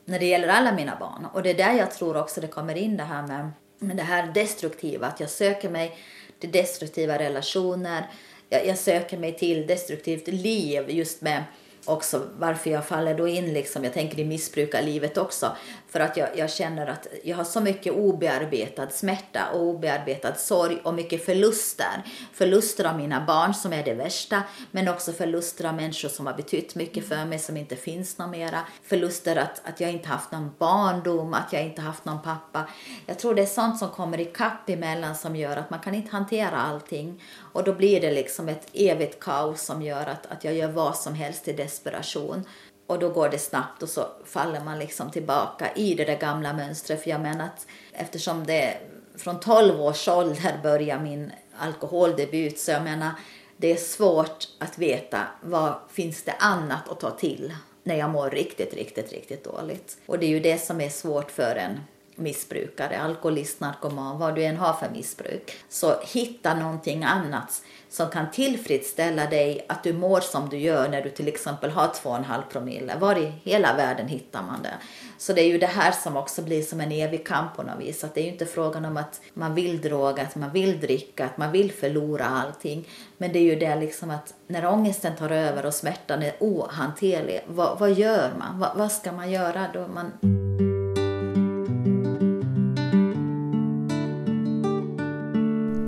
när 0.06 0.20
det 0.20 0.26
gäller 0.26 0.48
alla 0.48 0.72
mina 0.72 0.96
barn 1.00 1.28
och 1.34 1.44
det 1.44 1.50
är 1.50 1.58
där 1.58 1.74
jag 1.74 1.92
tror 1.92 2.18
också 2.18 2.42
det 2.42 2.48
kommer 2.48 2.76
in 2.76 2.98
det 2.98 3.04
här 3.04 3.28
med 3.28 3.52
men 3.82 3.98
det 3.98 4.04
här 4.04 4.32
destruktiva, 4.34 5.08
att 5.08 5.20
jag 5.20 5.30
söker 5.30 5.70
mig 5.70 5.98
till 6.40 6.52
destruktiva 6.52 7.20
relationer. 7.20 8.10
Jag, 8.50 8.68
jag 8.68 8.78
söker 8.78 9.18
mig 9.18 9.38
till 9.38 9.68
destruktivt 9.68 10.28
liv 10.28 10.90
just 10.90 11.22
med 11.22 11.44
också 11.86 12.28
varför 12.38 12.70
jag 12.70 12.86
faller 12.86 13.18
då 13.18 13.28
in 13.28 13.54
liksom, 13.54 13.84
jag 13.84 13.94
tänker 13.94 14.20
i 14.20 14.26
missbrukarlivet 14.26 15.18
också, 15.18 15.56
för 15.90 16.00
att 16.00 16.18
jag, 16.18 16.30
jag 16.36 16.50
känner 16.50 16.88
att 16.88 17.08
jag 17.24 17.38
har 17.38 17.44
så 17.44 17.62
mycket 17.62 17.94
obearbetad 17.94 18.90
smärta 18.90 19.52
och 19.54 19.62
obearbetad 19.62 20.36
sorg 20.36 20.82
och 20.84 20.94
mycket 20.94 21.26
förluster. 21.26 22.04
Förluster 22.34 22.86
av 22.86 22.98
mina 22.98 23.26
barn 23.26 23.54
som 23.54 23.74
är 23.74 23.84
det 23.84 23.94
värsta, 23.94 24.44
men 24.72 24.88
också 24.88 25.12
förluster 25.12 25.66
av 25.66 25.76
människor 25.76 26.10
som 26.10 26.28
har 26.28 26.34
betytt 26.34 26.76
mycket 26.76 27.08
för 27.08 27.26
mig 27.26 27.40
som 27.40 27.58
inte 27.58 27.76
finns 27.76 28.18
någon 28.18 28.32
mera. 28.32 28.60
Förluster 28.84 29.36
att, 29.36 29.62
att 29.64 29.80
jag 29.80 29.92
inte 29.92 30.08
haft 30.08 30.32
någon 30.32 30.52
barndom, 30.58 31.34
att 31.34 31.54
jag 31.54 31.64
inte 31.64 31.82
haft 31.82 32.06
någon 32.06 32.22
pappa. 32.22 32.68
Jag 33.06 33.20
tror 33.20 33.36
det 33.36 33.42
är 33.42 33.46
sånt 33.46 33.80
som 33.80 33.90
kommer 33.90 34.20
i 34.20 34.26
kapp 34.26 34.70
emellan 34.70 35.16
som 35.16 35.36
gör 35.36 35.58
att 35.58 35.70
man 35.70 35.80
kan 35.80 35.96
inte 35.96 36.12
hantera 36.12 36.58
allting. 36.58 37.22
Och 37.52 37.64
då 37.64 37.74
blir 37.74 38.02
det 38.02 38.12
liksom 38.12 38.50
ett 38.50 38.68
evigt 38.74 39.20
kaos 39.20 39.62
som 39.62 39.82
gör 39.82 40.06
att, 40.06 40.26
att 40.26 40.44
jag 40.44 40.54
gör 40.54 40.68
vad 40.68 40.98
som 40.98 41.14
helst 41.14 41.48
i 41.48 41.54
desperation. 41.54 42.46
Och 42.88 43.00
då 43.00 43.10
går 43.10 43.30
det 43.30 43.40
snabbt 43.40 43.84
och 43.84 43.90
så 43.90 44.08
faller 44.26 44.64
man 44.64 44.80
liksom 44.80 45.12
tillbaka 45.12 45.74
i 45.76 45.94
det 45.94 46.06
där 46.06 46.18
gamla 46.18 46.54
mönstret. 46.54 47.04
För 47.04 47.10
jag 47.10 47.22
menar 47.22 47.46
att 47.46 47.68
eftersom 47.94 48.46
det 48.46 48.78
från 49.18 49.40
12 49.40 49.82
års 49.82 50.08
ålder 50.08 50.60
börjar 50.64 51.00
min 51.00 51.32
alkoholdebut 51.58 52.60
så 52.60 52.72
jag 52.72 52.84
menar 52.84 53.12
det 53.58 53.72
är 53.72 53.78
svårt 53.78 54.48
att 54.60 54.78
veta 54.78 55.28
vad 55.42 55.74
finns 55.92 56.24
det 56.24 56.34
annat 56.40 56.90
att 56.90 57.00
ta 57.00 57.12
till 57.12 57.54
när 57.84 57.96
jag 57.96 58.10
mår 58.10 58.30
riktigt, 58.30 58.74
riktigt, 58.74 59.12
riktigt 59.12 59.44
dåligt. 59.44 59.98
Och 60.06 60.20
det 60.20 60.26
är 60.26 60.30
ju 60.30 60.40
det 60.40 60.58
som 60.58 60.82
är 60.82 60.90
svårt 60.90 61.32
för 61.32 61.56
en 61.56 61.80
missbrukare, 62.22 63.02
alkoholist, 63.02 63.60
narkoman, 63.60 64.20
vad 64.20 64.36
du 64.36 64.44
än 64.44 64.58
har 64.58 64.74
för 64.74 64.90
missbruk. 64.90 65.52
Så 65.70 65.96
hitta 66.02 66.54
någonting 66.54 67.04
annat 67.04 67.62
som 67.92 68.10
kan 68.10 68.32
tillfredsställa 68.32 69.26
dig 69.26 69.66
att 69.70 69.84
du 69.84 69.94
mår 69.94 70.20
som 70.20 70.50
du 70.50 70.58
gör 70.58 70.90
när 70.90 71.02
du 71.02 71.10
till 71.10 71.28
exempel 71.28 71.70
har 71.70 71.88
2,5 71.88 72.42
promille. 72.52 72.96
Var 73.00 73.16
i 73.16 73.34
hela 73.44 73.76
världen 73.76 74.08
hittar 74.08 74.44
man 74.44 74.62
det? 74.64 74.74
Så 75.18 75.34
det 75.34 75.42
är 75.42 75.48
ju 75.48 75.58
det 75.58 75.66
här 75.66 75.92
som 75.92 76.18
också 76.18 76.42
blir 76.42 76.62
som 76.62 76.82
en 76.82 76.92
evig 76.92 77.28
kamp 77.28 77.56
på 77.56 77.64
något 77.64 77.80
vis. 77.80 78.04
Att 78.04 78.16
det 78.16 78.22
är 78.22 78.24
ju 78.24 78.32
inte 78.32 78.46
frågan 78.46 78.86
om 78.86 78.98
att 78.98 79.22
man 79.34 79.56
vill 79.56 79.82
droga, 79.82 80.24
att 80.24 80.36
man 80.36 80.52
vill 80.52 80.80
dricka, 80.80 81.26
att 81.26 81.38
man 81.38 81.52
vill 81.52 81.72
förlora 81.72 82.26
allting. 82.26 82.88
Men 83.18 83.34
det 83.34 83.40
är 83.40 83.44
ju 83.44 83.56
det 83.56 83.76
liksom 83.76 84.10
att 84.10 84.34
när 84.48 84.66
ångesten 84.66 85.16
tar 85.16 85.30
över 85.30 85.66
och 85.66 85.74
smärtan 85.74 86.24
är 86.24 86.34
ohanterlig, 86.40 87.42
vad, 87.48 87.80
vad 87.80 87.94
gör 87.94 88.32
man? 88.40 88.60
Vad, 88.60 88.78
vad 88.78 88.92
ska 88.92 89.12
man 89.12 89.32
göra 89.32 89.68
då? 89.74 89.88
Man... 89.88 90.51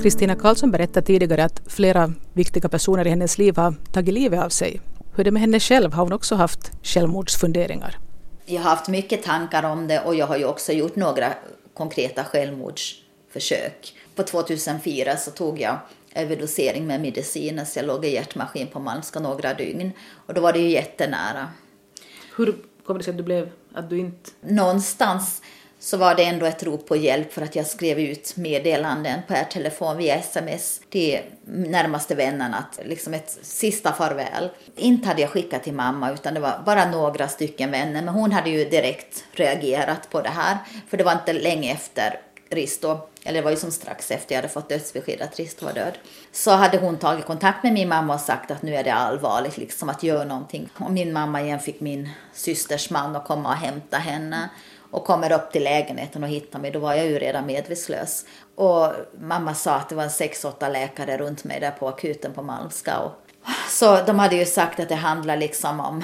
Kristina 0.03 0.35
Karlsson 0.35 0.71
berättade 0.71 1.05
tidigare 1.05 1.43
att 1.43 1.61
flera 1.67 2.13
viktiga 2.33 2.69
personer 2.69 3.07
i 3.07 3.09
hennes 3.09 3.37
liv 3.37 3.55
har 3.55 3.75
tagit 3.91 4.13
livet 4.13 4.39
av 4.43 4.49
sig. 4.49 4.81
Hur 5.11 5.19
är 5.19 5.23
det 5.23 5.31
med 5.31 5.41
henne 5.41 5.59
själv? 5.59 5.93
Har 5.93 6.03
hon 6.03 6.13
också 6.13 6.35
haft 6.35 6.71
självmordsfunderingar? 6.83 7.99
Jag 8.45 8.61
har 8.61 8.69
haft 8.69 8.87
mycket 8.87 9.23
tankar 9.23 9.63
om 9.63 9.87
det 9.87 9.99
och 9.99 10.15
jag 10.15 10.27
har 10.27 10.37
ju 10.37 10.45
också 10.45 10.71
gjort 10.71 10.95
några 10.95 11.33
konkreta 11.73 12.23
självmordsförsök. 12.23 13.95
På 14.15 14.23
2004 14.23 15.17
så 15.17 15.31
tog 15.31 15.61
jag 15.61 15.77
överdosering 16.15 16.87
med 16.87 17.01
mediciner 17.01 17.65
så 17.65 17.79
jag 17.79 17.85
låg 17.85 18.05
i 18.05 18.13
hjärtmaskin 18.13 18.67
på 18.67 18.79
Malmska 18.79 19.19
några 19.19 19.53
dygn. 19.53 19.91
Och 20.27 20.33
då 20.33 20.41
var 20.41 20.53
det 20.53 20.59
ju 20.59 20.69
jättenära. 20.69 21.47
Hur 22.35 22.55
kom 22.85 22.97
det 22.97 23.03
sig 23.03 23.11
att 23.11 23.17
du 23.17 23.23
blev, 23.23 23.49
att 23.73 23.89
du 23.89 23.99
inte... 23.99 24.29
Någonstans 24.41 25.41
så 25.83 25.97
var 25.97 26.15
det 26.15 26.23
ändå 26.23 26.45
ett 26.45 26.63
rop 26.63 26.87
på 26.87 26.95
hjälp 26.95 27.33
för 27.33 27.41
att 27.41 27.55
jag 27.55 27.67
skrev 27.67 27.99
ut 27.99 28.37
meddelanden 28.37 29.19
per 29.27 29.43
telefon 29.43 29.97
via 29.97 30.15
sms 30.15 30.81
till 30.89 31.19
närmaste 31.45 32.15
vännerna, 32.15 32.57
att 32.57 32.85
liksom 32.85 33.13
ett 33.13 33.37
sista 33.41 33.93
farväl. 33.93 34.49
Inte 34.75 35.07
hade 35.07 35.21
jag 35.21 35.29
skickat 35.29 35.63
till 35.63 35.73
mamma 35.73 36.11
utan 36.11 36.33
det 36.33 36.39
var 36.39 36.61
bara 36.65 36.91
några 36.91 37.27
stycken 37.27 37.71
vänner, 37.71 38.01
men 38.01 38.13
hon 38.13 38.31
hade 38.31 38.49
ju 38.49 38.69
direkt 38.69 39.23
reagerat 39.31 40.09
på 40.09 40.21
det 40.21 40.29
här, 40.29 40.57
för 40.89 40.97
det 40.97 41.03
var 41.03 41.11
inte 41.11 41.33
länge 41.33 41.71
efter 41.71 42.19
Risto, 42.49 42.97
eller 43.23 43.39
det 43.39 43.43
var 43.43 43.51
ju 43.51 43.57
som 43.57 43.71
strax 43.71 44.11
efter 44.11 44.35
jag 44.35 44.41
hade 44.41 44.53
fått 44.53 44.69
dödsbesked 44.69 45.21
att 45.21 45.39
Risto 45.39 45.65
var 45.65 45.73
död, 45.73 45.93
så 46.31 46.51
hade 46.51 46.77
hon 46.77 46.97
tagit 46.97 47.25
kontakt 47.25 47.63
med 47.63 47.73
min 47.73 47.89
mamma 47.89 48.13
och 48.13 48.19
sagt 48.19 48.51
att 48.51 48.61
nu 48.61 48.75
är 48.75 48.83
det 48.83 48.93
allvarligt, 48.93 49.57
liksom 49.57 49.89
att 49.89 50.03
göra 50.03 50.23
någonting. 50.23 50.69
Och 50.79 50.91
min 50.91 51.13
mamma 51.13 51.41
igen 51.41 51.59
fick 51.59 51.79
min 51.79 52.09
systers 52.33 52.89
man 52.89 53.15
att 53.15 53.25
komma 53.25 53.49
och 53.49 53.55
hämta 53.55 53.97
henne 53.97 54.49
och 54.93 55.05
kommer 55.05 55.31
upp 55.31 55.51
till 55.51 55.63
lägenheten 55.63 56.23
och 56.23 56.29
hittar 56.29 56.59
mig, 56.59 56.71
då 56.71 56.79
var 56.79 56.93
jag 56.93 57.05
ju 57.05 57.19
redan 57.19 57.45
medvetslös. 57.45 58.25
Och 58.55 58.91
mamma 59.19 59.53
sa 59.53 59.75
att 59.75 59.89
det 59.89 59.95
var 59.95 60.07
sex, 60.07 60.45
åtta 60.45 60.69
läkare 60.69 61.17
runt 61.17 61.43
mig 61.43 61.59
där 61.59 61.71
på 61.71 61.87
akuten 61.87 62.33
på 62.33 62.41
Malmska. 62.41 62.97
Så 63.69 64.01
de 64.01 64.19
hade 64.19 64.35
ju 64.35 64.45
sagt 64.45 64.79
att 64.79 64.89
det 64.89 64.95
handlar 64.95 65.37
liksom 65.37 65.79
om 65.79 66.03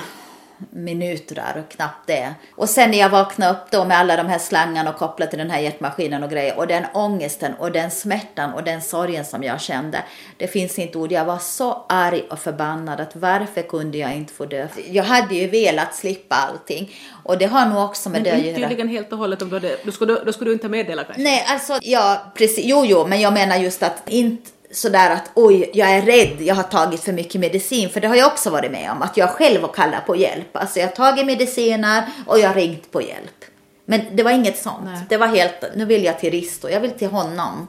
minuter 0.70 1.64
och 1.66 1.72
knappt 1.72 2.08
det. 2.08 2.34
Och 2.56 2.70
sen 2.70 2.92
när 2.92 2.98
jag 2.98 3.10
vaknade 3.10 3.52
upp 3.52 3.72
då 3.72 3.86
med 3.86 3.98
alla 3.98 4.18
de 4.18 4.28
här 4.28 4.40
slangarna 4.40 4.90
och 4.90 4.98
kopplat 4.98 5.30
till 5.30 5.40
den 5.40 5.52
här 5.52 5.60
hjärtmaskinen 5.60 6.24
och 6.24 6.30
grejer 6.30 6.58
och 6.58 6.68
den 6.68 6.86
ångesten 6.94 7.54
och 7.54 7.72
den 7.72 7.92
smärtan 7.92 8.54
och 8.54 8.64
den 8.64 8.82
sorgen 8.82 9.26
som 9.26 9.44
jag 9.44 9.62
kände. 9.62 10.04
Det 10.38 10.48
finns 10.48 10.80
inte 10.80 10.98
ord. 10.98 11.12
Jag 11.12 11.26
var 11.26 11.38
så 11.38 11.86
arg 11.90 12.24
och 12.30 12.40
förbannad 12.40 13.00
att 13.00 13.16
varför 13.16 13.62
kunde 13.62 13.98
jag 13.98 14.16
inte 14.16 14.34
få 14.34 14.46
dö? 14.46 14.68
Jag 14.90 15.04
hade 15.04 15.36
ju 15.36 15.48
velat 15.48 15.96
slippa 15.96 16.36
allting 16.36 16.92
och 17.24 17.38
det 17.38 17.46
har 17.46 17.66
nog 17.66 17.84
också 17.84 18.10
med 18.10 18.22
men 18.22 18.24
det 18.24 18.32
att 18.32 18.46
göra. 18.46 18.60
Men 18.60 18.70
tydligen 18.70 18.88
helt 18.88 19.12
och 19.12 19.18
hållet 19.18 19.42
om 19.42 19.50
du 19.50 19.56
hade, 19.56 19.78
då 19.84 19.92
skulle, 19.92 20.24
då 20.26 20.34
skulle 20.34 20.50
du 20.50 20.54
inte 20.54 20.70
meddela 20.70 21.04
kanske? 21.04 21.22
Nej, 21.22 21.46
alltså 21.48 21.80
ja, 21.82 22.32
precis. 22.36 22.66
Jo, 22.66 22.86
jo, 22.86 23.08
men 23.08 23.22
jag 23.22 23.34
menar 23.34 23.56
just 23.56 23.84
att 23.84 24.10
inte 24.10 24.52
sådär 24.72 25.10
att 25.10 25.32
oj, 25.34 25.70
jag 25.74 25.90
är 25.90 26.02
rädd, 26.02 26.42
jag 26.42 26.56
har 26.56 26.64
tagit 26.64 27.00
för 27.00 27.12
mycket 27.12 27.42
medicin. 27.42 27.90
För 27.90 28.02
det 28.02 28.08
har 28.08 28.16
jag 28.16 28.28
också 28.28 28.50
varit 28.50 28.72
med 28.72 28.92
om, 28.92 29.02
att 29.02 29.18
jag 29.18 29.30
själv 29.30 29.62
har 29.62 29.74
kallat 29.74 30.06
på 30.06 30.16
hjälp. 30.16 30.58
Alltså 30.58 30.80
jag 30.80 30.88
har 30.88 30.96
tagit 30.96 31.26
mediciner 31.26 32.04
och 32.28 32.40
jag 32.40 32.48
har 32.48 32.56
ringt 32.56 32.92
på 32.92 33.02
hjälp. 33.02 33.46
Men 33.86 34.02
det 34.16 34.24
var 34.24 34.32
inget 34.32 34.58
sånt. 34.58 34.86
Nej. 34.86 35.02
Det 35.10 35.18
var 35.18 35.28
helt, 35.28 35.64
nu 35.76 35.86
vill 35.86 36.04
jag 36.04 36.20
till 36.20 36.32
Risto, 36.32 36.70
jag 36.70 36.80
vill 36.80 36.92
till 36.92 37.08
honom. 37.08 37.68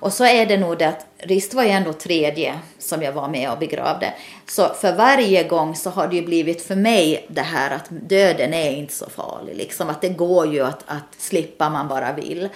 Och 0.00 0.12
så 0.12 0.24
är 0.24 0.46
det 0.46 0.56
nog 0.56 0.78
det 0.78 0.88
att 0.88 1.06
Risto 1.18 1.56
var 1.56 1.64
ju 1.64 1.70
ändå 1.70 1.92
tredje 1.92 2.58
som 2.78 3.02
jag 3.02 3.12
var 3.12 3.28
med 3.28 3.50
och 3.50 3.58
begravde. 3.58 4.14
Så 4.46 4.68
för 4.68 4.96
varje 4.96 5.48
gång 5.48 5.76
så 5.76 5.90
har 5.90 6.08
det 6.08 6.16
ju 6.16 6.22
blivit 6.22 6.62
för 6.62 6.76
mig 6.76 7.26
det 7.28 7.42
här 7.42 7.70
att 7.70 7.86
döden 7.88 8.54
är 8.54 8.70
inte 8.70 8.94
så 8.94 9.10
farlig. 9.10 9.56
Liksom 9.56 9.88
att 9.88 10.00
det 10.00 10.08
går 10.08 10.52
ju 10.52 10.64
att, 10.64 10.84
att 10.86 11.14
slippa 11.18 11.68
man 11.68 11.88
bara 11.88 12.12
vill. 12.12 12.48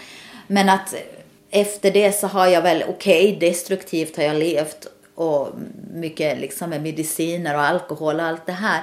Men 0.46 0.68
att 0.68 0.94
efter 1.52 1.90
det 1.90 2.12
så 2.12 2.26
har 2.26 2.46
jag 2.46 2.62
väl, 2.62 2.84
okej, 2.88 3.36
okay, 3.36 3.48
destruktivt 3.48 4.16
har 4.16 4.24
jag 4.24 4.36
levt 4.36 4.86
och 5.14 5.48
mycket 5.94 6.38
liksom 6.38 6.70
med 6.70 6.82
mediciner 6.82 7.54
och 7.54 7.62
alkohol 7.62 8.20
och 8.20 8.26
allt 8.26 8.46
det 8.46 8.52
här. 8.52 8.82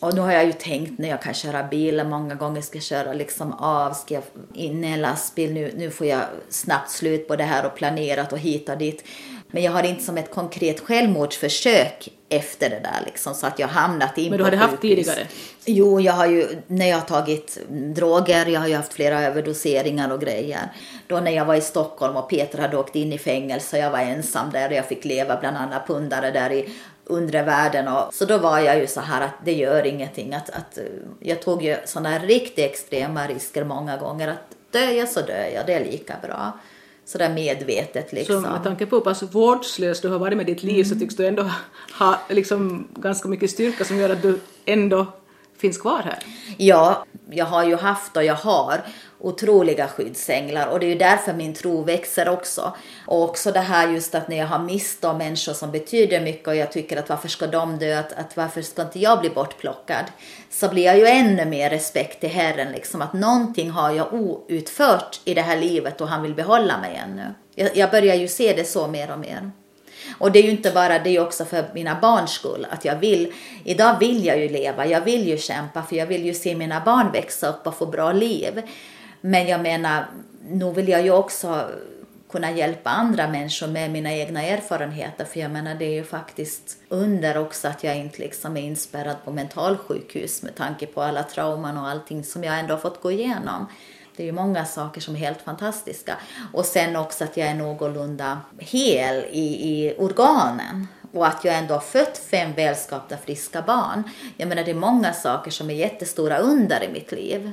Och 0.00 0.14
nu 0.14 0.20
har 0.20 0.32
jag 0.32 0.44
ju 0.44 0.52
tänkt 0.52 0.98
när 0.98 1.08
jag 1.08 1.22
kan 1.22 1.34
köra 1.34 1.62
bil, 1.62 2.04
många 2.04 2.34
gånger 2.34 2.60
ska 2.60 2.76
jag 2.76 2.84
köra 2.84 3.12
liksom 3.12 3.52
av, 3.52 3.92
ska 3.92 4.14
jag 4.14 4.22
in 4.54 4.84
i 4.84 4.88
en 4.88 5.00
lastbil, 5.00 5.52
nu, 5.52 5.72
nu 5.76 5.90
får 5.90 6.06
jag 6.06 6.22
snabbt 6.48 6.90
slut 6.90 7.28
på 7.28 7.36
det 7.36 7.44
här 7.44 7.66
och 7.66 7.74
planerat 7.74 8.32
och 8.32 8.38
hit 8.38 8.68
och 8.68 8.78
dit. 8.78 9.04
Men 9.50 9.62
jag 9.62 9.72
har 9.72 9.82
inte 9.82 10.04
som 10.04 10.18
ett 10.18 10.30
konkret 10.30 10.80
självmordsförsök 10.80 12.08
efter 12.28 12.70
det 12.70 12.80
där 12.80 13.02
liksom, 13.06 13.34
så 13.34 13.46
att 13.46 13.58
jag 13.58 13.68
hamnat 13.68 14.18
in 14.18 14.30
Men 14.30 14.38
du 14.38 14.44
hade 14.44 14.56
haft 14.56 14.80
tidigare? 14.80 15.26
Jo, 15.64 16.00
jag 16.00 16.12
har 16.12 16.26
ju, 16.26 16.46
när 16.66 16.86
jag 16.86 16.96
har 16.96 17.06
tagit 17.06 17.58
droger, 17.70 18.46
jag 18.46 18.60
har 18.60 18.68
ju 18.68 18.74
haft 18.74 18.92
flera 18.92 19.22
överdoseringar 19.22 20.12
och 20.12 20.20
grejer. 20.20 20.72
Då 21.06 21.20
när 21.20 21.30
jag 21.30 21.44
var 21.44 21.54
i 21.54 21.60
Stockholm 21.60 22.16
och 22.16 22.30
Peter 22.30 22.58
hade 22.58 22.76
åkt 22.76 22.96
in 22.96 23.12
i 23.12 23.18
fängelse 23.18 23.76
och 23.76 23.82
jag 23.82 23.90
var 23.90 23.98
ensam 23.98 24.50
där 24.50 24.68
och 24.68 24.74
jag 24.74 24.88
fick 24.88 25.04
leva 25.04 25.36
bland 25.36 25.56
andra 25.56 25.82
pundare 25.86 26.30
där 26.30 26.52
i 26.52 26.68
undre 27.04 27.42
världen. 27.42 27.88
Och, 27.88 28.14
så 28.14 28.24
då 28.24 28.38
var 28.38 28.58
jag 28.58 28.78
ju 28.78 28.86
så 28.86 29.00
här 29.00 29.20
att 29.20 29.34
det 29.44 29.52
gör 29.52 29.86
ingenting. 29.86 30.34
Att, 30.34 30.50
att, 30.50 30.78
jag 31.20 31.42
tog 31.42 31.62
ju 31.62 31.76
sådana 31.84 32.18
riktigt 32.18 32.64
extrema 32.70 33.26
risker 33.26 33.64
många 33.64 33.96
gånger. 33.96 34.28
Att 34.28 34.72
dör 34.72 34.90
jag 34.90 35.08
så 35.08 35.20
dör 35.20 35.50
jag, 35.54 35.66
det 35.66 35.74
är 35.74 35.84
lika 35.84 36.14
bra 36.22 36.52
sådär 37.06 37.34
medvetet. 37.34 38.12
Liksom. 38.12 38.42
Så 38.42 38.50
med 38.50 38.62
tanke 38.62 38.86
på 38.86 38.96
hur 38.96 39.00
pass 39.00 39.22
vårdslös 39.22 40.00
du 40.00 40.08
har 40.08 40.18
varit 40.18 40.36
med 40.36 40.46
ditt 40.46 40.62
liv 40.62 40.74
mm. 40.74 40.84
så 40.84 40.94
tycks 40.94 41.16
du 41.16 41.26
ändå 41.26 41.50
ha 41.98 42.20
liksom 42.28 42.88
ganska 42.94 43.28
mycket 43.28 43.50
styrka 43.50 43.84
som 43.84 43.96
gör 43.96 44.10
att 44.10 44.22
du 44.22 44.40
ändå 44.64 45.06
finns 45.58 45.78
kvar 45.78 46.02
här. 46.04 46.18
Ja, 46.56 47.04
jag 47.30 47.44
har 47.44 47.64
ju 47.64 47.76
haft 47.76 48.16
och 48.16 48.24
jag 48.24 48.34
har 48.34 48.80
otroliga 49.18 49.88
skyddsänglar 49.88 50.66
och 50.66 50.80
det 50.80 50.86
är 50.86 50.88
ju 50.88 50.98
därför 50.98 51.32
min 51.32 51.54
tro 51.54 51.82
växer 51.82 52.28
också. 52.28 52.76
Och 53.06 53.22
också 53.22 53.52
det 53.52 53.60
här 53.60 53.88
just 53.88 54.14
att 54.14 54.28
när 54.28 54.36
jag 54.36 54.46
har 54.46 54.58
mist 54.58 55.02
de 55.02 55.18
människor 55.18 55.52
som 55.52 55.70
betyder 55.70 56.20
mycket 56.20 56.48
och 56.48 56.56
jag 56.56 56.72
tycker 56.72 56.96
att 56.96 57.08
varför 57.08 57.28
ska 57.28 57.46
de 57.46 57.78
dö, 57.78 57.98
att, 57.98 58.12
att 58.12 58.36
varför 58.36 58.62
ska 58.62 58.82
inte 58.82 58.98
jag 58.98 59.20
bli 59.20 59.30
bortplockad? 59.30 60.04
Så 60.50 60.68
blir 60.68 60.84
jag 60.84 60.98
ju 60.98 61.06
ännu 61.06 61.44
mer 61.44 61.70
respekt 61.70 62.20
till 62.20 62.30
Herren, 62.30 62.72
liksom 62.72 63.02
att 63.02 63.12
någonting 63.12 63.70
har 63.70 63.90
jag 63.90 64.14
outfört 64.14 65.20
i 65.24 65.34
det 65.34 65.42
här 65.42 65.56
livet 65.56 66.00
och 66.00 66.08
han 66.08 66.22
vill 66.22 66.34
behålla 66.34 66.78
mig 66.78 66.96
ännu. 66.96 67.34
Jag, 67.54 67.76
jag 67.76 67.90
börjar 67.90 68.14
ju 68.14 68.28
se 68.28 68.52
det 68.52 68.64
så 68.64 68.86
mer 68.86 69.12
och 69.12 69.18
mer. 69.18 69.50
Och 70.18 70.32
det 70.32 70.38
är 70.38 70.42
ju 70.42 70.50
inte 70.50 70.70
bara 70.70 70.98
det, 70.98 71.16
är 71.16 71.20
också 71.20 71.44
för 71.44 71.64
mina 71.74 71.98
barns 72.00 72.30
skull. 72.30 72.66
Att 72.70 72.84
jag 72.84 72.96
vill, 72.96 73.32
idag 73.64 73.98
vill 74.00 74.24
jag 74.24 74.38
ju 74.38 74.48
leva, 74.48 74.86
jag 74.86 75.00
vill 75.00 75.28
ju 75.28 75.38
kämpa 75.38 75.82
för 75.82 75.96
jag 75.96 76.06
vill 76.06 76.26
ju 76.26 76.34
se 76.34 76.56
mina 76.56 76.80
barn 76.80 77.12
växa 77.12 77.48
upp 77.48 77.66
och 77.66 77.74
få 77.74 77.86
bra 77.86 78.12
liv. 78.12 78.62
Men 79.26 79.46
jag 79.46 79.60
menar, 79.60 80.06
nu 80.48 80.72
vill 80.72 80.88
jag 80.88 81.02
ju 81.02 81.10
också 81.10 81.70
kunna 82.30 82.50
hjälpa 82.50 82.90
andra 82.90 83.28
människor 83.28 83.66
med 83.66 83.90
mina 83.90 84.12
egna 84.12 84.42
erfarenheter. 84.42 85.24
För 85.24 85.40
jag 85.40 85.50
menar, 85.50 85.74
det 85.74 85.84
är 85.84 85.92
ju 85.92 86.04
faktiskt 86.04 86.76
under 86.88 87.38
också 87.38 87.68
att 87.68 87.84
jag 87.84 87.96
inte 87.96 88.18
liksom 88.18 88.56
är 88.56 88.60
inspärrad 88.60 89.16
på 89.24 89.32
mentalsjukhus 89.32 90.42
med 90.42 90.54
tanke 90.54 90.86
på 90.86 91.02
alla 91.02 91.22
trauman 91.22 91.76
och 91.76 91.88
allting 91.88 92.24
som 92.24 92.44
jag 92.44 92.58
ändå 92.58 92.74
har 92.74 92.78
fått 92.78 93.02
gå 93.02 93.12
igenom. 93.12 93.66
Det 94.16 94.22
är 94.22 94.26
ju 94.26 94.32
många 94.32 94.64
saker 94.64 95.00
som 95.00 95.14
är 95.14 95.18
helt 95.18 95.42
fantastiska. 95.42 96.16
Och 96.52 96.64
sen 96.64 96.96
också 96.96 97.24
att 97.24 97.36
jag 97.36 97.48
är 97.48 97.54
någorlunda 97.54 98.40
hel 98.58 99.24
i, 99.30 99.70
i 99.70 99.94
organen. 99.98 100.88
Och 101.12 101.26
att 101.26 101.44
jag 101.44 101.54
ändå 101.54 101.74
har 101.74 101.80
fött 101.80 102.18
fem 102.30 102.52
välskapta 102.52 103.16
friska 103.16 103.62
barn. 103.62 104.02
Jag 104.36 104.48
menar 104.48 104.64
det 104.64 104.70
är 104.70 104.74
många 104.74 105.12
saker 105.12 105.50
som 105.50 105.70
är 105.70 105.74
jättestora 105.74 106.38
under 106.38 106.84
i 106.84 106.92
mitt 106.92 107.12
liv. 107.12 107.52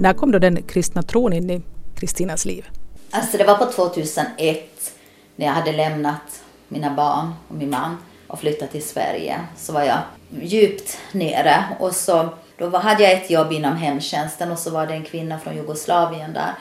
När 0.00 0.12
kom 0.12 0.32
då 0.32 0.38
den 0.38 0.62
kristna 0.62 1.02
tron 1.02 1.32
in 1.32 1.50
i 1.50 1.62
Kristinas 1.96 2.44
liv? 2.44 2.66
Alltså 3.10 3.36
det 3.36 3.44
var 3.44 3.54
på 3.54 3.66
2001 3.66 4.92
när 5.36 5.46
jag 5.46 5.52
hade 5.52 5.72
lämnat 5.72 6.42
mina 6.68 6.94
barn 6.94 7.32
och 7.48 7.54
min 7.54 7.70
man 7.70 7.96
och 8.26 8.40
flyttat 8.40 8.72
till 8.72 8.82
Sverige. 8.82 9.40
Så 9.56 9.72
var 9.72 9.82
jag 9.82 9.98
djupt 10.42 10.98
nere 11.12 11.64
och 11.80 11.92
så 11.92 12.28
då 12.58 12.76
hade 12.76 13.02
jag 13.02 13.12
ett 13.12 13.30
jobb 13.30 13.52
inom 13.52 13.76
hemtjänsten 13.76 14.52
och 14.52 14.58
så 14.58 14.70
var 14.70 14.86
det 14.86 14.94
en 14.94 15.04
kvinna 15.04 15.38
från 15.38 15.56
Jugoslavien 15.56 16.32
där 16.32 16.52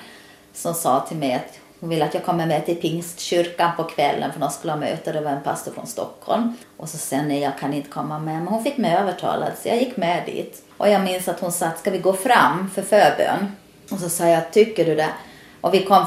som 0.54 0.74
sa 0.74 1.00
till 1.00 1.18
mig 1.18 1.34
att 1.34 1.60
hon 1.80 1.90
ville 1.90 2.06
att 2.06 2.14
jag 2.14 2.26
kommer 2.26 2.46
med 2.46 2.66
till 2.66 2.76
Pingstkyrkan 2.76 3.72
på 3.78 3.84
kvällen 3.84 4.34
för 4.34 4.40
de 4.40 4.50
skulle 4.50 4.74
ha 4.74 4.80
möte. 4.80 5.12
Det 5.12 5.22
var 5.22 5.32
en 5.32 5.44
pastor 5.44 5.72
från 5.72 5.88
Stockholm. 5.88 6.54
Och 6.78 6.90
så 6.90 6.98
sen 6.98 7.28
nej, 7.28 7.40
jag 7.40 7.60
kan 7.60 7.74
inte 7.74 7.90
komma 7.90 8.20
med. 8.20 8.36
Men 8.36 8.48
hon 8.48 8.64
fick 8.64 8.78
mig 8.78 8.96
övertalad 8.96 9.52
så 9.62 9.68
jag 9.68 9.78
gick 9.78 9.98
med 9.98 10.26
dit. 10.26 10.64
Och 10.78 10.90
jag 10.90 11.04
minns 11.04 11.28
att 11.28 11.40
hon 11.40 11.52
sa, 11.52 11.72
ska 11.72 11.92
vi 11.92 11.98
gå 11.98 12.14
fram 12.14 12.70
för 12.76 12.82
förbön? 12.82 13.56
Och 13.92 14.00
så 14.00 14.10
sa 14.10 14.26
jag, 14.26 14.52
tycker 14.52 14.86
du 14.86 14.96
det? 14.96 15.10
Och 15.62 15.74
vi 15.74 15.86
kom 15.86 16.06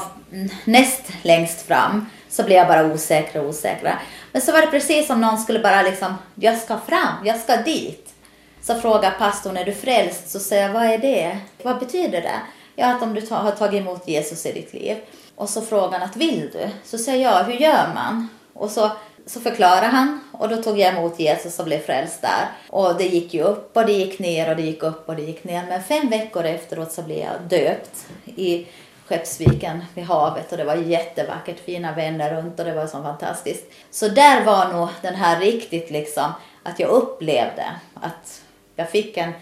näst 0.65 1.03
längst 1.21 1.61
fram 1.61 2.05
så 2.29 2.43
blev 2.43 2.57
jag 2.57 2.67
bara 2.67 2.85
osäkrare 2.85 3.43
och 3.43 3.49
osäkrare. 3.49 3.99
Men 4.31 4.41
så 4.41 4.51
var 4.51 4.61
det 4.61 4.67
precis 4.67 5.07
som 5.07 5.21
någon 5.21 5.37
skulle 5.37 5.59
bara 5.59 5.81
liksom, 5.81 6.15
jag 6.35 6.57
ska 6.57 6.77
fram, 6.77 7.25
jag 7.25 7.39
ska 7.39 7.57
dit. 7.57 8.13
Så 8.61 8.81
frågar 8.81 9.11
pastorn, 9.11 9.57
är 9.57 9.65
du 9.65 9.73
frälst? 9.73 10.29
Så 10.29 10.39
säger 10.39 10.67
jag, 10.67 10.73
vad 10.73 10.83
är 10.83 10.97
det? 10.97 11.37
Vad 11.63 11.79
betyder 11.79 12.21
det? 12.21 12.41
Ja, 12.75 12.95
att 12.95 13.01
om 13.01 13.13
du 13.13 13.27
har 13.29 13.51
tagit 13.51 13.81
emot 13.81 14.07
Jesus 14.07 14.45
i 14.45 14.51
ditt 14.51 14.73
liv. 14.73 14.97
Och 15.41 15.49
så 15.49 15.61
frågar 15.61 15.99
han 15.99 16.09
att 16.09 16.15
vill 16.15 16.49
du? 16.53 16.69
Så 16.83 16.97
säger 16.97 17.31
jag, 17.31 17.43
hur 17.43 17.53
gör 17.53 17.93
man? 17.95 18.29
Och 18.53 18.69
så, 18.69 18.91
så 19.25 19.39
förklarar 19.41 19.89
han 19.89 20.19
och 20.31 20.49
då 20.49 20.57
tog 20.57 20.79
jag 20.79 20.93
emot 20.93 21.19
Jesus 21.19 21.59
och 21.59 21.65
blev 21.65 21.79
frälst 21.79 22.21
där. 22.21 22.47
Och 22.69 22.97
det 22.97 23.07
gick 23.07 23.33
ju 23.33 23.41
upp 23.41 23.77
och 23.77 23.85
det 23.85 23.91
gick 23.91 24.19
ner 24.19 24.49
och 24.49 24.55
det 24.55 24.61
gick 24.61 24.83
upp 24.83 25.09
och 25.09 25.15
det 25.15 25.21
gick 25.21 25.43
ner. 25.43 25.65
Men 25.69 25.83
fem 25.83 26.09
veckor 26.09 26.45
efteråt 26.45 26.91
så 26.91 27.01
blev 27.01 27.17
jag 27.17 27.41
döpt 27.49 28.07
i 28.25 28.67
Skeppsviken 29.05 29.83
vid 29.93 30.05
havet 30.05 30.51
och 30.51 30.57
det 30.57 30.63
var 30.63 30.75
jättevackert, 30.75 31.59
fina 31.59 31.91
vänner 31.91 32.33
runt 32.33 32.59
och 32.59 32.65
det 32.65 32.73
var 32.73 32.87
så 32.87 33.03
fantastiskt. 33.03 33.71
Så 33.91 34.07
där 34.07 34.45
var 34.45 34.73
nog 34.73 34.89
den 35.01 35.15
här 35.15 35.39
riktigt 35.39 35.91
liksom 35.91 36.31
att 36.63 36.79
jag 36.79 36.89
upplevde 36.89 37.65
att 38.01 38.41
jag 38.75 38.89
fick 38.89 39.17
en 39.17 39.33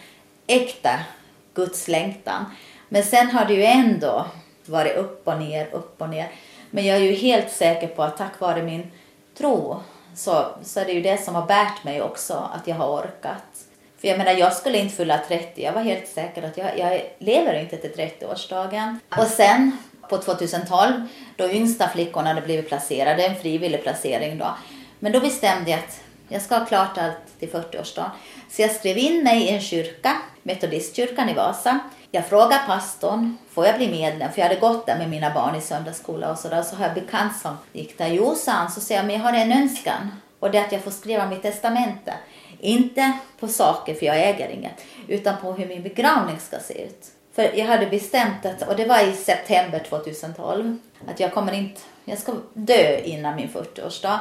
äkta 0.48 1.00
Guds 1.54 1.88
längtan. 1.88 2.46
Men 2.90 3.04
sen 3.04 3.32
har 3.32 3.46
det 3.46 3.54
ju 3.54 3.64
ändå 3.64 4.26
varit 4.70 4.96
upp 4.96 5.28
och 5.28 5.40
ner, 5.40 5.68
upp 5.72 6.02
och 6.02 6.10
ner. 6.10 6.32
Men 6.72 6.86
jag 6.86 6.98
är 6.98 7.02
ju 7.02 7.14
helt 7.14 7.52
säker 7.52 7.88
på 7.88 8.04
att 8.04 8.18
tack 8.18 8.40
vare 8.40 8.64
min 8.64 8.92
tro 9.38 9.80
så, 10.16 10.46
så 10.64 10.80
är 10.80 10.86
det 10.86 10.92
ju 10.92 11.02
det 11.02 11.18
som 11.18 11.36
har 11.36 11.46
bärt 11.46 11.84
mig 11.84 12.02
också, 12.02 12.50
att 12.54 12.68
jag 12.68 12.76
har 12.76 12.88
orkat. 12.88 13.66
För 14.02 14.08
jag 14.08 14.18
menar, 14.18 14.32
jag 14.32 14.54
skulle 14.54 14.78
inte 14.78 14.96
fylla 14.96 15.20
30. 15.28 15.64
Jag 15.64 15.74
var 15.74 15.82
helt 15.82 16.08
säker 16.08 16.44
att 16.44 16.58
jag, 16.58 16.80
jag 16.80 17.02
lever 17.20 17.60
inte 17.60 17.78
till 17.78 17.92
30-årsdagen. 17.92 19.00
Och 19.18 19.28
sen 19.28 19.78
på 20.10 20.18
2012, 20.18 21.08
då 21.36 21.50
yngsta 21.50 21.88
flickorna 21.88 22.28
hade 22.30 22.42
blivit 22.42 22.68
placerade, 22.68 23.26
en 23.26 23.36
frivillig 23.36 23.84
placering 23.84 24.38
då. 24.38 24.56
Men 25.00 25.12
då 25.12 25.20
bestämde 25.20 25.72
jag 25.72 25.80
att 25.80 26.02
jag 26.28 26.42
ska 26.42 26.58
ha 26.58 26.66
klart 26.66 26.98
allt 26.98 27.40
till 27.40 27.50
40-årsdagen. 27.50 28.10
Så 28.50 28.62
jag 28.62 28.72
skrev 28.72 28.98
in 28.98 29.24
mig 29.24 29.44
i 29.44 29.50
en 29.50 29.62
kyrka, 29.62 30.18
Metodistkyrkan 30.44 31.30
i 31.30 31.34
Vasa. 31.34 31.80
Jag 32.12 32.28
frågade 32.28 32.62
pastorn, 32.68 33.38
får 33.50 33.66
jag 33.66 33.78
bli 33.78 33.92
medlem? 33.92 34.32
För 34.32 34.42
jag 34.42 34.48
hade 34.48 34.60
gått 34.60 34.86
där 34.86 34.98
med 34.98 35.10
mina 35.10 35.34
barn 35.34 35.56
i 35.56 35.62
söndagsskola 35.62 36.32
och 36.32 36.38
sådär. 36.38 36.62
Så 36.62 36.76
har 36.76 36.86
jag 36.86 36.94
bekant 36.94 37.38
som 37.42 37.58
gick 37.74 37.98
där. 37.98 38.08
Jo, 38.08 38.36
sa 38.36 38.52
han, 38.52 38.72
så 38.72 38.82
säger 38.82 39.02
jag, 39.02 39.08
men 39.08 39.16
jag 39.16 39.24
har 39.24 39.34
en 39.34 39.52
önskan. 39.52 40.12
Och 40.40 40.52
det 40.52 40.58
är 40.58 40.66
att 40.66 40.72
jag 40.72 40.82
får 40.82 40.92
skriva 40.92 41.26
mitt 41.26 41.42
testamente. 41.42 42.14
Inte 42.60 43.14
på 43.40 43.48
saker, 43.48 43.96
för 43.96 44.06
jag 44.06 44.20
äger 44.20 44.50
inget, 44.50 44.86
utan 45.08 45.38
på 45.42 45.54
hur 45.54 45.68
min 45.68 45.84
begravning 45.84 46.40
ska 46.40 46.60
se 46.60 46.84
ut. 46.84 47.06
För 47.36 47.58
jag 47.58 47.66
hade 47.66 47.86
bestämt 47.86 48.46
att, 48.46 48.68
och 48.68 48.76
det 48.76 48.86
var 48.86 49.08
i 49.08 49.14
september 49.14 49.80
2012, 49.90 50.78
att 51.08 51.20
jag 51.20 51.34
kommer 51.34 51.54
inte, 51.54 51.82
jag 52.06 52.18
ska 52.18 52.34
dö 52.54 53.00
innan 53.00 53.36
min 53.36 53.50
40-årsdag. 53.50 54.20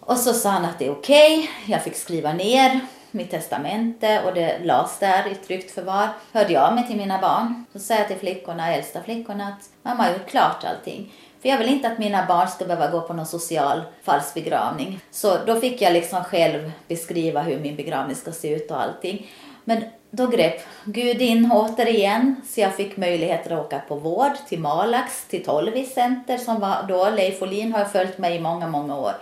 Och 0.00 0.16
så 0.16 0.32
sa 0.32 0.50
han 0.50 0.64
att 0.64 0.78
det 0.78 0.86
är 0.86 0.92
okej, 0.92 1.38
okay. 1.38 1.72
jag 1.72 1.82
fick 1.82 1.96
skriva 1.96 2.32
ner 2.32 2.80
mitt 3.12 3.30
testamente 3.30 4.22
och 4.26 4.34
det 4.34 4.58
lades 4.64 4.98
där 4.98 5.32
i 5.32 5.34
tryggt 5.34 5.70
förvar. 5.70 6.08
Hörde 6.32 6.52
jag 6.52 6.74
mig 6.74 6.86
till 6.86 6.96
mina 6.96 7.20
barn. 7.20 7.64
Så 7.72 7.78
sa 7.78 7.94
jag 7.94 8.08
till 8.08 8.16
flickorna, 8.16 8.74
äldsta 8.74 9.02
flickorna 9.02 9.48
att 9.48 9.68
mamma 9.82 10.02
har 10.02 10.12
gjort 10.12 10.26
klart 10.26 10.64
allting. 10.64 11.12
För 11.42 11.48
jag 11.48 11.58
vill 11.58 11.68
inte 11.68 11.88
att 11.88 11.98
mina 11.98 12.26
barn 12.26 12.48
ska 12.48 12.64
behöva 12.64 12.90
gå 12.90 13.00
på 13.00 13.12
någon 13.12 13.26
social 13.26 13.82
falsbegravning. 14.02 15.00
Så 15.10 15.36
då 15.46 15.60
fick 15.60 15.82
jag 15.82 15.92
liksom 15.92 16.24
själv 16.24 16.72
beskriva 16.88 17.42
hur 17.42 17.58
min 17.58 17.76
begravning 17.76 18.16
ska 18.16 18.32
se 18.32 18.54
ut 18.54 18.70
och 18.70 18.82
allting. 18.82 19.26
Men 19.64 19.84
då 20.10 20.26
grep 20.26 20.60
Gud 20.84 21.22
in 21.22 21.52
återigen 21.52 22.36
så 22.48 22.60
jag 22.60 22.74
fick 22.74 22.96
möjligheter 22.96 23.50
att 23.50 23.66
åka 23.66 23.78
på 23.88 23.94
vård 23.94 24.32
till 24.48 24.60
Malax, 24.60 25.24
till 25.24 25.44
Tolvis 25.44 25.94
Center 25.94 26.38
som 26.38 26.60
var 26.60 26.84
då, 26.88 27.10
Leif 27.10 27.42
Olin 27.42 27.72
har 27.72 27.84
följt 27.84 28.18
mig 28.18 28.36
i 28.36 28.40
många, 28.40 28.68
många 28.68 28.96
år. 28.96 29.12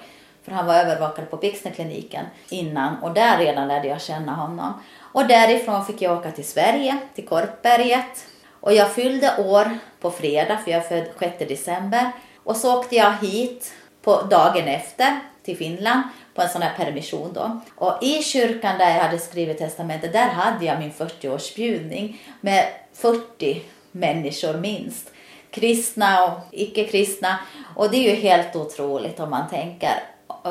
För 0.49 0.55
han 0.55 0.67
var 0.67 0.75
övervakad 0.75 1.31
på 1.31 1.37
Pixnerkliniken 1.37 2.25
innan 2.49 3.03
och 3.03 3.15
där 3.15 3.39
redan 3.39 3.69
lärde 3.69 3.89
jag 3.89 4.01
känna 4.01 4.35
honom. 4.35 4.73
Och 5.13 5.27
därifrån 5.27 5.85
fick 5.85 6.03
jag 6.03 6.19
åka 6.19 6.31
till 6.31 6.49
Sverige, 6.49 6.99
till 7.15 7.27
Korpberget. 7.27 8.27
Och 8.61 8.73
jag 8.73 8.91
fyllde 8.91 9.37
år 9.39 9.79
på 10.01 10.11
fredag, 10.11 10.59
för 10.65 10.71
jag 10.71 10.85
är 10.85 10.89
född 10.89 11.07
6 11.19 11.39
december. 11.39 12.13
Och 12.45 12.57
så 12.57 12.79
åkte 12.79 12.97
jag 12.97 13.13
hit 13.13 13.73
på 14.03 14.23
dagen 14.23 14.69
efter 14.69 15.21
till 15.45 15.57
Finland 15.57 16.03
på 16.35 16.43
en 16.43 16.49
sån 16.49 16.63
här 16.63 16.75
permission 16.77 17.33
då. 17.33 17.61
Och 17.75 18.03
i 18.03 18.23
kyrkan 18.23 18.79
där 18.79 18.91
jag 18.91 19.05
hade 19.05 19.19
skrivit 19.19 19.59
testamentet, 19.59 20.13
där 20.13 20.29
hade 20.29 20.65
jag 20.65 20.79
min 20.79 20.93
40-årsbjudning 20.93 22.21
med 22.41 22.67
40 22.95 23.63
människor 23.93 24.55
minst. 24.55 25.11
Kristna 25.51 26.25
och 26.25 26.39
icke-kristna. 26.51 27.39
Och 27.77 27.91
det 27.91 27.97
är 27.97 28.15
ju 28.15 28.21
helt 28.21 28.57
otroligt 28.57 29.21
om 29.21 29.31
man 29.31 29.49
tänker 29.49 30.03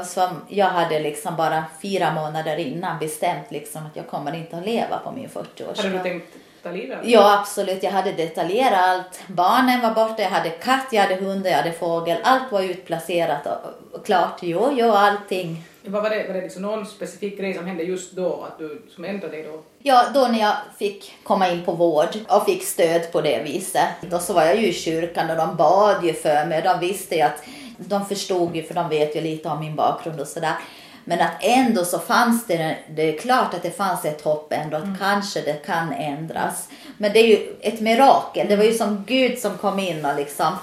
som 0.05 0.41
jag 0.47 0.65
hade 0.65 0.99
liksom 0.99 1.35
bara 1.35 1.63
fyra 1.81 2.13
månader 2.13 2.57
innan 2.57 2.99
bestämt 2.99 3.51
liksom 3.51 3.85
att 3.85 3.95
jag 3.95 4.07
kommer 4.07 4.35
inte 4.35 4.57
att 4.57 4.65
leva 4.65 4.99
på 4.99 5.11
min 5.11 5.29
40-årsdag. 5.29 5.83
Hade 5.83 5.97
du 5.97 6.03
tänkt 6.03 6.33
ta 6.63 6.71
livet 6.71 6.99
Ja, 7.03 7.39
absolut. 7.39 7.83
Jag 7.83 7.91
hade 7.91 8.11
detaljerat 8.11 8.79
allt. 8.79 9.19
Barnen 9.27 9.81
var 9.81 9.91
borta, 9.91 10.21
jag 10.21 10.29
hade 10.29 10.49
katt, 10.49 10.87
jag 10.91 11.01
hade 11.01 11.15
hund, 11.15 11.45
jag 11.45 11.53
hade 11.53 11.71
fågel. 11.71 12.17
Allt 12.23 12.51
var 12.51 12.61
utplacerat 12.61 13.47
och, 13.91 14.05
klart. 14.05 14.39
Jo, 14.41 14.69
jo, 14.71 14.91
allting. 14.91 15.63
Vad 15.85 16.03
var 16.03 16.09
det, 16.09 16.27
var 16.27 16.33
det 16.33 16.41
liksom 16.41 16.61
någon 16.61 16.85
specifik 16.85 17.37
grej 17.37 17.53
som 17.53 17.65
hände 17.65 17.83
just 17.83 18.11
då, 18.11 18.43
att 18.43 18.59
du 18.59 18.81
som 18.95 19.05
ändrade 19.05 19.35
dig 19.35 19.43
då? 19.43 19.63
Ja, 19.79 20.05
då 20.13 20.27
när 20.27 20.39
jag 20.39 20.55
fick 20.79 21.13
komma 21.23 21.49
in 21.49 21.65
på 21.65 21.71
vård 21.71 22.09
och 22.27 22.45
fick 22.45 22.63
stöd 22.63 23.11
på 23.11 23.21
det 23.21 23.43
viset. 23.43 23.87
Då 24.01 24.19
så 24.19 24.33
var 24.33 24.43
jag 24.43 24.55
ju 24.55 24.67
i 24.67 24.73
kyrkan 24.73 25.29
och 25.29 25.37
de 25.37 25.55
bad 25.55 26.05
ju 26.05 26.13
för 26.13 26.45
mig. 26.45 26.61
De 26.61 26.79
visste 26.79 27.15
ju 27.15 27.21
att 27.21 27.43
de 27.77 28.05
förstod 28.05 28.55
ju, 28.55 28.63
för 28.63 28.73
de 28.73 28.89
vet 28.89 29.15
ju 29.15 29.21
lite 29.21 29.49
om 29.49 29.59
min 29.59 29.75
bakgrund 29.75 30.19
och 30.19 30.27
sådär. 30.27 30.55
Men 31.05 31.21
att 31.21 31.43
ändå 31.43 31.85
så 31.85 31.99
fanns 31.99 32.47
det, 32.47 32.77
det 32.89 33.01
är 33.01 33.19
klart 33.19 33.53
att 33.53 33.63
det 33.63 33.77
fanns 33.77 34.05
ett 34.05 34.21
hopp 34.21 34.53
ändå, 34.53 34.77
att 34.77 34.83
mm. 34.83 34.97
kanske 34.97 35.41
det 35.41 35.65
kan 35.65 35.93
ändras. 35.93 36.69
Men 36.97 37.13
det 37.13 37.19
är 37.19 37.27
ju 37.27 37.55
ett 37.61 37.79
mirakel, 37.79 38.47
det 38.49 38.55
var 38.55 38.63
ju 38.63 38.73
som 38.73 39.03
Gud 39.07 39.39
som 39.39 39.57
kom 39.57 39.79
in 39.79 40.05
och 40.05 40.15
liksom 40.15 40.53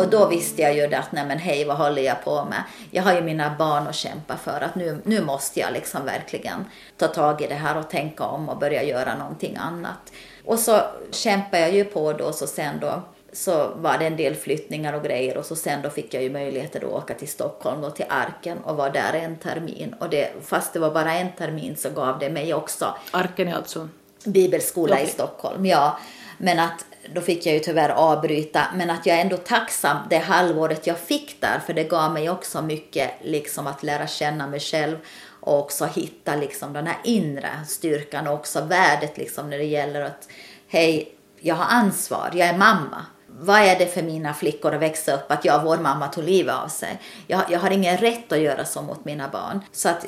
Och 0.00 0.10
då 0.10 0.28
visste 0.28 0.62
jag 0.62 0.74
ju 0.74 0.94
att 0.94 1.12
nej 1.12 1.24
men 1.26 1.38
hej, 1.38 1.64
vad 1.64 1.76
håller 1.76 2.02
jag 2.02 2.24
på 2.24 2.44
med? 2.44 2.62
Jag 2.90 3.02
har 3.02 3.14
ju 3.14 3.20
mina 3.20 3.54
barn 3.58 3.86
att 3.86 3.94
kämpa 3.94 4.36
för 4.36 4.60
att 4.60 4.74
nu, 4.74 5.02
nu 5.04 5.24
måste 5.24 5.60
jag 5.60 5.72
liksom 5.72 6.04
verkligen 6.04 6.64
ta 6.96 7.08
tag 7.08 7.42
i 7.42 7.46
det 7.46 7.54
här 7.54 7.78
och 7.78 7.90
tänka 7.90 8.24
om 8.24 8.48
och 8.48 8.58
börja 8.58 8.82
göra 8.82 9.18
någonting 9.18 9.56
annat. 9.56 10.12
Och 10.44 10.58
så 10.58 10.80
kämpade 11.10 11.62
jag 11.62 11.72
ju 11.72 11.84
på 11.84 12.12
då 12.12 12.32
så 12.32 12.46
sen 12.46 12.80
då 12.80 13.02
så 13.32 13.68
var 13.76 13.98
det 13.98 14.06
en 14.06 14.16
del 14.16 14.34
flyttningar 14.34 14.92
och 14.92 15.02
grejer 15.02 15.36
och 15.36 15.46
så 15.46 15.56
sen 15.56 15.82
då 15.82 15.90
fick 15.90 16.14
jag 16.14 16.22
ju 16.22 16.30
möjligheter 16.30 16.80
att 16.80 16.92
åka 16.92 17.14
till 17.14 17.28
Stockholm 17.28 17.84
och 17.84 17.96
till 17.96 18.06
Arken 18.08 18.58
och 18.58 18.76
var 18.76 18.90
där 18.90 19.12
en 19.12 19.36
termin. 19.36 19.94
Och 20.00 20.10
det, 20.10 20.30
fast 20.42 20.72
det 20.72 20.78
var 20.78 20.90
bara 20.90 21.12
en 21.12 21.32
termin 21.32 21.76
så 21.76 21.90
gav 21.90 22.18
det 22.18 22.30
mig 22.30 22.54
också 22.54 22.94
Arken 23.10 23.48
är 23.48 23.54
alltså? 23.54 23.88
Bibelskola 24.24 24.94
okay. 24.94 25.06
i 25.06 25.08
Stockholm, 25.08 25.66
ja. 25.66 25.98
Men 26.38 26.58
att 26.58 26.84
då 27.14 27.20
fick 27.20 27.46
jag 27.46 27.54
ju 27.54 27.60
tyvärr 27.60 27.88
avbryta, 27.88 28.62
men 28.74 28.90
att 28.90 29.06
jag 29.06 29.16
är 29.16 29.20
ändå 29.20 29.36
tacksam 29.36 29.96
det 30.10 30.18
halvåret 30.18 30.86
jag 30.86 30.98
fick 30.98 31.40
där, 31.40 31.60
för 31.66 31.72
det 31.72 31.84
gav 31.84 32.12
mig 32.12 32.30
också 32.30 32.62
mycket 32.62 33.10
liksom 33.22 33.66
att 33.66 33.82
lära 33.82 34.06
känna 34.06 34.46
mig 34.46 34.60
själv 34.60 34.96
och 35.40 35.58
också 35.58 35.84
hitta 35.84 36.36
liksom 36.36 36.72
den 36.72 36.86
här 36.86 36.98
inre 37.04 37.50
styrkan 37.66 38.26
och 38.26 38.34
också 38.34 38.60
värdet 38.60 39.18
liksom 39.18 39.50
när 39.50 39.58
det 39.58 39.64
gäller 39.64 40.00
att 40.00 40.28
hej, 40.68 41.12
jag 41.40 41.54
har 41.54 41.76
ansvar, 41.76 42.30
jag 42.34 42.48
är 42.48 42.58
mamma. 42.58 43.06
Vad 43.26 43.60
är 43.60 43.78
det 43.78 43.86
för 43.86 44.02
mina 44.02 44.34
flickor 44.34 44.74
att 44.74 44.80
växa 44.80 45.14
upp 45.14 45.30
att 45.30 45.44
jag, 45.44 45.56
och 45.56 45.64
vår 45.64 45.78
mamma 45.78 46.08
tog 46.08 46.24
livet 46.24 46.54
av 46.54 46.68
sig? 46.68 47.00
Jag, 47.26 47.42
jag 47.50 47.60
har 47.60 47.70
ingen 47.70 47.96
rätt 47.96 48.32
att 48.32 48.38
göra 48.38 48.64
så 48.64 48.82
mot 48.82 49.04
mina 49.04 49.28
barn. 49.28 49.60
Så 49.72 49.88
att 49.88 50.06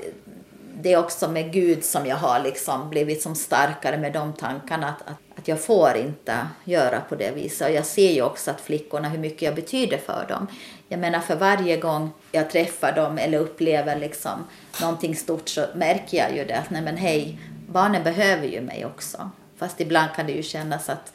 det 0.83 0.93
är 0.93 0.99
också 0.99 1.29
med 1.29 1.53
Gud 1.53 1.85
som 1.85 2.07
jag 2.07 2.17
har 2.17 2.41
liksom 2.41 2.91
blivit 2.91 3.23
som 3.23 3.35
starkare 3.35 3.99
med 3.99 4.13
de 4.13 4.33
tankarna 4.33 4.89
att, 4.89 5.09
att, 5.09 5.39
att 5.39 5.49
jag 5.49 5.61
får 5.61 5.97
inte 5.97 6.47
göra 6.65 7.01
på 7.01 7.15
det 7.15 7.31
viset. 7.31 7.69
Och 7.69 7.75
jag 7.75 7.87
ser 7.87 8.13
ju 8.13 8.23
också 8.23 8.51
att 8.51 8.61
flickorna, 8.61 9.09
hur 9.09 9.19
mycket 9.19 9.43
jag 9.43 9.55
betyder 9.55 9.99
för 9.99 10.27
dem. 10.29 10.47
Jag 10.89 11.01
menar 11.01 11.21
för 11.21 11.37
varje 11.37 11.77
gång 11.77 12.11
jag 12.33 12.51
träffar 12.51 12.93
dem 12.93 13.19
eller 13.19 13.39
upplever 13.39 13.97
liksom 13.97 14.45
någonting 14.81 15.17
stort 15.17 15.49
så 15.49 15.65
märker 15.75 16.19
jag 16.19 16.37
ju 16.37 16.45
det 16.45 16.59
att 16.59 16.71
nej 16.71 16.83
men 16.83 16.97
hej, 16.97 17.39
barnen 17.69 18.05
behöver 18.05 18.47
ju 18.47 18.61
mig 18.61 18.87
också. 18.87 19.31
Fast 19.57 19.81
ibland 19.81 20.11
kan 20.17 20.27
det 20.27 20.33
ju 20.33 20.43
kännas 20.43 20.89
att 20.89 21.13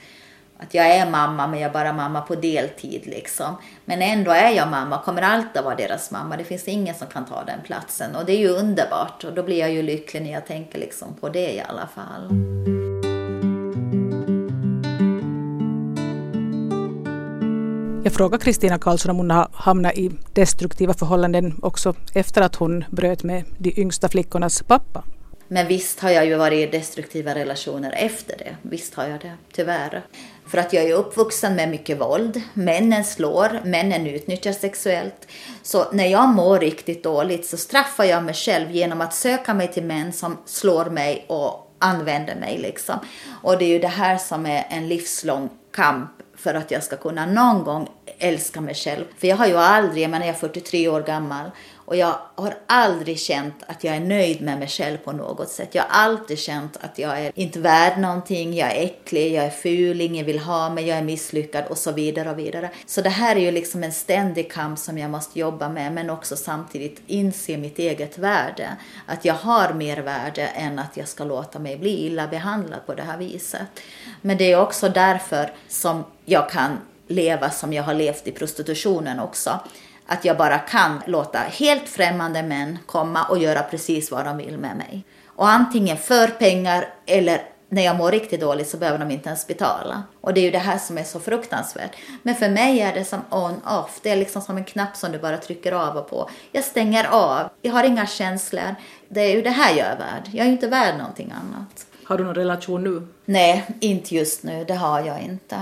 att 0.59 0.73
jag 0.73 0.87
är 0.87 1.09
mamma 1.09 1.47
men 1.47 1.59
jag 1.59 1.69
är 1.69 1.73
bara 1.73 1.93
mamma 1.93 2.21
på 2.21 2.35
deltid 2.35 3.01
liksom. 3.05 3.57
Men 3.85 4.01
ändå 4.01 4.31
är 4.31 4.51
jag 4.51 4.67
mamma, 4.67 5.01
kommer 5.01 5.21
alltid 5.21 5.63
vara 5.63 5.75
deras 5.75 6.11
mamma. 6.11 6.37
Det 6.37 6.43
finns 6.43 6.67
ingen 6.67 6.95
som 6.95 7.07
kan 7.07 7.25
ta 7.25 7.43
den 7.43 7.59
platsen 7.65 8.15
och 8.15 8.25
det 8.25 8.31
är 8.31 8.39
ju 8.39 8.49
underbart 8.49 9.23
och 9.23 9.33
då 9.33 9.43
blir 9.43 9.59
jag 9.59 9.71
ju 9.71 9.81
lycklig 9.81 10.21
när 10.21 10.31
jag 10.31 10.45
tänker 10.45 10.79
liksom 10.79 11.15
på 11.21 11.29
det 11.29 11.53
i 11.53 11.61
alla 11.61 11.87
fall. 11.95 12.27
Jag 18.03 18.13
frågade 18.13 18.43
Kristina 18.43 18.79
Karlsson 18.79 19.11
om 19.11 19.17
hon 19.17 19.31
har 19.31 19.47
hamnat 19.53 19.97
i 19.97 20.11
destruktiva 20.33 20.93
förhållanden 20.93 21.59
också 21.61 21.93
efter 22.13 22.41
att 22.41 22.55
hon 22.55 22.85
bröt 22.91 23.23
med 23.23 23.43
de 23.57 23.81
yngsta 23.81 24.09
flickornas 24.09 24.63
pappa. 24.63 25.03
Men 25.47 25.67
visst 25.67 25.99
har 25.99 26.09
jag 26.09 26.25
ju 26.25 26.35
varit 26.35 26.67
i 26.67 26.77
destruktiva 26.77 27.35
relationer 27.35 27.93
efter 27.97 28.37
det. 28.37 28.55
Visst 28.61 28.93
har 28.93 29.07
jag 29.07 29.19
det, 29.21 29.33
tyvärr. 29.51 30.05
För 30.47 30.57
att 30.57 30.73
jag 30.73 30.83
är 30.83 30.93
uppvuxen 30.93 31.55
med 31.55 31.69
mycket 31.69 32.01
våld. 32.01 32.41
Männen 32.53 33.05
slår, 33.05 33.61
männen 33.65 34.07
utnyttjar 34.07 34.51
sexuellt. 34.51 35.27
Så 35.63 35.91
när 35.91 36.07
jag 36.07 36.29
mår 36.29 36.59
riktigt 36.59 37.03
dåligt 37.03 37.45
så 37.45 37.57
straffar 37.57 38.03
jag 38.03 38.23
mig 38.23 38.33
själv 38.33 38.71
genom 38.71 39.01
att 39.01 39.13
söka 39.13 39.53
mig 39.53 39.67
till 39.67 39.83
män 39.83 40.13
som 40.13 40.37
slår 40.45 40.85
mig 40.85 41.25
och 41.27 41.75
använder 41.79 42.35
mig. 42.35 42.57
Liksom. 42.57 42.99
Och 43.43 43.57
det 43.57 43.65
är 43.65 43.69
ju 43.69 43.79
det 43.79 43.87
här 43.87 44.17
som 44.17 44.45
är 44.45 44.67
en 44.69 44.87
livslång 44.87 45.49
kamp 45.73 46.09
för 46.35 46.53
att 46.53 46.71
jag 46.71 46.83
ska 46.83 46.97
kunna 46.97 47.25
någon 47.25 47.63
gång 47.63 47.89
älska 48.19 48.61
mig 48.61 48.75
själv. 48.75 49.05
För 49.17 49.27
jag 49.27 49.35
har 49.35 49.47
ju 49.47 49.57
aldrig, 49.57 50.03
jag 50.03 50.11
menar 50.11 50.25
jag 50.25 50.35
är 50.35 50.39
43 50.39 50.87
år 50.87 51.01
gammal 51.01 51.51
och 51.87 51.95
jag 51.95 52.19
har 52.35 52.57
aldrig 52.65 53.19
känt 53.19 53.55
att 53.67 53.83
jag 53.83 53.95
är 53.95 53.99
nöjd 53.99 54.41
med 54.41 54.59
mig 54.59 54.67
själv 54.67 54.97
på 54.97 55.11
något 55.11 55.49
sätt. 55.49 55.75
Jag 55.75 55.83
har 55.83 55.89
alltid 55.89 56.39
känt 56.39 56.77
att 56.81 56.99
jag 56.99 57.19
är 57.19 57.31
inte 57.35 57.59
värd 57.59 57.99
någonting, 57.99 58.53
jag 58.53 58.71
är 58.71 58.85
äcklig, 58.85 59.33
jag 59.33 59.45
är 59.45 59.49
ful, 59.49 60.01
ingen 60.01 60.25
vill 60.25 60.39
ha 60.39 60.69
mig, 60.69 60.87
jag 60.87 60.97
är 60.97 61.03
misslyckad 61.03 61.65
och 61.69 61.77
så 61.77 61.91
vidare 61.91 62.31
och 62.31 62.39
vidare. 62.39 62.69
Så 62.85 63.01
det 63.01 63.09
här 63.09 63.35
är 63.35 63.39
ju 63.39 63.51
liksom 63.51 63.83
en 63.83 63.91
ständig 63.91 64.51
kamp 64.51 64.79
som 64.79 64.97
jag 64.97 65.11
måste 65.11 65.39
jobba 65.39 65.69
med 65.69 65.93
men 65.93 66.09
också 66.09 66.35
samtidigt 66.35 67.01
inse 67.07 67.57
mitt 67.57 67.79
eget 67.79 68.17
värde. 68.17 68.77
Att 69.05 69.25
jag 69.25 69.33
har 69.33 69.73
mer 69.73 69.97
värde 69.97 70.47
än 70.47 70.79
att 70.79 70.97
jag 70.97 71.07
ska 71.07 71.23
låta 71.23 71.59
mig 71.59 71.77
bli 71.77 72.05
illa 72.05 72.27
behandlad 72.27 72.85
på 72.85 72.93
det 72.93 73.03
här 73.03 73.17
viset. 73.17 73.67
Men 74.21 74.37
det 74.37 74.51
är 74.51 74.61
också 74.61 74.89
därför 74.89 75.53
som 75.67 76.03
jag 76.25 76.49
kan 76.49 76.77
leva 77.07 77.49
som 77.49 77.73
jag 77.73 77.83
har 77.83 77.93
levt 77.93 78.27
i 78.27 78.31
prostitutionen 78.31 79.19
också. 79.19 79.59
Att 80.07 80.25
jag 80.25 80.37
bara 80.37 80.59
kan 80.59 81.01
låta 81.05 81.39
helt 81.39 81.89
främmande 81.89 82.43
män 82.43 82.79
komma 82.85 83.23
och 83.23 83.37
göra 83.37 83.63
precis 83.63 84.11
vad 84.11 84.25
de 84.25 84.37
vill 84.37 84.57
med 84.57 84.77
mig. 84.77 85.05
Och 85.25 85.49
antingen 85.49 85.97
för 85.97 86.27
pengar 86.27 86.89
eller 87.05 87.41
när 87.69 87.85
jag 87.85 87.95
mår 87.95 88.11
riktigt 88.11 88.41
dåligt 88.41 88.69
så 88.69 88.77
behöver 88.77 88.99
de 88.99 89.11
inte 89.11 89.29
ens 89.29 89.47
betala. 89.47 90.03
Och 90.21 90.33
det 90.33 90.39
är 90.41 90.43
ju 90.43 90.51
det 90.51 90.57
här 90.57 90.77
som 90.77 90.97
är 90.97 91.03
så 91.03 91.19
fruktansvärt. 91.19 91.95
Men 92.23 92.35
för 92.35 92.49
mig 92.49 92.79
är 92.79 92.93
det 92.93 93.05
som 93.05 93.19
on-off. 93.29 93.99
Det 94.03 94.09
är 94.09 94.15
liksom 94.15 94.41
som 94.41 94.57
en 94.57 94.63
knapp 94.63 94.95
som 94.95 95.11
du 95.11 95.19
bara 95.19 95.37
trycker 95.37 95.71
av 95.71 95.97
och 95.97 96.09
på. 96.09 96.29
Jag 96.51 96.63
stänger 96.63 97.07
av. 97.07 97.49
Jag 97.61 97.73
har 97.73 97.83
inga 97.83 98.07
känslor. 98.07 98.75
Det 99.09 99.21
är 99.21 99.35
ju 99.35 99.41
det 99.41 99.49
här 99.49 99.77
jag 99.77 99.87
är 99.87 99.97
värd. 99.97 100.29
Jag 100.31 100.41
är 100.41 100.45
ju 100.45 100.51
inte 100.51 100.67
värd 100.67 100.97
någonting 100.97 101.31
annat. 101.31 101.85
Har 102.03 102.17
du 102.17 102.23
någon 102.23 102.35
relation 102.35 102.83
nu? 102.83 103.07
Nej, 103.25 103.65
inte 103.79 104.15
just 104.15 104.43
nu. 104.43 104.63
Det 104.63 104.75
har 104.75 105.01
jag 105.01 105.21
inte. 105.21 105.55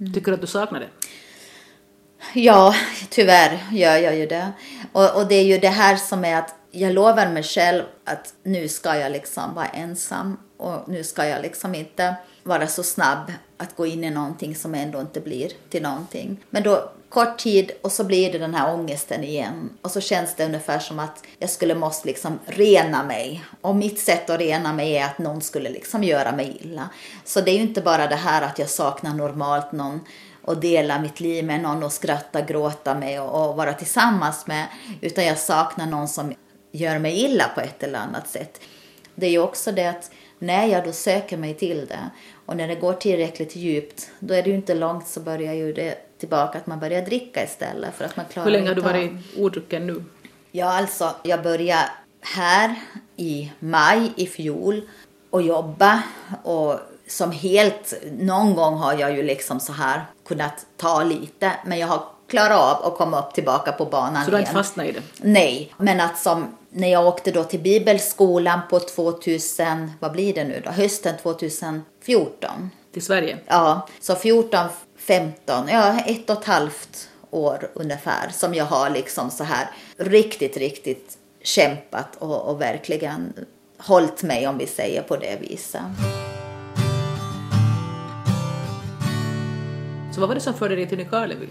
Mm. 0.00 0.12
Tycker 0.12 0.26
du 0.26 0.34
att 0.34 0.40
du 0.40 0.46
saknar 0.46 0.80
det? 0.80 0.88
Ja, 2.34 2.74
tyvärr 3.10 3.58
gör 3.72 3.96
jag 3.96 4.16
ju 4.16 4.26
det. 4.26 4.52
Och, 4.92 5.16
och 5.16 5.26
det 5.26 5.34
är 5.34 5.44
ju 5.44 5.58
det 5.58 5.68
här 5.68 5.96
som 5.96 6.24
är 6.24 6.36
att 6.36 6.54
jag 6.70 6.92
lovar 6.92 7.28
mig 7.28 7.42
själv 7.42 7.82
att 8.04 8.34
nu 8.42 8.68
ska 8.68 8.96
jag 8.96 9.12
liksom 9.12 9.54
vara 9.54 9.66
ensam 9.66 10.38
och 10.56 10.88
nu 10.88 11.04
ska 11.04 11.26
jag 11.26 11.42
liksom 11.42 11.74
inte 11.74 12.14
vara 12.42 12.66
så 12.66 12.82
snabb 12.82 13.32
att 13.56 13.76
gå 13.76 13.86
in 13.86 14.04
i 14.04 14.10
någonting 14.10 14.54
som 14.54 14.74
ändå 14.74 15.00
inte 15.00 15.20
blir 15.20 15.52
till 15.70 15.82
någonting. 15.82 16.44
Men 16.50 16.62
då 16.62 16.92
kort 17.08 17.38
tid 17.38 17.70
och 17.82 17.92
så 17.92 18.04
blir 18.04 18.32
det 18.32 18.38
den 18.38 18.54
här 18.54 18.74
ångesten 18.74 19.24
igen. 19.24 19.70
Och 19.82 19.90
så 19.90 20.00
känns 20.00 20.34
det 20.34 20.44
ungefär 20.44 20.78
som 20.78 20.98
att 20.98 21.24
jag 21.38 21.50
skulle 21.50 21.74
måste 21.74 22.08
liksom 22.08 22.38
rena 22.46 23.02
mig. 23.02 23.44
Och 23.60 23.76
mitt 23.76 24.00
sätt 24.00 24.30
att 24.30 24.40
rena 24.40 24.72
mig 24.72 24.96
är 24.96 25.04
att 25.04 25.18
någon 25.18 25.40
skulle 25.40 25.70
liksom 25.70 26.04
göra 26.04 26.32
mig 26.32 26.58
illa. 26.60 26.88
Så 27.24 27.40
det 27.40 27.50
är 27.50 27.54
ju 27.54 27.62
inte 27.62 27.80
bara 27.80 28.06
det 28.06 28.16
här 28.16 28.42
att 28.42 28.58
jag 28.58 28.68
saknar 28.68 29.14
normalt 29.14 29.72
någon 29.72 30.00
och 30.44 30.60
dela 30.60 30.98
mitt 30.98 31.20
liv 31.20 31.44
med 31.44 31.60
någon 31.60 31.82
och 31.82 31.92
skratta, 31.92 32.40
gråta 32.40 32.94
med 32.94 33.22
och, 33.22 33.50
och 33.50 33.56
vara 33.56 33.72
tillsammans 33.72 34.46
med. 34.46 34.66
Utan 35.00 35.24
jag 35.24 35.38
saknar 35.38 35.86
någon 35.86 36.08
som 36.08 36.34
gör 36.72 36.98
mig 36.98 37.24
illa 37.24 37.44
på 37.54 37.60
ett 37.60 37.82
eller 37.82 37.98
annat 37.98 38.28
sätt. 38.28 38.60
Det 39.14 39.26
är 39.26 39.30
ju 39.30 39.38
också 39.38 39.72
det 39.72 39.86
att 39.86 40.10
när 40.38 40.66
jag 40.66 40.84
då 40.84 40.92
söker 40.92 41.36
mig 41.36 41.54
till 41.54 41.86
det 41.86 42.10
och 42.46 42.56
när 42.56 42.68
det 42.68 42.74
går 42.74 42.92
tillräckligt 42.92 43.56
djupt, 43.56 44.10
då 44.18 44.34
är 44.34 44.42
det 44.42 44.50
ju 44.50 44.56
inte 44.56 44.74
långt 44.74 45.08
så 45.08 45.20
börjar 45.20 45.52
ju 45.52 45.72
det 45.72 46.18
tillbaka 46.18 46.58
att 46.58 46.66
man 46.66 46.80
börjar 46.80 47.02
dricka 47.02 47.44
istället 47.44 47.94
för 47.94 48.04
att 48.04 48.16
man 48.16 48.26
klarar 48.26 48.44
Hur 48.44 48.52
länge 48.52 48.68
har 48.68 48.74
du 48.74 48.80
varit 48.80 49.12
odrucken 49.38 49.86
nu? 49.86 50.04
Ja, 50.50 50.78
alltså 50.78 51.14
jag 51.22 51.42
började 51.42 51.90
här 52.20 52.74
i 53.16 53.52
maj 53.58 54.12
i 54.16 54.26
fjol 54.26 54.82
och 55.30 55.42
jobba 55.42 56.02
och 56.42 56.78
som 57.12 57.32
helt, 57.32 57.94
någon 58.18 58.54
gång 58.54 58.74
har 58.74 58.94
jag 58.98 59.16
ju 59.16 59.22
liksom 59.22 59.60
så 59.60 59.72
här 59.72 60.04
kunnat 60.26 60.66
ta 60.76 61.04
lite, 61.04 61.52
men 61.64 61.78
jag 61.78 61.86
har 61.86 62.02
klarat 62.28 62.80
av 62.80 62.92
att 62.92 62.98
komma 62.98 63.18
upp 63.18 63.34
tillbaka 63.34 63.72
på 63.72 63.84
banan 63.84 64.24
Så 64.24 64.30
du 64.30 64.36
har 64.36 64.40
inte 64.40 64.52
fastnat 64.52 64.86
i 64.86 64.92
det? 64.92 65.02
Nej, 65.16 65.74
men 65.76 66.00
att 66.00 66.18
som 66.18 66.56
när 66.70 66.88
jag 66.88 67.06
åkte 67.06 67.30
då 67.30 67.44
till 67.44 67.60
bibelskolan 67.60 68.60
på 68.70 68.80
2000, 68.80 69.92
vad 70.00 70.12
blir 70.12 70.34
det 70.34 70.44
nu 70.44 70.62
då, 70.64 70.70
hösten 70.70 71.14
2014. 71.22 72.70
Till 72.92 73.02
Sverige? 73.02 73.38
Ja, 73.46 73.88
så 74.00 74.14
14, 74.14 74.68
15, 74.98 75.68
ja 75.68 75.98
ett 76.06 76.30
och 76.30 76.38
ett 76.38 76.44
halvt 76.44 77.08
år 77.30 77.70
ungefär 77.74 78.28
som 78.32 78.54
jag 78.54 78.64
har 78.64 78.90
liksom 78.90 79.30
så 79.30 79.44
här 79.44 79.70
riktigt, 79.96 80.56
riktigt 80.56 81.18
kämpat 81.42 82.16
och, 82.18 82.48
och 82.48 82.60
verkligen 82.60 83.32
hållit 83.78 84.22
mig 84.22 84.48
om 84.48 84.58
vi 84.58 84.66
säger 84.66 85.02
på 85.02 85.16
det 85.16 85.38
viset. 85.40 85.82
Så 90.14 90.20
vad 90.20 90.28
var 90.28 90.34
det 90.34 90.40
som 90.40 90.54
förde 90.54 90.76
dig 90.76 90.86
till 90.86 90.98
Nykarleby? 90.98 91.48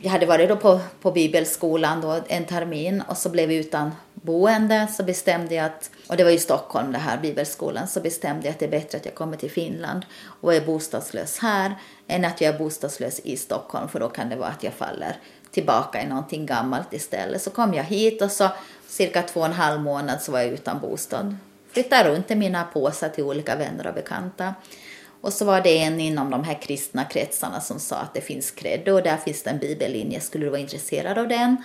Jag 0.00 0.10
hade 0.10 0.26
varit 0.26 0.48
då 0.48 0.56
på, 0.56 0.80
på 1.00 1.10
bibelskolan 1.10 2.00
då 2.00 2.20
en 2.28 2.44
termin 2.44 3.02
och 3.08 3.16
så 3.16 3.28
blev 3.28 3.48
vi 3.48 3.56
utan 3.56 3.90
boende 4.14 4.86
så 4.96 5.02
bestämde 5.02 5.54
jag 5.54 5.66
att, 5.66 5.90
och 6.08 6.16
det 6.16 6.24
var 6.24 6.30
i 6.30 6.38
Stockholm 6.38 6.92
det 6.92 6.98
här 6.98 7.18
bibelskolan, 7.18 7.88
så 7.88 8.00
bestämde 8.00 8.46
jag 8.46 8.52
att 8.52 8.58
det 8.58 8.64
är 8.64 8.70
bättre 8.70 8.98
att 8.98 9.04
jag 9.04 9.14
kommer 9.14 9.36
till 9.36 9.50
Finland 9.50 10.06
och 10.40 10.54
är 10.54 10.60
bostadslös 10.60 11.38
här 11.38 11.74
än 12.06 12.24
att 12.24 12.40
jag 12.40 12.54
är 12.54 12.58
bostadslös 12.58 13.20
i 13.24 13.36
Stockholm 13.36 13.88
för 13.88 14.00
då 14.00 14.08
kan 14.08 14.28
det 14.28 14.36
vara 14.36 14.48
att 14.48 14.62
jag 14.62 14.72
faller 14.72 15.16
tillbaka 15.50 16.02
i 16.02 16.06
någonting 16.06 16.46
gammalt 16.46 16.92
istället. 16.92 17.42
Så 17.42 17.50
kom 17.50 17.74
jag 17.74 17.84
hit 17.84 18.22
och 18.22 18.30
så 18.30 18.48
cirka 18.88 19.22
två 19.22 19.40
och 19.40 19.46
en 19.46 19.52
halv 19.52 19.80
månad 19.80 20.22
så 20.22 20.32
var 20.32 20.40
jag 20.40 20.48
utan 20.48 20.80
bostad. 20.80 21.36
Flyttade 21.72 22.10
runt 22.10 22.30
i 22.30 22.34
mina 22.34 22.64
påsar 22.64 23.08
till 23.08 23.24
olika 23.24 23.56
vänner 23.56 23.86
och 23.86 23.94
bekanta. 23.94 24.54
Och 25.20 25.32
så 25.32 25.44
var 25.44 25.60
det 25.60 25.78
en 25.78 26.00
inom 26.00 26.30
de 26.30 26.44
här 26.44 26.62
kristna 26.62 27.04
kretsarna 27.04 27.60
som 27.60 27.80
sa 27.80 27.96
att 27.96 28.14
det 28.14 28.20
finns 28.20 28.50
credo 28.50 28.92
och 28.92 29.02
där 29.02 29.16
finns 29.16 29.42
det 29.42 29.50
en 29.50 29.58
bibellinje, 29.58 30.20
skulle 30.20 30.44
du 30.44 30.50
vara 30.50 30.60
intresserad 30.60 31.18
av 31.18 31.28
den? 31.28 31.56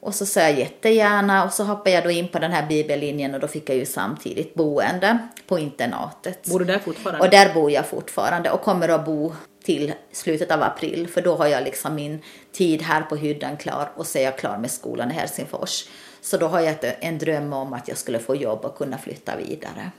Och 0.00 0.14
så 0.14 0.26
sa 0.26 0.40
jag 0.40 0.58
jättegärna 0.58 1.44
och 1.44 1.52
så 1.52 1.64
hoppade 1.64 1.90
jag 1.90 2.04
då 2.04 2.10
in 2.10 2.28
på 2.28 2.38
den 2.38 2.52
här 2.52 2.66
bibellinjen 2.66 3.34
och 3.34 3.40
då 3.40 3.48
fick 3.48 3.70
jag 3.70 3.76
ju 3.76 3.86
samtidigt 3.86 4.54
boende 4.54 5.18
på 5.46 5.58
internatet. 5.58 6.46
Bor 6.46 6.58
du 6.58 6.64
där 6.64 6.78
fortfarande? 6.78 7.24
Och 7.24 7.30
där 7.30 7.54
bor 7.54 7.70
jag 7.70 7.86
fortfarande 7.86 8.50
och 8.50 8.62
kommer 8.62 8.88
att 8.88 9.04
bo 9.04 9.32
till 9.64 9.92
slutet 10.12 10.50
av 10.50 10.62
april 10.62 11.08
för 11.08 11.22
då 11.22 11.36
har 11.36 11.46
jag 11.46 11.64
liksom 11.64 11.94
min 11.94 12.22
tid 12.52 12.82
här 12.82 13.02
på 13.02 13.16
hyddan 13.16 13.56
klar 13.56 13.92
och 13.96 14.06
så 14.06 14.18
är 14.18 14.22
jag 14.22 14.38
klar 14.38 14.58
med 14.58 14.70
skolan 14.70 15.10
i 15.10 15.14
Helsingfors. 15.14 15.84
Så 16.20 16.36
då 16.36 16.46
har 16.46 16.60
jag 16.60 16.76
en 17.00 17.18
dröm 17.18 17.52
om 17.52 17.72
att 17.72 17.88
jag 17.88 17.98
skulle 17.98 18.18
få 18.18 18.36
jobb 18.36 18.64
och 18.64 18.76
kunna 18.76 18.98
flytta 18.98 19.36
vidare. 19.36 19.92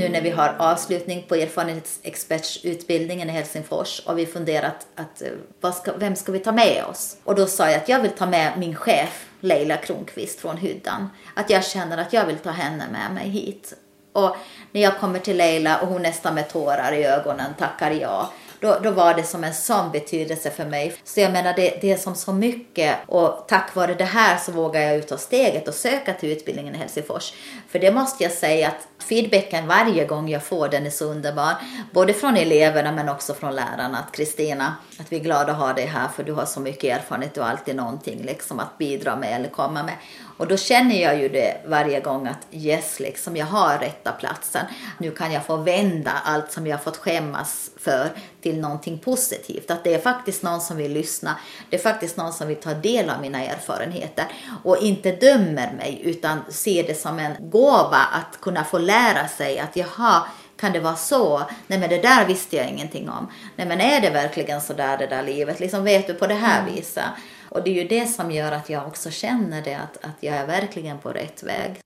Nu 0.00 0.08
när 0.08 0.20
vi 0.20 0.30
har 0.30 0.54
avslutning 0.58 1.24
på 1.28 1.34
erfarenhetsexpertsutbildningen 1.34 3.30
i 3.30 3.32
Helsingfors 3.32 4.00
och 4.06 4.18
vi 4.18 4.26
funderat 4.26 4.86
att 4.94 5.22
eh, 5.22 5.28
vad 5.60 5.74
ska, 5.74 5.92
vem 5.96 6.16
ska 6.16 6.32
vi 6.32 6.38
ta 6.38 6.52
med 6.52 6.84
oss? 6.84 7.16
Och 7.24 7.34
då 7.34 7.46
sa 7.46 7.70
jag 7.70 7.76
att 7.76 7.88
jag 7.88 8.00
vill 8.00 8.10
ta 8.10 8.26
med 8.26 8.58
min 8.58 8.76
chef 8.76 9.26
Leila 9.40 9.76
Kronqvist 9.76 10.40
från 10.40 10.56
Hyddan. 10.56 11.08
Att 11.34 11.50
jag 11.50 11.64
känner 11.64 11.98
att 11.98 12.12
jag 12.12 12.26
vill 12.26 12.38
ta 12.38 12.50
henne 12.50 12.84
med 12.92 13.14
mig 13.14 13.28
hit. 13.28 13.74
Och 14.12 14.36
när 14.72 14.80
jag 14.80 14.98
kommer 14.98 15.18
till 15.18 15.36
Leila 15.36 15.80
och 15.80 15.88
hon 15.88 16.02
nästan 16.02 16.34
med 16.34 16.48
tårar 16.48 16.92
i 16.92 17.04
ögonen 17.04 17.54
tackar 17.58 17.90
ja 17.90 18.32
då, 18.60 18.78
då 18.82 18.90
var 18.90 19.14
det 19.14 19.22
som 19.22 19.44
en 19.44 19.54
sån 19.54 19.90
betydelse 19.90 20.50
för 20.50 20.64
mig. 20.64 20.94
Så 21.04 21.20
jag 21.20 21.32
menar, 21.32 21.52
det, 21.56 21.78
det 21.80 21.92
är 21.92 21.96
som 21.96 22.14
så 22.14 22.32
mycket 22.32 22.96
och 23.06 23.44
tack 23.48 23.74
vare 23.74 23.94
det 23.94 24.04
här 24.04 24.38
så 24.38 24.52
vågar 24.52 24.80
jag 24.80 25.08
ta 25.08 25.18
steget 25.18 25.68
och 25.68 25.74
söka 25.74 26.14
till 26.14 26.32
utbildningen 26.32 26.74
i 26.74 26.78
Helsingfors. 26.78 27.32
För 27.68 27.78
det 27.78 27.92
måste 27.92 28.22
jag 28.22 28.32
säga 28.32 28.68
att 28.68 29.02
feedbacken 29.02 29.66
varje 29.66 30.04
gång 30.04 30.28
jag 30.28 30.42
får 30.42 30.68
den 30.68 30.86
är 30.86 30.90
så 30.90 31.04
underbar. 31.04 31.54
Både 31.92 32.12
från 32.12 32.36
eleverna 32.36 32.92
men 32.92 33.08
också 33.08 33.34
från 33.34 33.54
lärarna. 33.54 33.98
Att 33.98 34.12
Kristina, 34.12 34.74
att 35.00 35.12
vi 35.12 35.16
är 35.16 35.20
glada 35.20 35.52
att 35.52 35.58
ha 35.58 35.72
dig 35.72 35.86
här 35.86 36.08
för 36.08 36.22
du 36.22 36.32
har 36.32 36.46
så 36.46 36.60
mycket 36.60 36.98
erfarenhet, 36.98 37.38
och 37.38 37.48
alltid 37.48 37.76
någonting 37.76 38.22
liksom 38.22 38.60
att 38.60 38.78
bidra 38.78 39.16
med 39.16 39.36
eller 39.36 39.48
komma 39.48 39.82
med. 39.82 39.94
Och 40.40 40.48
då 40.48 40.56
känner 40.56 41.02
jag 41.02 41.20
ju 41.20 41.28
det 41.28 41.56
varje 41.66 42.00
gång 42.00 42.26
att 42.26 42.46
yes, 42.52 43.00
liksom, 43.00 43.36
jag 43.36 43.46
har 43.46 43.78
rätta 43.78 44.12
platsen. 44.12 44.66
Nu 44.98 45.10
kan 45.10 45.32
jag 45.32 45.46
få 45.46 45.56
vända 45.56 46.12
allt 46.24 46.52
som 46.52 46.66
jag 46.66 46.82
fått 46.82 46.96
skämmas 46.96 47.70
för 47.76 48.08
till 48.40 48.60
någonting 48.60 48.98
positivt. 48.98 49.70
Att 49.70 49.84
det 49.84 49.94
är 49.94 49.98
faktiskt 49.98 50.42
någon 50.42 50.60
som 50.60 50.76
vill 50.76 50.92
lyssna. 50.92 51.36
Det 51.70 51.76
är 51.76 51.80
faktiskt 51.80 52.16
någon 52.16 52.32
som 52.32 52.48
vill 52.48 52.56
ta 52.56 52.74
del 52.74 53.10
av 53.10 53.20
mina 53.20 53.44
erfarenheter 53.44 54.24
och 54.64 54.78
inte 54.78 55.12
dömer 55.12 55.72
mig 55.72 56.00
utan 56.04 56.40
ser 56.48 56.82
det 56.82 57.00
som 57.00 57.18
en 57.18 57.50
gåva 57.50 58.06
att 58.12 58.40
kunna 58.40 58.64
få 58.64 58.78
lära 58.78 59.28
sig 59.28 59.58
att 59.58 59.76
jaha, 59.76 60.22
kan 60.56 60.72
det 60.72 60.80
vara 60.80 60.96
så? 60.96 61.42
Nej 61.66 61.78
men 61.78 61.88
det 61.88 62.02
där 62.02 62.26
visste 62.26 62.56
jag 62.56 62.68
ingenting 62.68 63.10
om. 63.10 63.32
Nej 63.56 63.66
men 63.66 63.80
är 63.80 64.00
det 64.00 64.10
verkligen 64.10 64.60
så 64.60 64.72
där 64.72 64.98
det 64.98 65.06
där 65.06 65.22
livet? 65.22 65.60
Liksom 65.60 65.84
vet 65.84 66.06
du 66.06 66.14
på 66.14 66.26
det 66.26 66.34
här 66.34 66.60
mm. 66.60 66.74
viset? 66.74 67.04
Och 67.50 67.62
det 67.64 67.70
är 67.70 67.82
ju 67.82 67.88
det 67.88 68.06
som 68.06 68.30
gör 68.30 68.52
att 68.52 68.70
jag 68.70 68.86
också 68.86 69.10
känner 69.10 69.62
det, 69.62 69.74
att, 69.74 70.04
att 70.04 70.16
jag 70.20 70.36
är 70.36 70.46
verkligen 70.46 70.98
på 70.98 71.08
rätt 71.08 71.42
väg. 71.42 71.80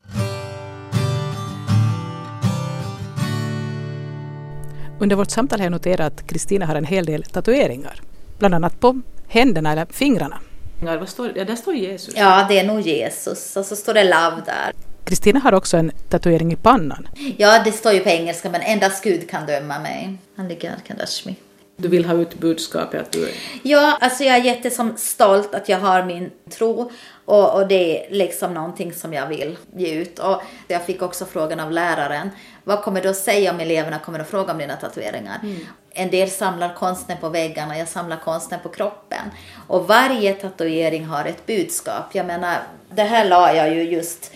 Under 5.01 5.17
vårt 5.17 5.31
samtal 5.31 5.59
har 5.59 5.65
jag 5.65 5.73
noterat 5.73 6.12
att 6.12 6.27
Kristina 6.27 6.67
har 6.67 6.75
en 6.75 6.85
hel 6.85 7.05
del 7.07 7.23
tatueringar. 7.25 8.01
Bland 8.39 8.55
annat 8.55 8.81
på 8.81 9.01
händerna 9.29 9.73
eller 9.73 9.87
fingrarna. 9.87 10.41
Vad 10.81 11.09
står, 11.09 11.33
ja, 11.39 11.45
där 11.45 11.57
står 11.57 11.75
Jesus. 11.75 12.15
Ja, 12.17 12.47
det 12.49 12.59
är 12.59 12.65
nog 12.65 12.81
Jesus. 12.81 13.57
Och 13.57 13.65
så 13.67 13.77
står 13.77 13.95
det 13.95 14.05
love 14.05 14.43
där. 14.47 14.73
Kristina 15.05 15.41
har 15.41 15.53
också 15.53 15.77
en 15.77 15.93
tatuering 16.09 16.53
i 16.53 16.57
pannan. 16.57 17.09
Ja, 17.37 17.62
det 17.65 17.73
står 17.73 17.93
ju 17.93 18.01
på 18.01 18.09
engelska, 18.09 18.51
men 18.51 18.61
endast 18.61 19.05
Gud 19.05 19.31
kan 19.31 19.47
döma 19.47 19.79
mig. 19.79 20.17
Andika 20.37 20.73
Kandashmi. 20.87 21.37
Du 21.77 21.89
vill 21.89 22.05
ha 22.05 22.14
ut 22.14 22.35
budskapet 22.35 23.01
att 23.01 23.12
du... 23.12 23.33
Ja, 23.62 23.99
alltså 24.01 24.25
jag 24.25 24.37
är 24.37 24.43
jättestolt 24.43 25.55
att 25.55 25.68
jag 25.68 25.79
har 25.79 26.05
min 26.05 26.31
tro 26.51 26.91
och, 27.25 27.55
och, 27.55 27.68
det 27.68 28.07
är 28.07 28.14
liksom 28.14 28.55
någonting 28.55 28.93
som 28.93 29.12
jag 29.12 29.27
vill 29.27 29.57
ge 29.77 29.95
ut. 29.95 30.18
Och 30.18 30.43
jag 30.68 30.87
fick 30.87 31.03
också 31.03 31.25
frågan 31.25 31.61
av 31.61 31.72
läraren, 31.72 32.31
vad 32.64 32.83
kommer 32.83 33.03
du 33.03 33.09
att 33.09 33.16
säga 33.16 33.51
om 33.51 33.61
eleverna 33.61 33.99
kommer 33.99 34.18
att 34.18 34.29
fråga 34.29 34.53
om 34.53 34.59
dina 34.59 34.77
tatueringar? 34.77 35.41
Mm. 35.43 35.57
En 35.91 36.11
del 36.11 36.31
samlar 36.31 36.75
konsten 36.75 37.16
på 37.20 37.29
väggarna, 37.29 37.79
jag 37.79 37.89
samlar 37.89 38.16
konsten 38.16 38.59
på 38.62 38.68
kroppen. 38.68 39.31
Och 39.68 39.87
varje 39.87 40.33
tatuering 40.35 41.05
har 41.05 41.25
ett 41.25 41.47
budskap. 41.47 42.05
Jag 42.12 42.27
menar, 42.27 42.59
det 42.91 43.03
här 43.03 43.25
la 43.25 43.55
jag 43.55 43.75
ju 43.75 43.83
just 43.83 44.33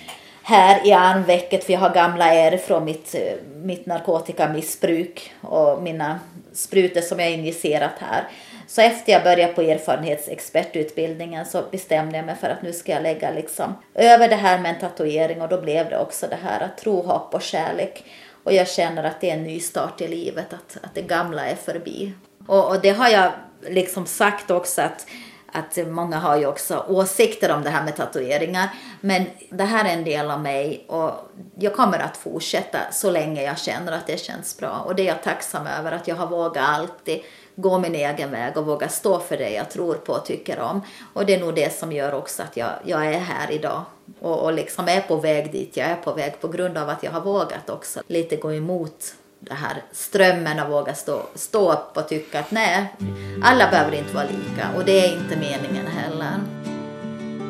här 0.49 0.87
i 0.87 0.93
armvecket 0.93 1.65
för 1.65 1.73
jag 1.73 1.81
har 1.81 1.95
gamla 1.95 2.35
ärr 2.35 2.57
från 2.57 2.85
mitt, 2.85 3.15
eh, 3.15 3.35
mitt 3.55 3.87
narkotikamissbruk 3.87 5.33
och 5.41 5.83
mina 5.83 6.21
sprutor 6.53 7.01
som 7.01 7.21
jag 7.21 7.31
injicerat 7.31 7.93
här. 7.99 8.29
Så 8.67 8.81
efter 8.81 9.13
jag 9.13 9.23
började 9.23 9.53
på 9.53 9.63
erfarenhetsexpertutbildningen 9.63 11.47
så 11.47 11.63
bestämde 11.71 12.17
jag 12.17 12.27
mig 12.27 12.37
för 12.37 12.49
att 12.49 12.63
nu 12.63 12.73
ska 12.73 12.93
jag 12.93 13.03
lägga 13.03 13.31
liksom 13.31 13.75
över 13.95 14.29
det 14.29 14.37
här 14.37 14.59
med 14.59 14.75
en 14.75 14.81
tatuering 14.81 15.43
och 15.43 15.49
då 15.49 15.61
blev 15.61 15.91
det 15.91 15.99
också 15.99 16.27
det 16.31 16.39
här 16.43 16.61
att 16.61 16.79
tro, 16.79 17.03
hopp 17.03 17.35
och 17.35 17.43
kärlek. 17.43 18.05
Och 18.45 18.53
jag 18.53 18.69
känner 18.69 19.05
att 19.05 19.21
det 19.21 19.31
är 19.31 19.35
en 19.35 19.45
ny 19.45 19.61
start 19.61 20.01
i 20.01 20.09
livet, 20.09 20.53
att, 20.53 20.85
att 20.85 20.95
det 20.95 21.03
gamla 21.03 21.47
är 21.47 21.57
förbi. 21.57 22.13
Och, 22.47 22.69
och 22.69 22.81
det 22.81 22.91
har 22.91 23.09
jag 23.09 23.33
liksom 23.63 24.07
sagt 24.07 24.51
också 24.51 24.83
att 24.83 25.07
att 25.53 25.79
många 25.87 26.19
har 26.19 26.37
ju 26.37 26.47
också 26.47 26.85
åsikter 26.89 27.53
om 27.53 27.63
det 27.63 27.71
här 27.71 27.85
med 27.85 27.97
tatueringar. 27.97 28.69
Men 29.01 29.25
det 29.51 29.65
här 29.65 29.85
är 29.85 29.93
en 29.93 30.05
del 30.05 30.31
av 30.31 30.41
mig 30.41 30.85
och 30.89 31.11
jag 31.59 31.75
kommer 31.75 31.99
att 31.99 32.17
fortsätta 32.17 32.79
så 32.93 33.11
länge 33.11 33.43
jag 33.43 33.59
känner 33.59 33.93
att 33.93 34.07
det 34.07 34.21
känns 34.21 34.57
bra. 34.57 34.83
Och 34.87 34.95
det 34.95 35.03
är 35.03 35.07
jag 35.07 35.23
tacksam 35.23 35.67
över, 35.67 35.93
att 35.93 36.09
jag 36.09 36.17
har 36.17 36.27
vågat 36.27 36.69
alltid 36.69 37.21
gå 37.55 37.79
min 37.79 37.95
egen 37.95 38.31
väg 38.31 38.57
och 38.57 38.67
våga 38.67 38.89
stå 38.89 39.21
för 39.21 39.37
det 39.37 39.51
jag 39.51 39.71
tror 39.71 39.95
på 39.95 40.13
och 40.13 40.25
tycker 40.25 40.61
om. 40.61 40.81
Och 41.13 41.27
det 41.27 41.35
är 41.35 41.41
nog 41.41 41.55
det 41.55 41.79
som 41.79 41.93
gör 41.93 42.15
också 42.15 42.43
att 42.43 42.57
jag, 42.57 42.71
jag 42.85 43.07
är 43.07 43.19
här 43.19 43.51
idag 43.51 43.83
och, 44.21 44.39
och 44.39 44.53
liksom 44.53 44.89
är 44.89 45.01
på 45.01 45.17
väg 45.17 45.53
dit 45.53 45.77
jag 45.77 45.87
är 45.87 45.97
på 45.97 46.13
väg 46.13 46.41
på 46.41 46.49
grund 46.49 46.79
av 46.79 46.89
att 46.89 47.03
jag 47.03 47.11
har 47.11 47.21
vågat 47.21 47.71
också 47.71 48.01
lite 48.07 48.37
gå 48.37 48.53
emot 48.53 49.15
det 49.41 49.55
här 49.55 49.83
strömmen 49.93 50.61
och 50.61 50.71
våga 50.71 50.95
stå, 50.95 51.23
stå 51.35 51.73
upp 51.73 51.97
och 51.97 52.09
tycka 52.09 52.41
att 52.41 52.51
nej, 52.51 52.95
alla 53.43 53.71
behöver 53.71 53.93
inte 53.93 54.15
vara 54.15 54.25
lika 54.25 54.69
och 54.77 54.85
det 54.85 55.07
är 55.07 55.13
inte 55.19 55.37
meningen 55.37 55.87
heller. 55.87 56.41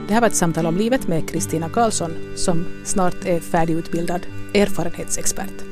Det 0.09 0.15
här 0.15 0.21
var 0.21 0.29
ett 0.29 0.37
samtal 0.37 0.67
om 0.67 0.77
livet 0.77 1.09
med 1.09 1.31
Kristina 1.31 1.69
Karlsson 1.69 2.33
som 2.37 2.67
snart 2.85 3.25
är 3.25 3.41
färdigutbildad 3.41 4.27
erfarenhetsexpert. 4.55 5.65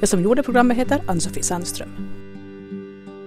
Jag 0.00 0.08
som 0.08 0.22
gjorde 0.22 0.42
programmet 0.42 0.76
heter 0.76 1.02
Ann-Sofie 1.06 1.42
Sandström. 1.42 2.21